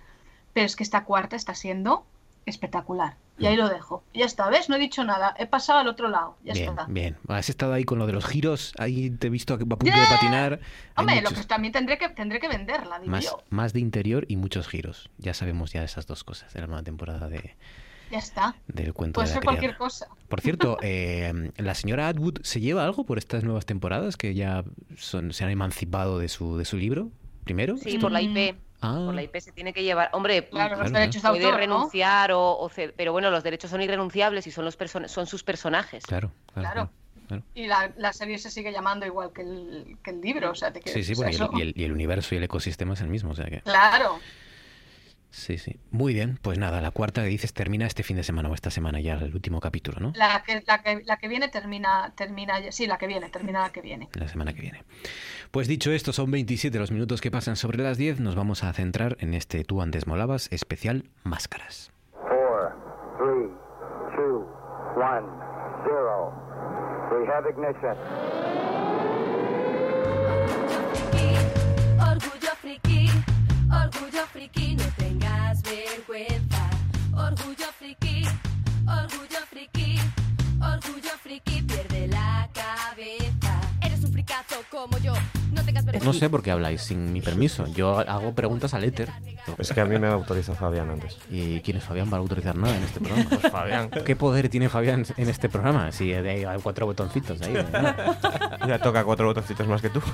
[0.53, 2.05] pero es que esta cuarta está siendo
[2.45, 3.17] espectacular.
[3.37, 4.03] Y ahí lo dejo.
[4.13, 4.69] ya está, ¿ves?
[4.69, 5.35] No he dicho nada.
[5.37, 6.37] He pasado al otro lado.
[6.45, 6.85] Ya bien, está.
[6.85, 8.73] Bien, has estado ahí con lo de los giros.
[8.79, 10.59] Ahí te he visto a punto de patinar.
[10.95, 13.43] Hombre, lo que también tendré que, tendré que venderla, digo más, yo.
[13.49, 15.09] Más de interior y muchos giros.
[15.17, 17.55] Ya sabemos ya esas dos cosas de la nueva temporada de,
[18.11, 18.55] ya está.
[18.67, 20.07] Del cuento Puede de ser cualquier cosa.
[20.27, 24.63] Por cierto, eh, ¿la señora Atwood se lleva algo por estas nuevas temporadas que ya
[24.97, 27.09] son, se han emancipado de su, de su libro?
[27.43, 27.77] Primero.
[27.77, 28.57] Sí, por la IP.
[28.81, 29.01] Ah.
[29.05, 30.09] Por la IP se tiene que llevar.
[30.13, 34.51] Hombre, claro, los derechos de puede renunciar o, pero bueno, los derechos son irrenunciables y
[34.51, 34.77] son los
[35.07, 36.03] son sus personajes.
[36.05, 36.91] Claro, claro.
[37.53, 40.71] Y la, la, serie se sigue llamando igual que el, que el libro, o sea,
[40.71, 43.31] te Sí, sí, bueno, y, el, y, el, universo y el ecosistema es el mismo,
[43.31, 43.61] o sea que.
[43.61, 44.19] Claro.
[45.29, 45.79] Sí, sí.
[45.91, 48.71] Muy bien, pues nada, la cuarta que dices termina este fin de semana o esta
[48.71, 50.13] semana ya, el último capítulo, ¿no?
[50.15, 53.69] La que, la que, la que viene termina, termina, sí, la que viene, termina la
[53.71, 54.09] que viene.
[54.13, 54.83] La semana que viene.
[55.51, 58.73] Pues dicho esto, son 27 los minutos que pasan sobre las 10, nos vamos a
[58.73, 61.91] centrar en este Tú antes molabas especial Máscaras.
[62.13, 62.31] 4,
[63.17, 63.49] 3,
[64.17, 64.45] 2,
[64.95, 65.47] 1,
[65.83, 66.47] 0.
[67.09, 67.95] We have ignition.
[73.83, 74.83] Orgullo friki, no
[76.07, 76.69] vergüenza.
[77.13, 78.23] Orgullo friki,
[78.85, 79.99] orgullo friki,
[80.61, 83.59] orgullo friki, pierde la cabeza.
[83.81, 85.13] Eres un fricazo como yo.
[85.51, 86.05] No tengas vergüenza.
[86.05, 87.67] No sé por qué habláis sin mi permiso.
[87.67, 89.09] Yo hago preguntas al éter.
[89.57, 91.17] Es que a mí me autoriza Fabián antes.
[91.29, 93.29] ¿Y quién es Fabián para autorizar nada en este programa?
[93.41, 93.89] Pues Fabián.
[93.89, 95.91] ¿Qué poder tiene Fabián en este programa?
[95.91, 97.53] Si hay cuatro botoncitos ahí.
[98.67, 100.01] Ya toca cuatro botoncitos más que tú.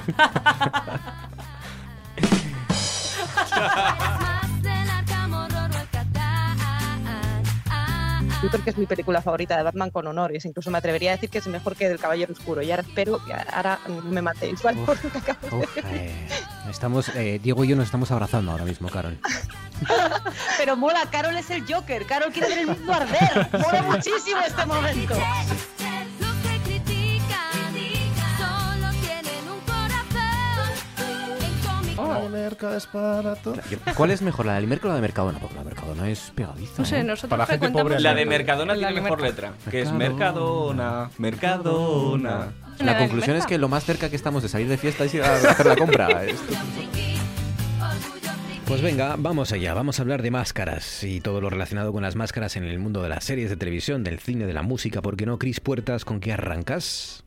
[8.44, 10.44] Yo creo que es mi película favorita de Batman con honores.
[10.44, 12.62] Incluso me atrevería a decir que es mejor que del Caballero Oscuro.
[12.62, 14.82] Y ahora espero que ahora me matéis, ¿vale?
[14.86, 16.28] Por lo que acabo de eh,
[16.70, 19.18] estamos, eh, Diego y yo nos estamos abrazando ahora mismo, Carol.
[20.58, 22.06] Pero mola, Carol es el Joker.
[22.06, 23.48] Carol quiere ver el mundo arder.
[23.54, 25.16] Mola muchísimo este momento.
[32.08, 33.56] La Merca es para todo.
[33.96, 35.40] ¿Cuál es mejor, la del Merca o la de Mercadona?
[35.40, 36.74] Porque la de Mercadona es pegadiza.
[36.78, 37.04] No sé, ¿eh?
[37.04, 42.54] nosotros Para gente pobre, La de Mercadona tiene mejor letra, que es Mercadona, Mercadona.
[42.80, 45.24] La conclusión es que lo más cerca que estamos de salir de fiesta es ir
[45.24, 46.08] a hacer la compra.
[48.66, 52.16] Pues venga, vamos allá, vamos a hablar de máscaras y todo lo relacionado con las
[52.16, 55.18] máscaras en el mundo de las series de televisión, del cine, de la música, ¿por
[55.18, 55.38] qué no?
[55.38, 57.23] Cris Puertas, ¿con qué arrancas?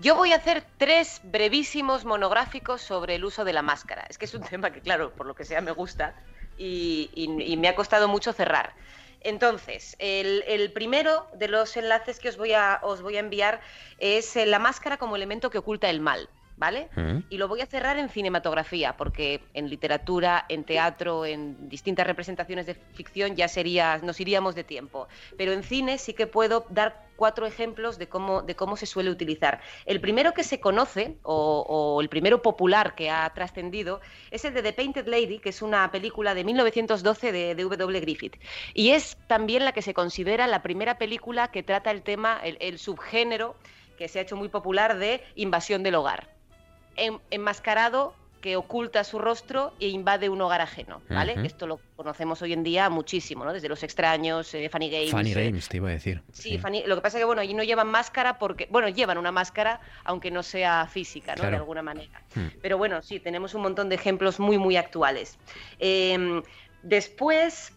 [0.00, 4.06] Yo voy a hacer tres brevísimos monográficos sobre el uso de la máscara.
[4.08, 6.14] Es que es un tema que, claro, por lo que sea me gusta
[6.56, 8.74] y, me ha costado mucho cerrar.
[9.20, 13.60] Entonces, el, el primero de los enlaces que os voy, a, os voy a enviar
[13.98, 16.30] es eh, la máscara como elemento que oculta el mal.
[16.58, 16.88] ¿Vale?
[17.30, 22.66] Y lo voy a cerrar en cinematografía, porque en literatura, en teatro, en distintas representaciones
[22.66, 25.06] de ficción ya sería, nos iríamos de tiempo.
[25.36, 29.10] Pero en cine sí que puedo dar cuatro ejemplos de cómo, de cómo se suele
[29.10, 29.60] utilizar.
[29.86, 34.00] El primero que se conoce, o, o el primero popular que ha trascendido,
[34.32, 38.00] es el de The Painted Lady, que es una película de 1912 de, de W.
[38.00, 38.36] Griffith.
[38.74, 42.56] Y es también la que se considera la primera película que trata el tema, el,
[42.60, 43.54] el subgénero
[43.96, 46.37] que se ha hecho muy popular de invasión del hogar
[47.30, 51.34] enmascarado que oculta su rostro e invade un hogar ajeno, ¿vale?
[51.44, 53.52] Esto lo conocemos hoy en día muchísimo, ¿no?
[53.52, 55.10] Desde Los Extraños, eh, Funny Games.
[55.10, 56.22] Fanny eh, Games, te iba a decir.
[56.32, 59.18] Sí, Fanny- lo que pasa es que, bueno, allí no llevan máscara porque, bueno, llevan
[59.18, 61.40] una máscara, aunque no sea física, ¿no?
[61.40, 61.50] Claro.
[61.50, 62.22] De alguna manera.
[62.36, 62.46] Hmm.
[62.62, 65.36] Pero bueno, sí, tenemos un montón de ejemplos muy, muy actuales.
[65.80, 66.40] Eh,
[66.84, 67.72] después,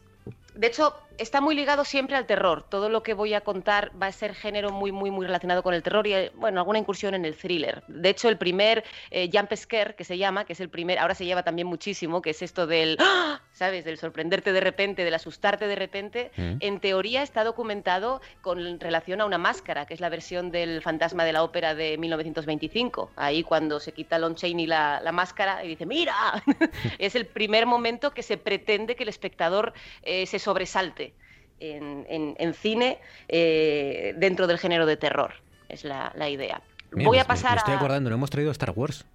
[0.53, 2.63] de hecho, está muy ligado siempre al terror.
[2.67, 5.73] Todo lo que voy a contar va a ser género muy, muy, muy relacionado con
[5.73, 7.83] el terror y, bueno, alguna incursión en el thriller.
[7.87, 11.15] De hecho, el primer eh, jump scare, que se llama, que es el primer, ahora
[11.15, 13.41] se lleva también muchísimo, que es esto del, ¡ah!
[13.53, 13.85] ¿Sabes?
[13.85, 16.31] Del sorprenderte de repente, del asustarte de repente.
[16.37, 16.53] Mm.
[16.59, 21.25] En teoría está documentado con relación a una máscara, que es la versión del fantasma
[21.25, 23.11] de la ópera de 1925.
[23.15, 26.15] Ahí cuando se quita Lon Chaney la, la máscara y dice, ¡mira!
[26.99, 29.73] es el primer momento que se pretende que el espectador
[30.03, 31.13] eh, se sobresalte
[31.59, 35.33] en, en- en cine eh, dentro del género de terror.
[35.69, 36.61] Es la, la idea.
[36.91, 37.77] Mira, Voy me- a me- pasar Me estoy a...
[37.77, 39.05] acordando, no hemos traído Star Wars.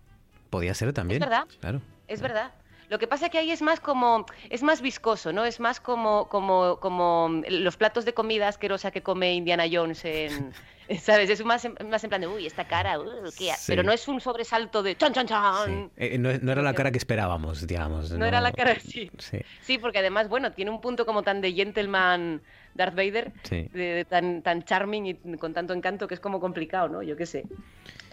[0.50, 1.20] Podía ser también.
[1.20, 1.44] verdad.
[1.60, 1.80] Claro.
[2.08, 2.52] Es verdad.
[2.88, 5.44] Lo que pasa que ahí es más como, es más viscoso, ¿no?
[5.44, 10.52] Es más como, como, como los platos de comida asquerosa que come Indiana Jones en,
[11.00, 11.28] ¿sabes?
[11.30, 13.04] Es más, en- más en plan de, uy, esta cara, uh,
[13.36, 13.56] qué a-".
[13.56, 13.64] Sí.
[13.72, 15.90] pero no es un sobresalto de chan, chan, chan.
[15.96, 18.12] Eh, no, no era la cara que esperábamos, digamos.
[18.12, 19.10] No era la cara, sí.
[19.18, 19.38] Sí.
[19.62, 22.40] Sí, porque además, bueno, tiene un punto como tan de gentleman
[22.74, 23.32] Darth Vader,
[23.72, 27.02] de tan, tan charming y con tanto encanto que es como complicado, ¿no?
[27.02, 27.44] Yo qué sé.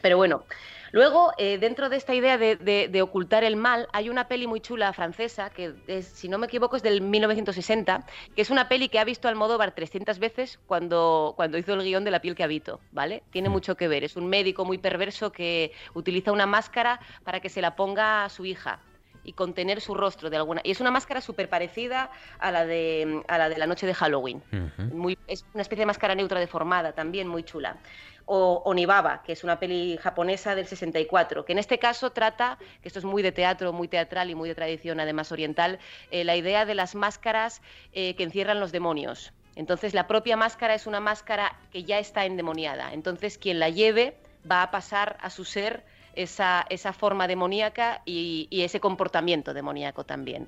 [0.01, 0.45] Pero bueno,
[0.93, 4.47] luego, eh, dentro de esta idea de, de- de ocultar el mal, hay una peli
[4.47, 8.05] muy chula francesa, que es, si no me equivoco es del 1960,
[8.35, 12.03] que es una peli que ha visto Almodóvar 300 veces cuando, cuando hizo el guion
[12.05, 13.23] de La piel que habito, ¿vale?
[13.31, 14.03] Tiene mucho que ver.
[14.05, 18.29] Es un médico muy perverso que utiliza una máscara para que se la ponga a
[18.29, 18.79] su hija
[19.25, 23.23] y contener su rostro de alguna y es una máscara súper parecida a la de
[23.29, 24.43] a la de la noche de Halloween
[24.91, 27.77] muy, es una especie de máscara neutra deformada también muy chula
[28.25, 32.87] o Onibaba que es una peli japonesa del 64 que en este caso trata que
[32.87, 35.79] esto es muy de teatro muy teatral y muy de tradición además oriental
[36.11, 37.61] eh, la idea de las máscaras
[37.93, 42.25] eh, que encierran los demonios entonces la propia máscara es una máscara que ya está
[42.25, 44.15] endemoniada entonces quien la lleve
[44.49, 45.83] va a pasar a su ser
[46.15, 50.47] esa, esa forma demoníaca y, y ese comportamiento demoníaco también,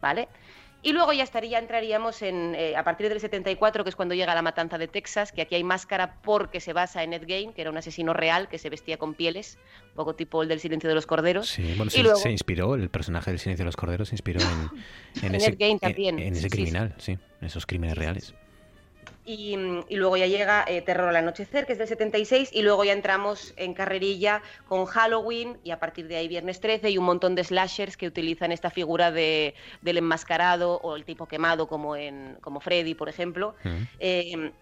[0.00, 0.28] ¿vale?
[0.86, 4.36] Y luego ya estaría, entraríamos en, eh, a partir del 74, que es cuando llega
[4.36, 7.62] la matanza de Texas, que aquí hay máscara porque se basa en Ed Gein, que
[7.62, 9.58] era un asesino real que se vestía con pieles,
[9.88, 11.48] un poco tipo el del silencio de los corderos.
[11.48, 14.14] Sí, bueno, y se, luego, se inspiró, el personaje del Silencio de los Corderos se
[14.14, 14.46] inspiró en,
[15.22, 16.50] en En ese, Ed Gein también, en ese sí, sí.
[16.50, 18.36] criminal, sí, en esos crímenes reales.
[19.26, 19.56] Y,
[19.88, 22.92] y luego ya llega eh, Terror al anochecer, que es del 76, y luego ya
[22.92, 27.34] entramos en carrerilla con Halloween, y a partir de ahí Viernes 13, y un montón
[27.34, 32.38] de slashers que utilizan esta figura de, del enmascarado o el tipo quemado, como, en,
[32.40, 33.56] como Freddy, por ejemplo.
[33.98, 34.52] Eh,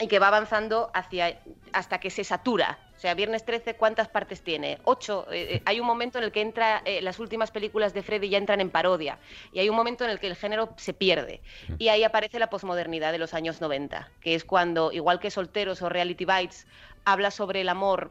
[0.00, 1.38] y que va avanzando hacia
[1.72, 2.78] hasta que se satura.
[2.96, 4.78] O sea, Viernes 13, ¿cuántas partes tiene?
[4.84, 5.26] Ocho.
[5.30, 8.28] Eh, eh, hay un momento en el que entra, eh, las últimas películas de Freddy
[8.28, 9.18] ya entran en parodia.
[9.52, 11.40] Y hay un momento en el que el género se pierde.
[11.78, 15.82] Y ahí aparece la posmodernidad de los años 90, que es cuando, igual que Solteros
[15.82, 16.66] o Reality Bites,
[17.04, 18.10] habla sobre el amor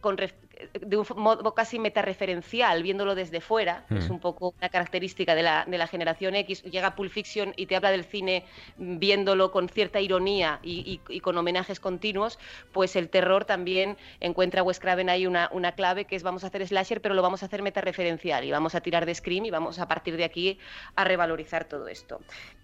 [0.00, 0.18] con
[0.80, 3.96] de un modo casi metareferencial, viéndolo desde fuera, Mm.
[3.96, 6.62] es un poco una característica de la, de la generación X.
[6.64, 8.44] Llega Pulp Fiction y te habla del cine
[8.76, 12.38] viéndolo con cierta ironía y, y- y con homenajes continuos,
[12.72, 16.44] pues el terror también encuentra a Wes Craven ahí una, una clave que es vamos
[16.44, 19.44] a hacer slasher, pero lo vamos a hacer metareferencial y vamos a tirar de Scream
[19.46, 20.58] y vamos a partir de aquí
[20.96, 22.20] a revalorizar todo esto.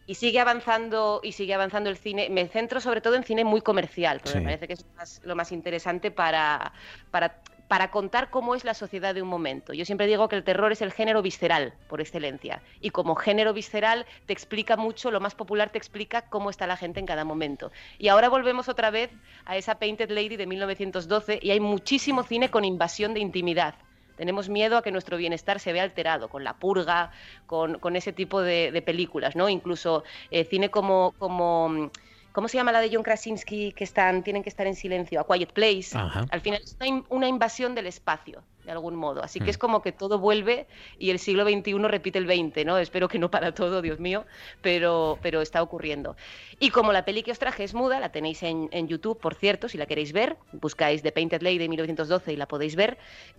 [0.08, 2.28] Y sigue avanzando y sigue avanzando el cine.
[2.30, 4.38] Me centro sobre todo en cine muy comercial, porque Sí.
[4.38, 6.72] me parece que es más- lo más interesante para,
[7.10, 9.72] para para contar cómo es la sociedad de un momento.
[9.72, 13.52] Yo siempre digo que el terror es el género visceral por excelencia y como género
[13.52, 17.24] visceral te explica mucho, lo más popular te explica cómo está la gente en cada
[17.24, 17.72] momento.
[17.98, 19.10] Y ahora volvemos otra vez
[19.44, 23.74] a esa Painted Lady de 1912 y hay muchísimo cine con invasión de intimidad.
[24.16, 27.10] Tenemos miedo a que nuestro bienestar se vea alterado con la purga,
[27.46, 29.48] con, ese tipo de, películas, ¿no?
[29.48, 31.90] Incluso eh, cine como, como
[32.36, 35.18] ¿Cómo se llama la de John Krasinski que están, tienen que estar en silencio?
[35.20, 35.96] A Quiet Place.
[35.96, 36.76] Al final es
[37.08, 39.22] una, invasión del espacio, de algún modo.
[39.22, 39.58] Así que es mm.
[39.58, 40.66] como que todo vuelve
[40.98, 42.76] y el siglo XXI repite el XX, ¿no?
[42.76, 44.26] Espero que no para todo, Dios mío,
[44.60, 46.14] pero, pero está ocurriendo.
[46.60, 49.70] Y como la peli que os traje es muda, la tenéis en, YouTube, por cierto,
[49.70, 52.98] si la queréis ver, buscáis The Painted Lady de 1912 y la podéis ver,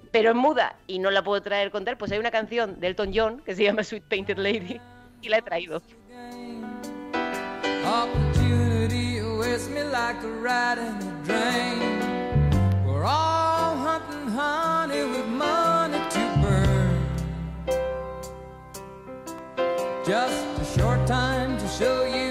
[0.09, 3.11] pero en muda y no la puedo traer contar, pues hay una canción de Elton
[3.13, 4.81] John que se llama Sweet Painted Lady
[5.21, 5.83] y la he traído.
[9.57, 11.79] Twist me like a rat in a drain.
[12.85, 16.99] We're all hunting honey with money to burn.
[20.05, 22.26] Just a short time to show you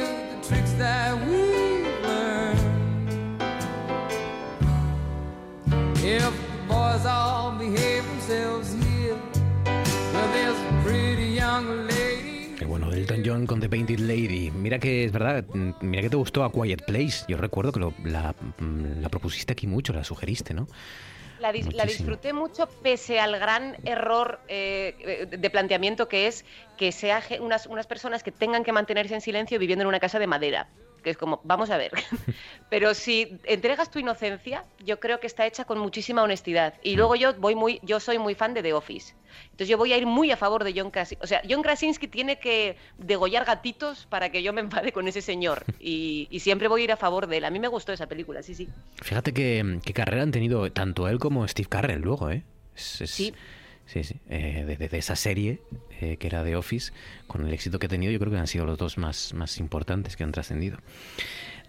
[13.07, 14.51] Elton John con The Painted Lady.
[14.51, 15.45] Mira que es verdad,
[15.81, 17.25] mira que te gustó A Quiet Place.
[17.29, 17.79] Yo recuerdo que
[18.09, 18.35] la,
[19.09, 20.67] propusiste aquí mucho, la sugeriste, ¿no?
[21.39, 26.45] La, disfruté mucho pese al gran error eh, de planteamiento que es
[26.77, 30.19] que sea unas, unas personas que tengan que mantenerse en silencio viviendo en una casa
[30.19, 30.69] de madera
[31.07, 31.93] que es como, vamos a ver.
[32.69, 36.75] Pero si entregas tu inocencia, yo creo que está hecha con muchísima honestidad.
[36.83, 36.97] Y mm.
[36.97, 39.15] luego yo voy muy, yo soy muy fan de The Office.
[39.43, 41.23] Entonces yo voy a ir muy a favor de John Krasinski.
[41.23, 45.23] O sea, John Krasinski tiene que degollar gatitos para que yo me enfade con ese
[45.23, 45.65] señor.
[45.79, 47.45] Y, siempre voy a ir a favor de él.
[47.45, 48.69] A mí me gustó esa película, sí, sí.
[49.01, 52.43] Fíjate que, carrera han tenido tanto él como Steve Carell luego, ¿eh?
[52.75, 53.33] Sí.
[53.87, 54.17] Sí, sí.
[54.29, 55.61] Eh, de, esa serie
[56.01, 56.93] eh, que era The Office,
[57.27, 59.59] con el éxito que ha tenido, yo creo que han sido los dos más, más
[59.59, 60.79] importantes que han trascendido.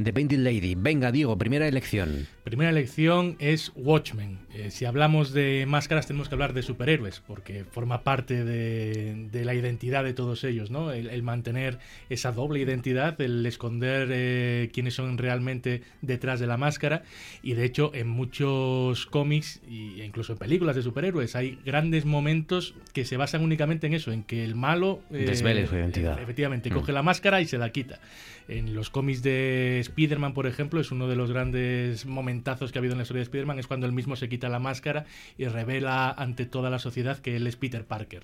[0.01, 0.75] The Painted Lady.
[0.75, 2.27] Venga, Diego, primera elección.
[2.43, 4.39] Primera elección es Watchmen.
[4.53, 9.53] Eh, si hablamos de máscaras, tenemos que hablar de superhéroes, porque forma parte de, la
[9.53, 10.91] identidad de todos ellos, ¿no?
[10.91, 11.79] El, mantener
[12.09, 17.03] esa doble identidad, el esconder eh, quiénes son realmente detrás de la máscara.
[17.41, 22.75] Y de hecho, en muchos cómics e incluso en películas de superhéroes hay grandes momentos
[22.93, 25.01] que se basan únicamente en eso, en que el malo.
[25.11, 26.21] Eh, Desvele su identidad.
[26.21, 26.73] Efectivamente, mm.
[26.73, 27.99] coge la máscara y se la quita.
[28.47, 32.81] En los cómics de Spider-Man, por ejemplo, es uno de los grandes momentazos que ha
[32.81, 35.05] habido en la historia de Spider-Man, es cuando él mismo se quita la máscara
[35.37, 38.23] y revela ante toda la sociedad que él es Peter Parker.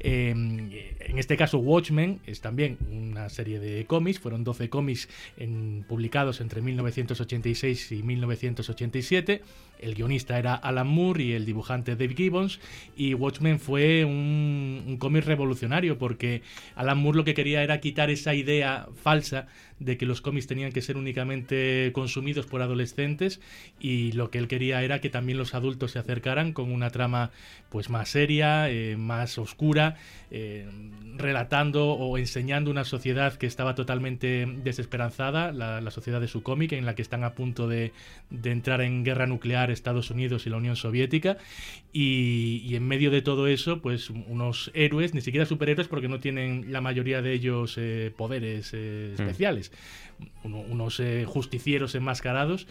[0.00, 5.08] Em, en este caso, Watchmen es también una serie de cómics, fueron 12 cómics
[5.88, 9.42] publicados entre 1986 y 1987.
[9.78, 12.60] El guionista era Alan Moore y el dibujante Dave Gibbons.
[12.96, 16.42] Y Watchmen fue un, un cómic revolucionario porque
[16.74, 19.46] Alan Moore lo que quería era quitar esa idea falsa
[19.80, 23.40] de que los cómics tenían que ser únicamente consumidos por adolescentes
[23.80, 27.30] y lo que él quería era que también los adultos se acercaran con una trama
[27.68, 29.96] pues más seria, eh, más oscura,
[30.30, 30.68] eh,
[31.16, 36.86] relatando o enseñando una sociedad que estaba totalmente desesperanzada, la, sociedad de su cómic, en
[36.86, 37.92] la que están a punto de,
[38.44, 41.38] entrar en guerra nuclear Estados Unidos y la Unión Soviética,
[41.92, 46.72] y, en medio de todo eso, pues unos héroes, ni siquiera superhéroes, porque no tienen
[46.72, 49.14] la mayoría de ellos eh, poderes mm.
[49.14, 49.72] especiales,
[50.44, 52.66] unos justicieros enmascarados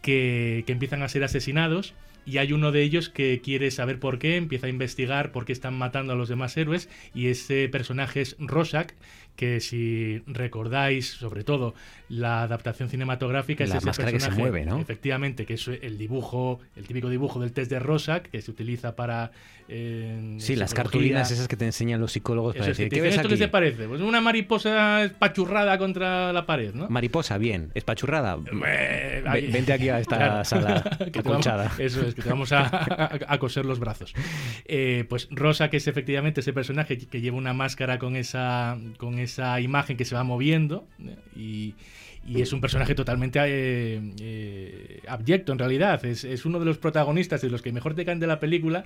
[0.00, 1.94] que, que empiezan a ser asesinados
[2.26, 5.52] y hay uno de ellos que quiere saber por qué, empieza a investigar por qué
[5.52, 8.92] están matando a los demás héroes y ese personaje es Rorschach,
[9.36, 11.74] que si recordáis, sobre todo,
[12.10, 14.78] la adaptación cinematográfica la es ese personaje, que se mueve, ¿no?
[14.80, 18.96] Efectivamente, que es el dibujo, el típico dibujo del test de Rorschach, que se utiliza
[18.96, 19.32] para...
[19.72, 23.28] Eh, sí, las cartulinas esas que te enseñan los psicólogos para decir, ¿qué ves ¿Esto
[23.28, 23.86] qué te parece?
[23.86, 26.88] Pues una mariposa espachurrada contra la pared, ¿no?
[26.88, 27.70] Mariposa, bien.
[27.74, 28.36] ¿Espachurrada?
[28.36, 31.70] Vente aquí a esta sala acolchada.
[31.78, 34.12] eso es, que te vamos a, coser los brazos.
[34.64, 39.20] Eh, pues Rosa, que es efectivamente ese personaje que lleva una máscara con esa, con
[39.20, 41.74] esa imagen que se va moviendo ¿eh?
[42.26, 46.04] Y, es un personaje totalmente eh, eh, abyecto en realidad.
[46.04, 48.84] Es, uno de los protagonistas de los que mejor te caen de la película,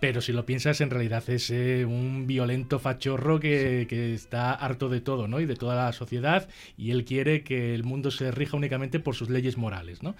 [0.00, 5.28] pero si lo piensas en realidad es un violento fachorro que, está harto de todo
[5.28, 5.40] ¿no?
[5.40, 9.14] y de toda la sociedad y él quiere que el mundo se rija únicamente por
[9.14, 10.02] sus leyes morales.
[10.02, 10.14] ¿no?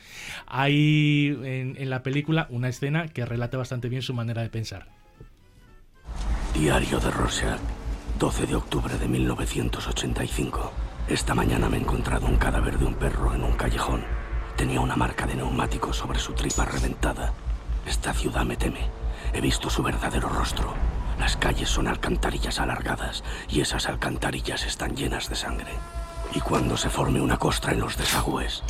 [0.47, 4.89] Hay en, en la película una escena que relata bastante bien su manera de pensar.
[6.55, 7.61] Diario de Rorschach
[8.19, 10.86] 12 de octubre de 1985.
[11.09, 14.05] Esta mañana me he encontrado un cadáver de un perro en un callejón.
[14.57, 17.33] Tenía una marca de neumático sobre su tripa reventada.
[17.87, 18.91] Esta ciudad me teme.
[19.33, 20.75] He visto su verdadero rostro.
[21.21, 25.71] Las calles son alcantarillas alargadas y esas alcantarillas están llenas de sangre.
[26.35, 28.65] Y cuando se forme una costra en los desagües,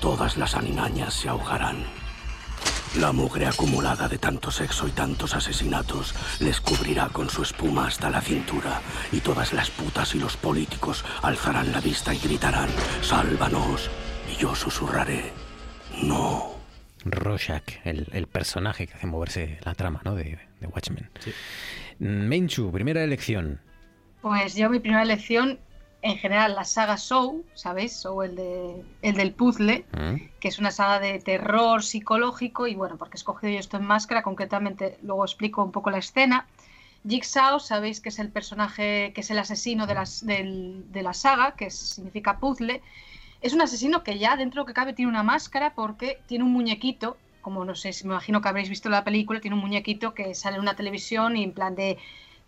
[0.00, 1.84] todas las animañas se ahogarán.
[2.96, 8.10] La mugre acumulada de tanto sexo y tantos asesinatos les cubrirá con su espuma hasta
[8.10, 8.80] la cintura
[9.12, 12.68] y todas las putas y los políticos alzarán la vista y gritarán,
[13.02, 13.90] sálvanos.
[14.32, 15.32] Y yo susurraré,
[16.02, 16.58] no.
[17.04, 20.14] Rorschach, el, personaje que hace moverse la trama ¿no?
[20.14, 21.08] de, Watchmen.
[21.98, 23.60] Menchu, primera elección.
[24.22, 25.60] Pues yo mi primera elección
[26.02, 28.02] en general la saga Show, ¿sabéis?
[28.02, 30.38] Show el, de, el del puzzle, mm.
[30.40, 33.84] que es una saga de terror psicológico y bueno, porque he escogido yo esto en
[33.84, 36.46] máscara, concretamente luego explico un poco la escena.
[37.06, 41.52] Jigsaw, sabéis que es el personaje, que es el asesino de, las, de la saga,
[41.52, 42.82] que significa puzzle.
[43.40, 46.44] Es un asesino que ya dentro de lo que cabe tiene una máscara porque tiene
[46.44, 49.62] un muñequito, como no sé, si me imagino que habréis visto la película, tiene un
[49.62, 51.98] muñequito que sale en una televisión y en plan de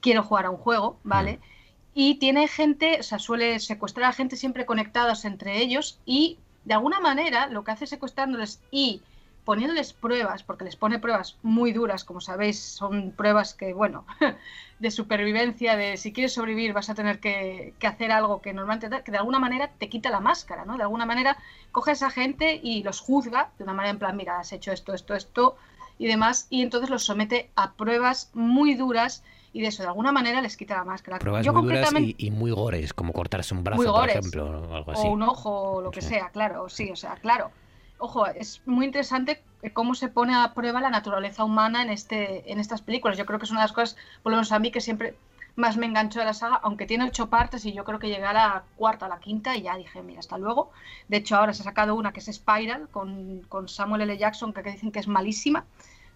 [0.00, 1.34] quiero jugar a un juego, ¿vale?
[1.34, 1.49] Mm.
[1.94, 6.74] Y tiene gente, o sea, suele secuestrar a gente siempre conectados entre ellos y de
[6.74, 9.02] alguna manera lo que hace secuestrándoles y
[9.44, 14.04] poniéndoles pruebas, porque les pone pruebas muy duras, como sabéis, son pruebas que, bueno,
[14.78, 19.10] de supervivencia, de si quieres sobrevivir vas a tener que, hacer algo que normalmente, que
[19.10, 20.76] de alguna manera te quita la máscara, ¿no?
[20.76, 21.36] De alguna manera
[21.72, 24.72] coge a esa gente y los juzga, de una manera en plan, mira, has hecho
[24.72, 25.56] esto, esto, esto
[25.98, 29.22] y demás, y entonces los somete a pruebas muy duras
[29.52, 31.18] y de eso de alguna manera les quita la máscara.
[31.18, 35.06] Pruebas muy duras y, muy gores, como cortarse un brazo, por ejemplo, o algo así.
[35.06, 37.50] O un ojo, o lo que sea, claro, sí, o sea, claro.
[37.98, 39.42] Ojo, es muy interesante
[39.74, 43.18] cómo se pone a prueba la naturaleza humana en, este, en estas películas.
[43.18, 45.16] Yo creo que es una de las cosas, por lo menos a mí, que siempre
[45.56, 48.24] más me enganchó de la saga, aunque tiene ocho partes y yo creo que llegué
[48.24, 50.70] a la cuarta, a la quinta y ya dije, mira, hasta luego.
[51.08, 54.16] De hecho, ahora se ha sacado una que es Spiral con, con Samuel L.
[54.16, 55.66] Jackson, que dicen que es malísima.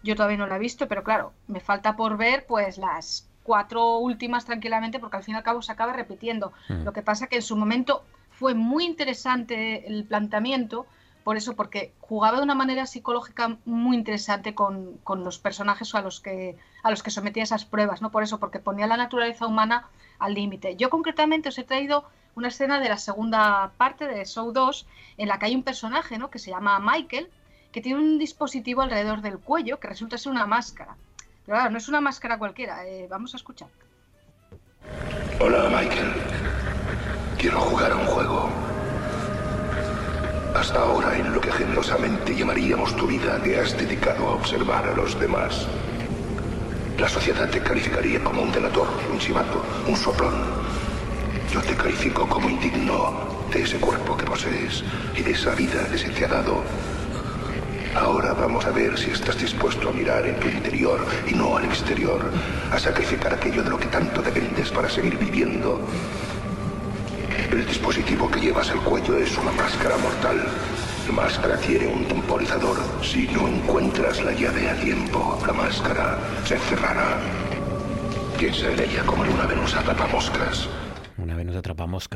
[0.05, 3.99] Yo todavía no la he visto, pero claro, me falta por ver pues las cuatro
[3.99, 6.53] últimas tranquilamente porque al fin y al cabo se acaba repitiendo.
[6.69, 6.85] Mm.
[6.85, 10.87] Lo que pasa que en su momento fue muy interesante el planteamiento,
[11.25, 16.21] por eso, porque jugaba de una manera psicológica muy interesante con, los personajes a los,
[16.21, 18.11] que, a los que sometía esas pruebas, ¿no?
[18.11, 20.77] Por eso, porque ponía la naturaleza humana al límite.
[20.77, 22.05] Yo concretamente os he traído
[22.35, 24.87] una escena de la segunda parte de Show 2
[25.17, 26.29] en la que hay un personaje, ¿no?
[26.29, 27.31] Que se llama Michael,
[27.75, 30.95] que tiene un dispositivo alrededor del cuello que resulta ser una máscara.
[31.45, 32.87] Pero claro, no es una máscara cualquiera.
[32.87, 33.67] Eh, vamos a escuchar.
[35.41, 36.13] Hola, Michael.
[37.37, 38.49] Quiero jugar a un juego.
[40.55, 44.95] Hasta ahora, en lo que generosamente llamaríamos tu vida, te has dedicado a observar a
[44.95, 45.67] los demás.
[46.97, 50.45] La sociedad te calificaría como un delator, un chivato, un soplón.
[51.53, 54.85] Yo te califico como indigno de ese cuerpo que posees
[55.17, 56.63] y de esa vida que se te ha dado
[57.97, 61.65] Ahora vamos a ver si estás dispuesto a mirar en tu interior y no al
[61.65, 62.21] exterior,
[62.73, 65.81] a sacrificar aquello de lo que tanto dependes para seguir viviendo.
[67.53, 70.45] El dispositivo que llevas al cuello es una máscara mortal.
[71.07, 72.79] La máscara tiene un temporizador.
[73.01, 77.19] Si no encuentras la llave a tiempo, la máscara se cerrará.
[78.37, 80.69] Piensa en ella como en una venosa moscas.
[81.55, 82.09] Una vez nos atrapamos,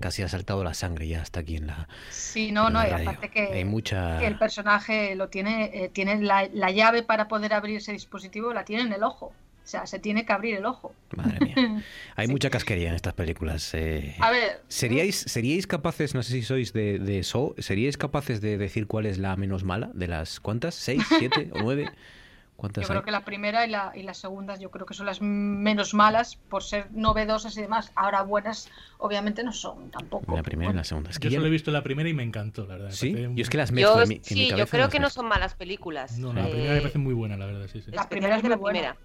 [0.00, 1.88] casi ha saltado la sangre ya hasta aquí en la.
[2.10, 7.52] Sí, no, no, aparte que, el personaje lo tiene, eh, tiene la, llave para poder
[7.52, 9.26] abrir ese dispositivo, la tiene en el ojo.
[9.64, 10.92] O sea, se tiene que abrir el ojo.
[11.16, 11.82] Madre mía.
[12.16, 13.74] Hay mucha casquería en estas películas.
[13.74, 14.16] Eh.
[14.20, 14.60] A ver.
[14.68, 19.06] ¿seríais, ¿Seríais capaces, no sé si sois de, de eso, ¿seríais capaces de decir cuál
[19.06, 20.74] es la menos mala de las cuántas?
[20.74, 21.90] ¿Seis, siete o nueve?
[22.58, 25.20] yo creo que la primera y la, y las segundas yo creo que son las
[25.20, 27.92] menos malas por ser novedosas y demás.
[27.94, 28.68] Ahora buenas
[28.98, 30.36] obviamente no son tampoco.
[30.36, 31.10] La primera y la segunda.
[31.10, 32.90] yo solo he visto la primera y me encantó, la verdad.
[32.90, 36.18] Sí, yo es que las mezclo yo, Sí, yo creo que no son malas películas.
[36.18, 37.66] No, la primera me parece muy buena, la verdad.
[37.72, 37.90] Sí, sí.
[37.90, 38.96] La primera es de la primera.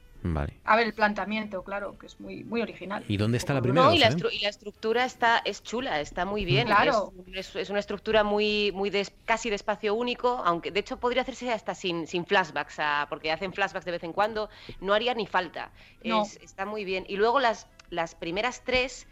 [0.64, 3.04] A ver, el planteamiento, claro, que es muy, muy original.
[3.08, 3.86] ¿Y dónde está la primera?
[3.86, 4.10] No, y la,
[4.50, 6.68] estructura está, es chula, está muy bien.
[6.68, 7.14] Claro.
[7.34, 8.92] Es, una estructura muy, muy
[9.26, 12.78] casi de espacio único, aunque de hecho podría hacerse hasta sin, sin flashbacks,
[13.10, 14.50] porque hacen flashbacks de vez en cuando,
[14.82, 15.72] no haría ni falta.
[16.02, 17.06] está muy bien.
[17.08, 19.08] Y luego las, las primeras tres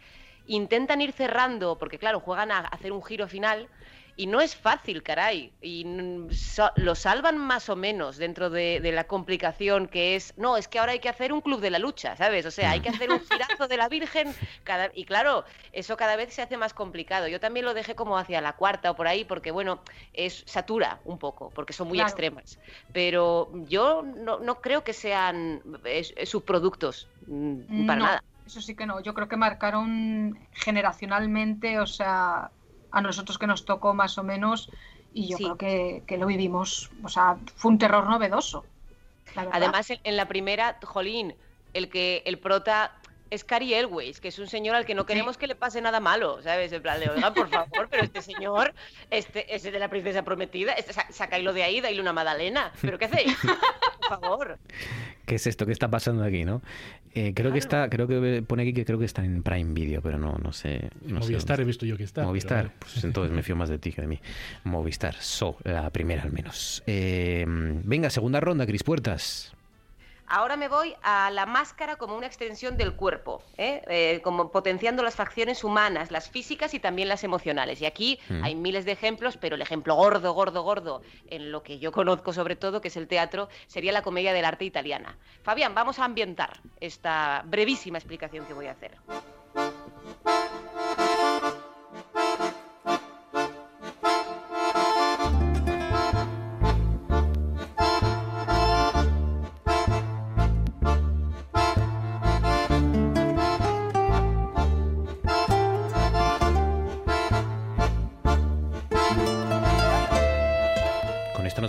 [0.46, 3.68] intentan ir cerrando, porque claro, juegan a hacer un giro final
[4.16, 5.52] y no es fácil, caray.
[5.60, 5.84] Y
[6.76, 10.92] lo salvan más o menos dentro de, la complicación que es, no, es que ahora
[10.92, 12.46] hay que hacer un club de la lucha, ¿sabes?
[12.46, 14.34] O sea, hay que hacer un girazo de la Virgen.
[14.64, 17.28] Cada, y claro, eso cada vez se hace más complicado.
[17.28, 19.80] Yo también lo dejé como hacia la cuarta o por ahí, porque bueno,
[20.14, 22.58] es satura un poco, porque son muy extremas.
[22.94, 25.62] Pero yo no, no creo que sean
[26.24, 28.24] subproductos, mm, para nada.
[28.46, 29.00] Eso sí que no.
[29.00, 32.52] Yo creo que marcaron generacionalmente, o sea,
[32.96, 34.70] a nosotros que nos tocó más o menos
[35.12, 38.64] y yo creo que, que, lo vivimos, o sea, fue un terror novedoso.
[39.52, 41.34] Además, en, la primera, Jolín,
[41.74, 42.92] el que el prota
[43.30, 46.00] es Cary Elways, que es un señor al que no queremos que le pase nada
[46.00, 46.72] malo, ¿sabes?
[46.72, 48.74] En plan de, oiga, por favor, pero este señor,
[49.10, 52.72] este, ese de la princesa prometida, este, sacáislo de ahí, dale una magdalena.
[52.80, 53.36] ¿Pero qué hacéis?
[54.08, 54.58] Por favor.
[55.24, 55.66] ¿Qué es esto?
[55.66, 56.62] ¿Qué está pasando aquí, no?
[57.14, 60.00] Eh, creo que está, creo que pone aquí que creo que está en Prime Video,
[60.00, 60.90] pero no, no sé.
[61.02, 62.22] No Movistar he visto yo que está.
[62.22, 64.20] Movistar, pues entonces me fío más de ti que de mí.
[64.62, 66.84] Movistar, So, la primera al menos.
[66.86, 69.55] Eh, venga, segunda ronda, Cris Puertas.
[70.28, 73.82] Ahora me voy a la máscara como una extensión del cuerpo, ¿eh?
[73.88, 77.80] Eh, como potenciando las facciones humanas, las físicas y también las emocionales.
[77.80, 78.44] Y aquí mm.
[78.44, 82.32] hay miles de ejemplos, pero el ejemplo gordo, gordo, gordo, en lo que yo conozco
[82.32, 85.16] sobre todo, que es el teatro, sería la comedia del arte italiana.
[85.42, 88.96] Fabián, vamos a ambientar esta brevísima explicación que voy a hacer.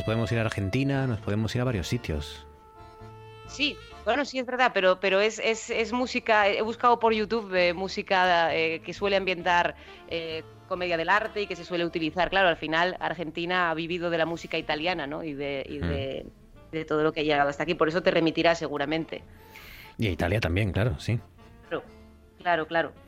[0.08, 2.48] Podemos ir a Argentina, nos podemos ir a varios sitios.
[3.48, 3.76] Sí,
[4.06, 8.56] bueno, sí es verdad, pero, pero es, es, música, he buscado por YouTube eh, música
[8.56, 9.76] eh, que suele ambientar
[10.08, 12.30] eh, comedia del arte y que se suele utilizar.
[12.30, 15.26] Claro, al final Argentina ha vivido de la música italiana ¿no?
[15.26, 16.72] y, de, y de, mm.
[16.72, 19.24] de, todo lo que ha llegado hasta aquí, por eso te remitirá seguramente.
[19.98, 21.20] Y a Italia también, claro, sí.
[21.68, 21.84] Claro,
[22.38, 23.07] claro, claro.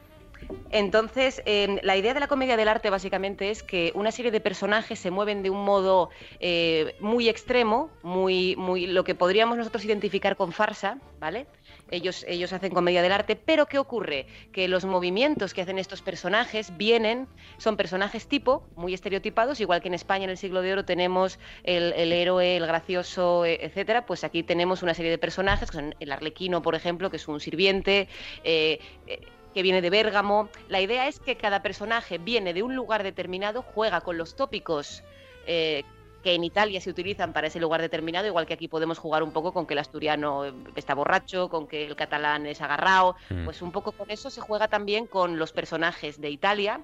[0.72, 1.42] Entonces,
[1.84, 5.12] la idea de la comedia del arte básicamente es que una serie de personajes se
[5.12, 6.10] mueven de un modo
[6.40, 11.48] eh, muy extremo, muy, muy, lo que podríamos nosotros identificar con farsa, ¿vale?
[11.92, 14.28] Ellos, ellos hacen comedia del arte, pero ¿qué ocurre?
[14.52, 19.88] Que los movimientos que hacen estos personajes vienen, son personajes tipo, muy estereotipados, igual que
[19.88, 24.24] en España en el siglo de oro tenemos el, héroe, el gracioso, e, etcétera, pues
[24.24, 27.40] aquí tenemos una serie de personajes, que son el arlequino, por ejemplo, que es un
[27.40, 28.08] sirviente,
[28.44, 29.20] eh, eh,
[29.54, 30.50] que viene de Bérgamo.
[30.68, 35.04] La idea es que cada personaje viene de un lugar determinado, juega con los tópicos
[35.46, 35.84] eh,
[36.24, 39.32] que en Italia se utilizan para ese lugar determinado, igual que aquí podemos jugar un
[39.32, 40.44] poco con que el asturiano
[40.76, 43.46] está borracho, con que el catalán es agarrado, mm.
[43.46, 46.82] pues un poco con eso se juega también con los personajes de Italia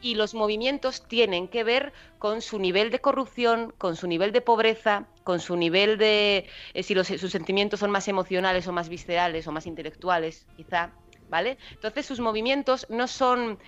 [0.00, 4.40] y los movimientos tienen que ver con su nivel de corrupción, con su nivel de
[4.40, 9.46] pobreza, con su nivel de eh, si sus sentimientos son más emocionales o más viscerales
[9.48, 10.92] o más intelectuales, quizá
[11.28, 11.58] ¿vale?
[11.72, 13.58] Entonces sus movimientos no son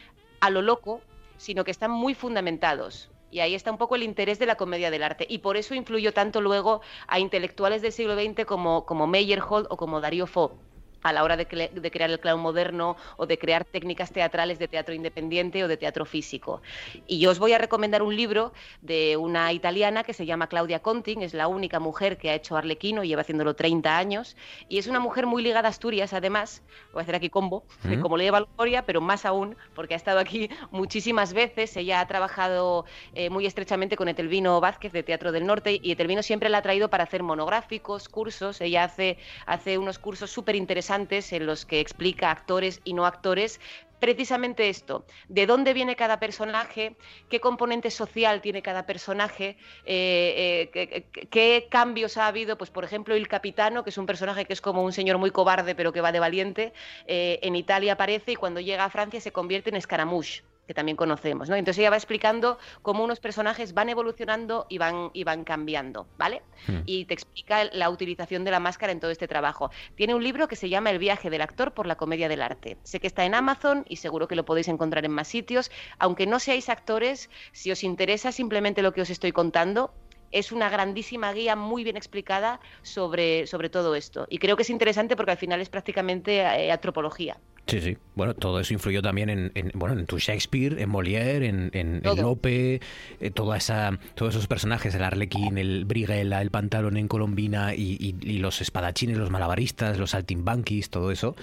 [0.41, 1.01] a lo loco,
[1.37, 3.11] sino que están muy fundamentados.
[3.31, 5.27] Y ahí está un poco el interés de la comedia del arte.
[5.29, 9.77] Y por eso influyó tanto luego a intelectuales del siglo XX como, como Meyerhold o
[9.77, 10.59] como Darío Fo
[11.03, 14.95] a la hora de, crear el clown moderno o de crear técnicas teatrales de teatro
[14.95, 16.61] independiente o de teatro físico.
[17.07, 18.53] Y yo os voy a recomendar un libro
[18.83, 22.57] de una italiana que se llama Claudia Conting, es la única mujer que ha hecho
[22.57, 24.37] Arlequino, lleva haciéndolo 30 años,
[24.69, 26.63] y es una mujer muy ligada a Asturias, además,
[26.93, 27.65] voy a hacer aquí combo,
[28.03, 32.07] como le lleva Gloria, pero más aún, porque ha estado aquí muchísimas veces, ella ha
[32.07, 36.59] trabajado eh, muy estrechamente con Etelvino Vázquez de Teatro del Norte, y Etelvino siempre la
[36.59, 41.67] ha traído para hacer monográficos, cursos, ella hace, hace unos cursos súper interesantes en los
[41.67, 43.61] que explica actores y no actores
[44.01, 46.97] precisamente esto, de dónde viene cada personaje,
[47.29, 53.15] qué componente social tiene cada personaje, eh, eh, qué, cambios ha habido, pues por ejemplo
[53.15, 56.01] el capitano, que es un personaje que es como un señor muy cobarde pero que
[56.01, 56.73] va de valiente,
[57.07, 60.97] eh, en Italia aparece y cuando llega a Francia se convierte en escaramouche que también
[60.97, 61.57] conocemos, ¿no?
[61.57, 66.43] Entonces ella va explicando cómo unos personajes van evolucionando y van, y van cambiando, ¿vale?
[66.69, 66.83] Hmm.
[66.87, 69.73] Y te explica la utilización de la máscara en todo este trabajo.
[69.97, 72.77] Tiene un libro que se llama El viaje del actor por la comedia del arte.
[72.85, 75.73] Sé que está en Amazon y seguro que lo podéis encontrar en más sitios.
[75.99, 79.93] Aunque no seáis actores, si os interesa simplemente lo que os estoy contando,
[80.33, 84.27] es una grandísima guía muy bien explicada sobre, sobre todo esto.
[84.31, 87.39] Y creo que es interesante porque al final es prácticamente eh, antropología.
[87.67, 87.99] Sí, sí.
[88.17, 92.81] Bueno, todo eso influyó también en, bueno, en tu Shakespeare, en Molière, en, en, Lope,
[93.21, 98.17] eh, toda esa, todos esos personajes, el arlequín, el briguela, el pantalón en colombina y,
[98.21, 101.37] y, los espadachines, los malabaristas, los saltimbanquis, todo eso,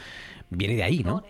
[0.49, 1.23] viene de ahí, ¿no?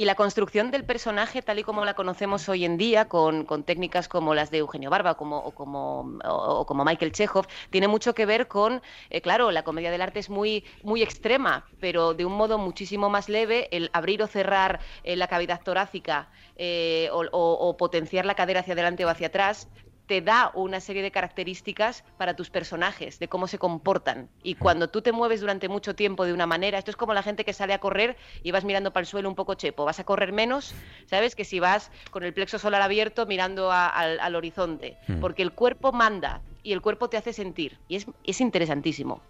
[0.00, 4.08] Y la construcción del personaje, tal y como la conocemos hoy en día, con, técnicas
[4.08, 8.80] como las de Eugenio Barba como, o, como, Michael Chekhov, tiene mucho que ver con,
[9.10, 13.10] eh, claro, la comedia del arte es muy, muy extrema, pero de un modo muchísimo
[13.10, 18.60] más leve, el abrir o cerrar eh, la cavidad torácica eh, o, potenciar la cadera
[18.60, 19.68] hacia adelante o hacia atrás,
[20.10, 24.28] te da una serie de características para tus personajes, de cómo se comportan.
[24.42, 27.22] Y cuando tú te mueves durante mucho tiempo de una manera, esto es como la
[27.22, 30.00] gente que sale a correr y vas mirando para el suelo un poco chepo, vas
[30.00, 30.74] a correr menos,
[31.06, 31.36] ¿sabes?
[31.36, 36.42] Que si vas con el plexo solar abierto mirando al, horizonte, porque el cuerpo manda.
[36.64, 37.78] y el cuerpo te hace sentir.
[37.86, 39.22] Y es, es interesantísimo.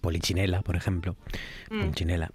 [0.00, 1.16] Polichinela, por ejemplo.
[1.70, 1.80] Mm.
[1.80, 2.30] Polichinela.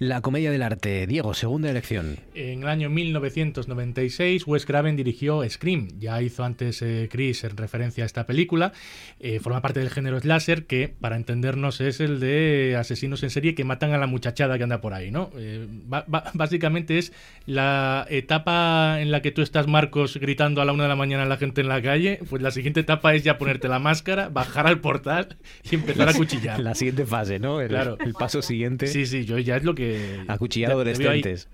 [0.00, 1.08] La comedia del arte.
[1.08, 2.20] Diego, segunda elección.
[2.32, 5.88] En el año 1996, Wes Craven dirigió Scream.
[5.98, 8.72] Ya hizo antes eh, Chris en referencia a esta película.
[9.18, 13.56] Eh, forma parte del género slasher, que para entendernos es el de asesinos en serie
[13.56, 15.30] que matan a la muchachada que anda por ahí, ¿no?
[15.36, 17.12] Eh, básicamente es
[17.46, 21.24] la etapa en la que tú estás, Marcos, gritando a la una de la mañana
[21.24, 22.20] a la gente en la calle.
[22.30, 25.38] Pues la siguiente etapa es ya ponerte la máscara, bajar al portal
[25.68, 26.60] y empezar a cuchillar.
[26.60, 27.58] La siguiente fase, ¿no?
[27.66, 27.98] claro.
[27.98, 28.86] El paso siguiente.
[28.86, 29.87] Sí, sí, yo ya es lo que
[30.26, 31.48] Acuchillado adolescentes.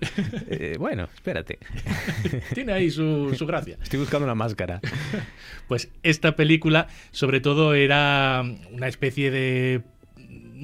[0.50, 1.58] Eh, bueno, espérate.
[2.54, 3.78] Tiene ahí su, su gracia.
[3.82, 4.80] Estoy buscando una máscara.
[5.68, 9.82] Pues esta película, sobre todo, era una especie de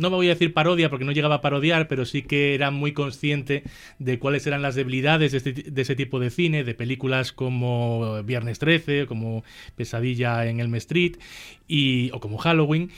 [0.00, 2.70] no me voy a decir parodia porque no llegaba a parodiar, pero sí que era
[2.70, 3.64] muy consciente
[3.98, 8.22] de cuáles eran las debilidades de, este, de, ese tipo de cine, de películas como
[8.22, 9.44] Viernes 13, como
[9.76, 11.16] Pesadilla en Elm Street
[11.68, 12.90] y, o como Halloween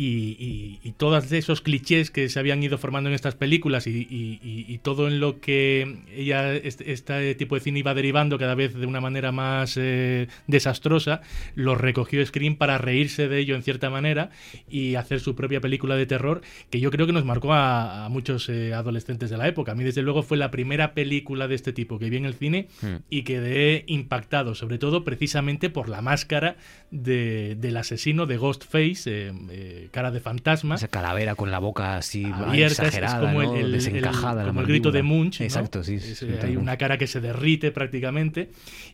[0.00, 5.18] y, todos esos clichés que se habían ido formando en estas películas y, todo en
[5.18, 9.32] lo que ella este, este, tipo de cine iba derivando cada vez de una manera
[9.32, 11.20] más eh, desastrosa,
[11.54, 14.30] lo recogió Scream para reírse de ello en cierta manera
[14.70, 18.48] y hacer su propia película de terror que yo creo que nos marcó a, muchos
[18.48, 19.72] eh, adolescentes de la época.
[19.72, 22.34] A mí desde luego fue la primera película de este tipo que vi en el
[22.34, 22.96] cine hmm.
[23.10, 26.56] y quedé impactado, sobre todo precisamente por la máscara
[26.90, 29.02] del asesino de Ghostface.
[29.50, 30.76] Eh, cara de fantasma.
[30.76, 34.46] Esa calavera con la boca así abierta, exagerada, como el, desencajada.
[34.46, 35.40] como el grito de Munch.
[35.40, 35.98] Exacto, sí.
[36.42, 38.50] hay una cara que se derrite prácticamente.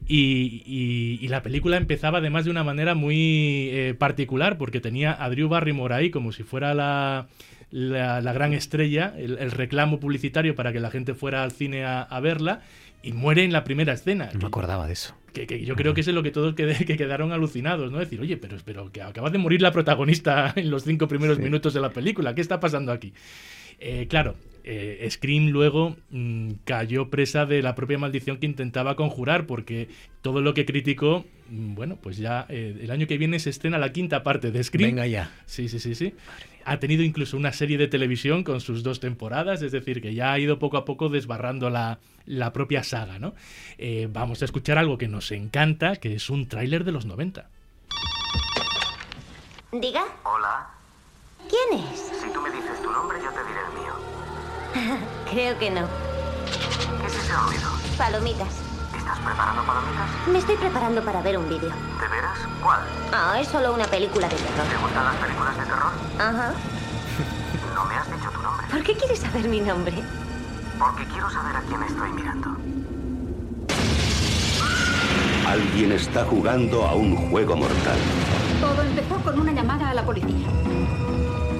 [0.06, 5.48] Y, la película empezaba además de una manera muy eh, particular, porque tenía a Drew
[5.48, 7.28] Barrymore ahí como si fuera la...
[7.70, 12.20] La, gran estrella, el, reclamo publicitario para que la gente fuera al cine a, a
[12.20, 12.60] verla,
[13.02, 14.30] y muere en la primera escena.
[14.32, 17.32] No me acordaba de eso que, yo creo que es lo que todos que, quedaron
[17.32, 17.98] alucinados, ¿no?
[17.98, 21.74] Decir, oye, pero, pero que acaba de morir la protagonista en los cinco primeros minutos
[21.74, 23.12] de la película, ¿qué está pasando aquí?
[23.80, 29.46] Eh, claro, eh, Scream luego mm, cayó presa de la propia maldición que intentaba conjurar,
[29.46, 29.88] porque
[30.22, 33.78] todo lo que criticó, mm, bueno, pues ya eh, el año que viene se estrena
[33.78, 34.90] la quinta parte de Scream.
[34.90, 35.30] Venga ya.
[35.44, 36.14] Sí, sí, sí, sí.
[36.64, 40.32] Ha tenido incluso una serie de televisión con sus dos temporadas, es decir, que ya
[40.32, 43.34] ha ido poco a poco desbarrando la, la propia saga, ¿no?
[43.78, 47.48] Eh, vamos a escuchar algo que nos encanta, que es un tráiler de los 90.
[49.72, 50.04] Diga.
[50.22, 50.68] Hola.
[51.48, 52.00] ¿Quién es?
[52.20, 54.98] Si tú me dices tu nombre, yo te diré el mío.
[55.30, 55.88] Creo que no.
[57.00, 57.70] ¿Qué es ese ruido?
[57.98, 58.73] Palomitas.
[59.04, 60.08] ¿Estás preparando palomitas?
[60.32, 61.68] Me estoy preparando para ver un vídeo.
[61.68, 62.38] ¿De veras?
[62.62, 62.80] ¿Cuál?
[63.12, 64.66] Ah, es solo una película de terror.
[64.66, 65.92] ¿Te gustan las películas de terror?
[66.18, 66.54] Ajá.
[67.74, 68.66] No me has dicho tu nombre.
[68.70, 70.02] ¿Por qué quieres saber mi nombre?
[70.78, 72.56] Porque quiero saber a quién estoy mirando.
[75.46, 77.98] Alguien está jugando a un juego mortal.
[78.60, 80.48] Todo empezó con una llamada a la policía.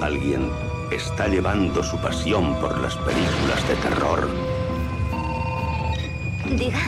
[0.01, 0.49] Alguien
[0.91, 4.29] está llevando su pasión por las películas de terror.
[6.57, 6.79] Diga.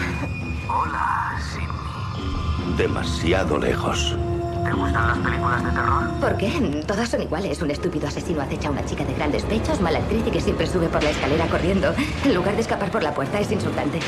[0.79, 2.77] Hola, Sidney.
[2.77, 4.15] Demasiado lejos.
[4.63, 6.03] ¿Te gustan las películas de terror?
[6.19, 6.83] ¿Por qué?
[6.85, 7.59] Todas son iguales.
[7.63, 10.67] Un estúpido asesino acecha a una chica de grandes pechos, mala actriz y que siempre
[10.67, 11.95] sube por la escalera corriendo.
[12.23, 13.99] En lugar de escapar por la puerta, es insultante.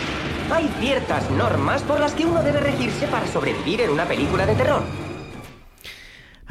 [0.54, 4.54] Hay ciertas normas por las que uno debe regirse para sobrevivir en una película de
[4.54, 4.84] terror.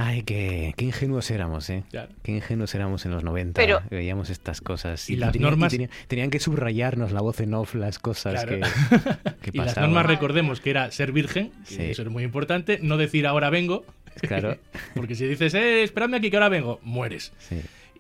[0.01, 1.83] Ay, qué, qué ingenuos éramos, ¿eh?
[2.23, 3.61] Qué ingenuos éramos en los 90.
[3.91, 5.11] Veíamos estas cosas.
[5.11, 5.77] Y, las normas...
[6.07, 8.61] tenían, que subrayarnos la voz en off, las cosas que,
[9.43, 13.27] que, Y las normas, recordemos que era ser virgen, eso es muy importante, no decir
[13.27, 13.85] ahora vengo.
[14.20, 14.57] Claro.
[14.95, 17.33] Porque si dices, eh, espérame aquí que ahora vengo, mueres.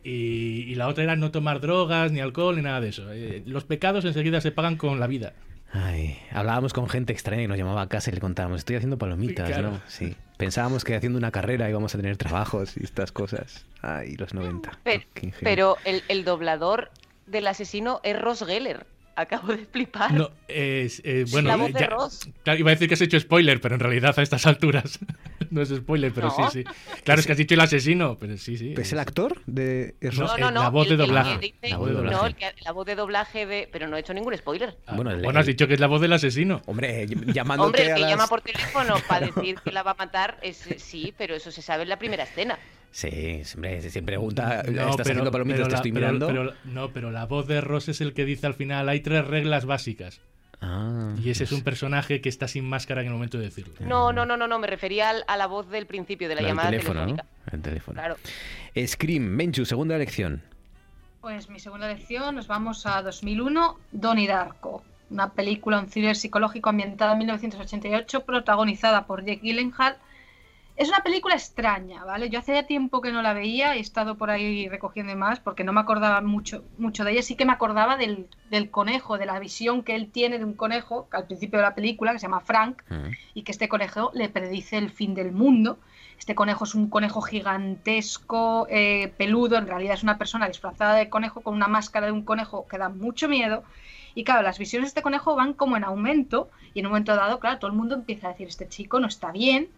[0.02, 3.12] Y, la otra era no tomar drogas, ni alcohol, ni nada de eso.
[3.12, 5.34] Eh, los pecados enseguida se pagan con la vida.
[5.72, 8.96] Ay, hablábamos con gente extraña y nos llamaba a casa y le contábamos, estoy haciendo
[8.98, 9.80] palomitas, ¿no?
[9.86, 10.16] Sí.
[10.36, 13.66] Pensábamos que haciendo una carrera íbamos a tener trabajos y estas cosas.
[13.82, 14.78] Ay, los 90.
[15.42, 16.90] Pero, el, el, doblador
[17.26, 18.86] del asesino es Ross Geller
[19.18, 20.12] acabo de flipar.
[20.12, 24.22] No, es, eh, bueno, iba a decir que has hecho spoiler, pero en realidad a
[24.22, 25.00] estas alturas
[25.50, 26.64] no es spoiler, pero sí, sí.
[27.04, 28.74] Claro, es que has dicho el asesino, pero sí, sí.
[28.76, 31.54] ¿Es, el actor de no, no, no, la voz de doblaje?
[31.62, 32.16] la voz de doblaje.
[32.16, 33.68] No, la voz de doblaje de...
[33.70, 34.76] Pero no he hecho ningún spoiler.
[34.86, 36.62] Ah, bueno, has dicho que es la voz del asesino.
[36.66, 40.38] Hombre, llamándote Hombre, el que llama por teléfono para decir que la va a matar,
[40.42, 42.58] es, sí, pero eso se sabe en la primera escena.
[42.90, 45.68] Sí, siempre se pregunta, no, ¿estás haciendo palomitas?
[45.68, 46.54] te estoy mirando.
[46.64, 49.66] no, pero la voz de Ross es el que dice al final, hay tres reglas
[49.66, 50.20] básicas.
[50.60, 53.74] Ah, y ese es un personaje que está sin máscara en el momento de decirlo.
[53.80, 56.70] No, no, no, no, no me refería a la voz del principio de la, llamada
[56.70, 57.26] teléfono, telefónica.
[57.52, 57.94] El teléfono.
[57.94, 58.16] Claro.
[58.86, 60.42] Scream, Menchu, segunda elección.
[61.20, 66.70] Pues mi segunda elección, nos vamos a 2001, Donnie Darko, una película, un thriller psicológico
[66.70, 69.96] ambientada en 1988, protagonizada por Jake Gyllenhaal
[70.78, 72.30] es una película extraña, ¿vale?
[72.30, 75.64] Yo hace ya tiempo que no la veía, he estado por ahí recogiendo más porque
[75.64, 78.28] no me acordaba mucho, mucho de ella, sí que me acordaba del,
[78.70, 82.12] conejo, de la visión que él tiene de un conejo al principio de la película,
[82.12, 83.10] que se llama Frank, mm.
[83.34, 85.80] y que este conejo le predice el fin del mundo.
[86.16, 91.08] Este conejo es un conejo gigantesco, eh, peludo, en realidad es una persona disfrazada de
[91.08, 93.64] conejo con una máscara de un conejo que da mucho miedo.
[94.14, 97.16] Y claro, las visiones de este conejo van como en aumento y en un momento
[97.16, 99.68] dado, claro, todo el mundo empieza a decir, este chico no está bien,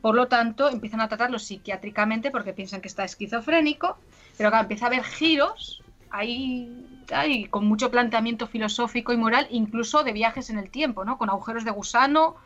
[0.00, 3.96] por lo tanto, empiezan a tratarlo psiquiátricamente porque piensan que está esquizofrénico,
[4.36, 10.04] pero claro, empieza a haber giros ahí, ahí con mucho planteamiento filosófico y moral, incluso
[10.04, 11.18] de viajes en el tiempo, ¿no?
[11.18, 12.36] Con agujeros de gusano.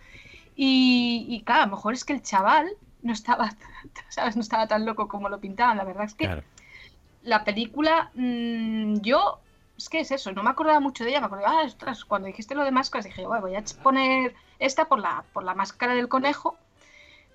[0.54, 2.70] Y, claro, a lo mejor es que el chaval
[3.02, 3.54] no estaba,
[4.08, 4.36] ¿sabes?
[4.36, 5.76] No estaba tan loco como lo pintaban.
[5.76, 6.42] La verdad es que
[7.22, 9.40] la película, mm, yo,
[9.76, 11.20] es que es eso, no me acordaba mucho de ella.
[11.20, 15.00] Me acordaba, ah, ostras, cuando dijiste lo de máscaras, dije, voy a poner esta por
[15.00, 16.56] la, por la máscara del conejo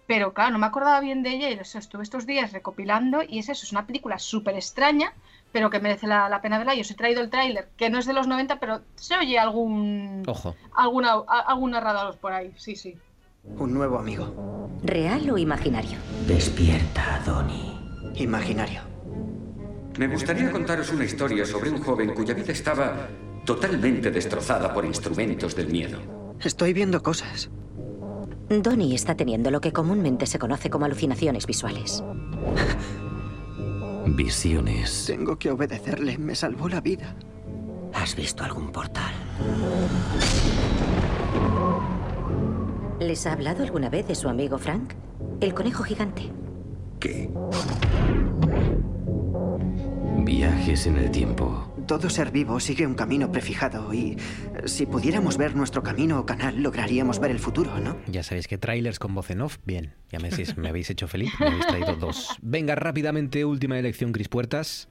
[0.08, 3.40] pero claro, no me acordaba bien de ella y eso, estuve estos días recopilando y
[3.40, 5.14] es eso, es una película súper extraña,
[5.52, 6.76] pero que merece la, pena verla.
[6.76, 9.38] Yo os he traído el tráiler, que no es de los 90, pero se oye
[9.38, 10.24] algún...
[10.26, 10.56] Ojo.
[10.74, 12.98] Alguna, algún narrador por ahí, sí, sí.
[13.44, 14.70] Un nuevo amigo.
[14.84, 15.98] ¿Real o imaginario?
[16.26, 17.78] Despierta, Donnie.
[18.16, 18.82] Imaginario.
[19.98, 23.08] Me gustaría contaros una historia sobre un joven cuya vida estaba
[23.46, 26.00] totalmente destrozada por instrumentos del miedo.
[26.40, 27.50] Estoy viendo cosas.
[28.50, 32.04] Donnie está teniendo lo que comúnmente se conoce como alucinaciones visuales.
[34.06, 35.06] Visiones.
[35.06, 36.18] Tengo que obedecerle.
[36.18, 37.16] Me salvó la vida.
[37.94, 39.14] ¿Has visto algún portal?
[43.00, 44.94] ¿Les ha hablado alguna vez de su amigo Frank?
[45.42, 46.32] El conejo gigante.
[47.00, 47.30] ¿Qué?
[50.24, 51.68] Viajes en el tiempo.
[51.88, 54.18] Todo ser vivo sigue un camino prefijado y
[54.66, 57.96] si pudiéramos ver nuestro camino o canal, lograríamos ver el futuro, ¿no?
[58.08, 59.94] Ya sabéis que trailers con voz en off, bien.
[60.10, 62.38] Ya me, me habéis hecho feliz, me habéis traído dos.
[62.42, 64.90] Venga, rápidamente, última elección, Cris Puertas.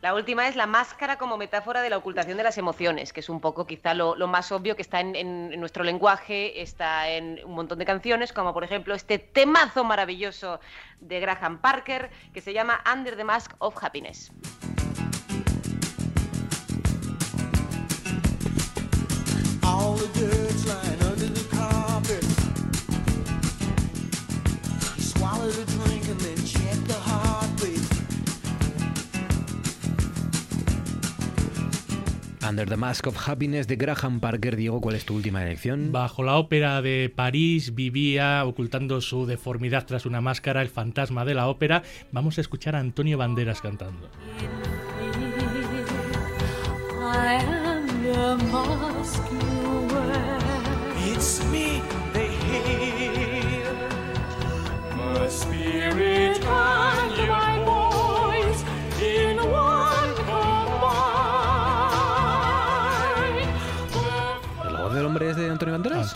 [0.00, 3.28] La última es la máscara como metáfora de la ocultación de las emociones, que es
[3.28, 7.78] un poco quizá lo, más obvio que está en, nuestro lenguaje, está en un montón
[7.78, 10.60] de canciones, como por ejemplo este temazo maravilloso
[11.00, 14.32] de Graham Parker que se llama Under the Mask of Happiness.
[32.48, 34.54] Under the Mask of Happiness de Graham Parker.
[34.56, 35.90] Diego, ¿cuál es tu última elección?
[35.90, 41.34] Bajo la ópera de París vivía, ocultando su deformidad tras una máscara, el fantasma de
[41.34, 41.82] la ópera.
[42.12, 44.08] Vamos a escuchar a Antonio Banderas cantando.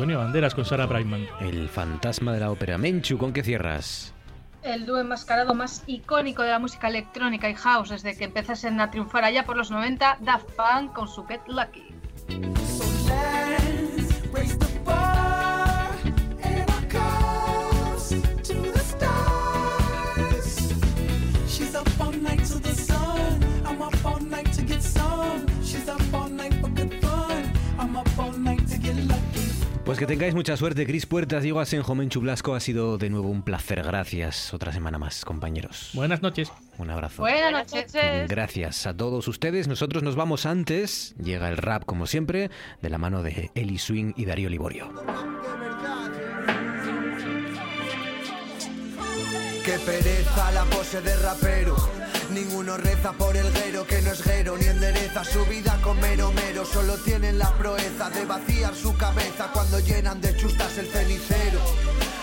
[0.01, 0.55] Antonio Banderas?
[0.55, 1.27] Con Sarah Brightman.
[1.40, 2.78] El fantasma de la ópera.
[2.78, 4.14] Menchu, ¿con qué cierras?
[4.62, 8.90] el dúo enmascarado más icónico de la música electrónica y house desde que empezasen a
[8.90, 11.85] triunfar allá por los 90, Daft Punk con su Get Lucky.
[30.01, 32.55] Que tengáis mucha suerte, Cris Puertas, Diego Asenjo, Menchu Blasco.
[32.55, 33.82] Ha sido de nuevo un placer.
[33.82, 34.55] Gracias.
[34.55, 35.90] Otra semana más, compañeros.
[35.93, 36.51] Buenas noches.
[36.78, 37.20] Un abrazo.
[37.20, 37.93] Buenas noches.
[38.27, 39.68] Gracias a todos ustedes.
[39.68, 41.14] Nosotros nos vamos antes.
[41.22, 42.51] Llega el rap, como siempre,
[42.81, 44.90] de la mano de Eli Swing y Darío Liborio.
[49.62, 51.99] Qué pereza la pose de rapero
[52.32, 56.31] Ninguno reza por el guero que no es guero ni endereza su vida con mero
[56.32, 56.65] mero.
[56.65, 61.61] Solo tienen la proeza de vaciar su cabeza cuando llenan de chustas el cenicero.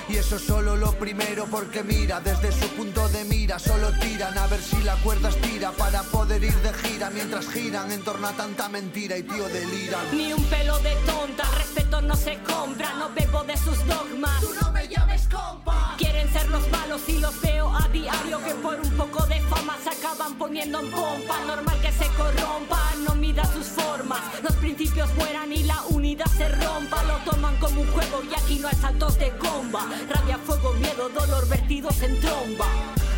[0.09, 4.47] Y eso solo lo primero porque mira, desde su punto de mira solo tiran a
[4.47, 8.31] ver si la cuerda estira para poder ir de gira mientras giran en torno a
[8.31, 10.05] tanta mentira y tío deliran.
[10.13, 14.39] Ni un pelo de tonta, respeto no se compra, no bebo de sus dogmas.
[14.39, 15.95] Tú no me llames compa.
[15.97, 19.75] Quieren ser los malos y los veo a diario que por un poco de fama
[19.83, 21.39] se acaban poniendo en pompa.
[21.45, 24.19] Normal que se corrompa, no mida sus formas.
[24.43, 27.03] Los principios mueran y la unidad se rompa.
[27.03, 29.85] Lo toman como un juego y aquí no hay saltos de comba.
[30.09, 32.67] Rabia, fuego, miedo, dolor vertidos en tromba.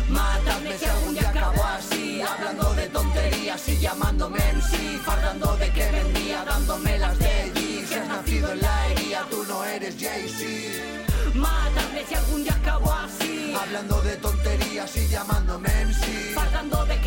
[0.08, 5.88] Mátame si algún día acabo así Hablando de tonterías y llamándome MC Fardando de que
[5.88, 11.10] vendía, dándome las de allí Si has nacido en la herida, tú no eres Jay-Z
[11.34, 13.54] Mátame si algún día acabo así.
[13.54, 15.80] Hablando de tonterías y llamándome de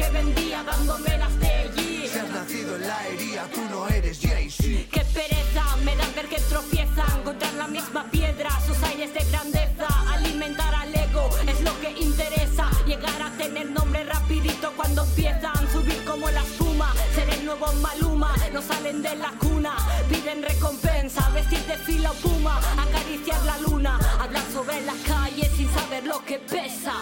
[0.04, 2.08] que vendía, dándome las de allí.
[2.08, 4.90] Si has nacido en la herida, tú no eres Jay-Z.
[4.92, 8.50] Qué pereza, me da ver que tropiezan contra la misma piedra.
[8.68, 12.70] Sus aires de grandeza, alimentar al ego es lo que interesa.
[12.86, 15.72] Llegar a tener nombre rapidito cuando empiezan.
[15.72, 18.36] Subir como la espuma, ser el nuevo Maluma.
[18.52, 19.76] No salen de la cuna,
[20.10, 21.30] piden recompensa.
[21.30, 24.00] Vestir de fila o puma, acariciar la luna.
[24.20, 26.94] Hablar sobre la calle sin saber lo que pesa.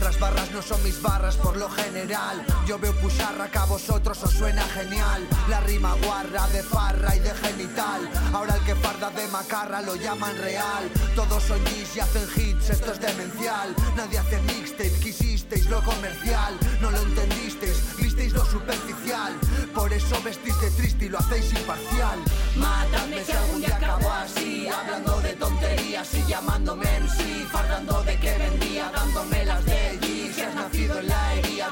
[0.00, 2.42] Vuestras barras no son mis barras por lo general.
[2.66, 5.28] Yo veo pusharra que a vosotros os suena genial.
[5.46, 8.08] La rima guarra de farra y de genital.
[8.32, 10.90] Ahora el que farda de macarra lo llaman real.
[11.14, 13.76] Todos son G's y hacen hits, esto es demencial.
[13.94, 16.58] Nadie hace mixtape, quisisteis lo comercial.
[16.80, 19.34] No lo entendisteis, visteis lo superficial.
[19.74, 22.18] Por eso vestís de triste y lo hacéis imparcial.
[22.56, 28.38] Mátame si algún día acabo así Hablando de tonterías y llamándome MC Fardando de que
[28.38, 29.79] vendía, dándome las de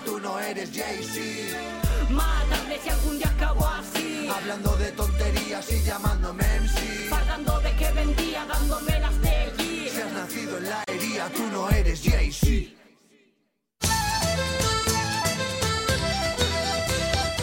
[0.04, 2.10] tú no eres Jay-Z.
[2.10, 7.08] Mátame si algún día acabo así Hablando de tonterías y llamándome MC.
[7.08, 11.42] Fardando de que vendía, dándome las de allí Si has nacido en la herida, tú
[11.52, 12.78] no eres Jay-Z.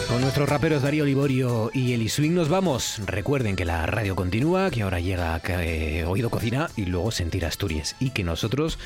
[0.08, 3.00] Con nuestros raperos Darío Liborio y Eli Swing nos vamos.
[3.04, 7.96] Recuerden que la radio continúa, que ahora llega eh, Oído Cocina y luego Sentir Asturias.
[8.00, 8.78] Y que nosotros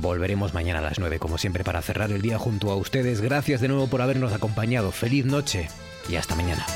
[0.00, 3.20] volveremos mañana a las 9, como siempre, para cerrar el día junto a ustedes.
[3.20, 4.92] Gracias de nuevo por habernos acompañado.
[4.92, 5.68] Feliz noche
[6.08, 6.66] y hasta mañana.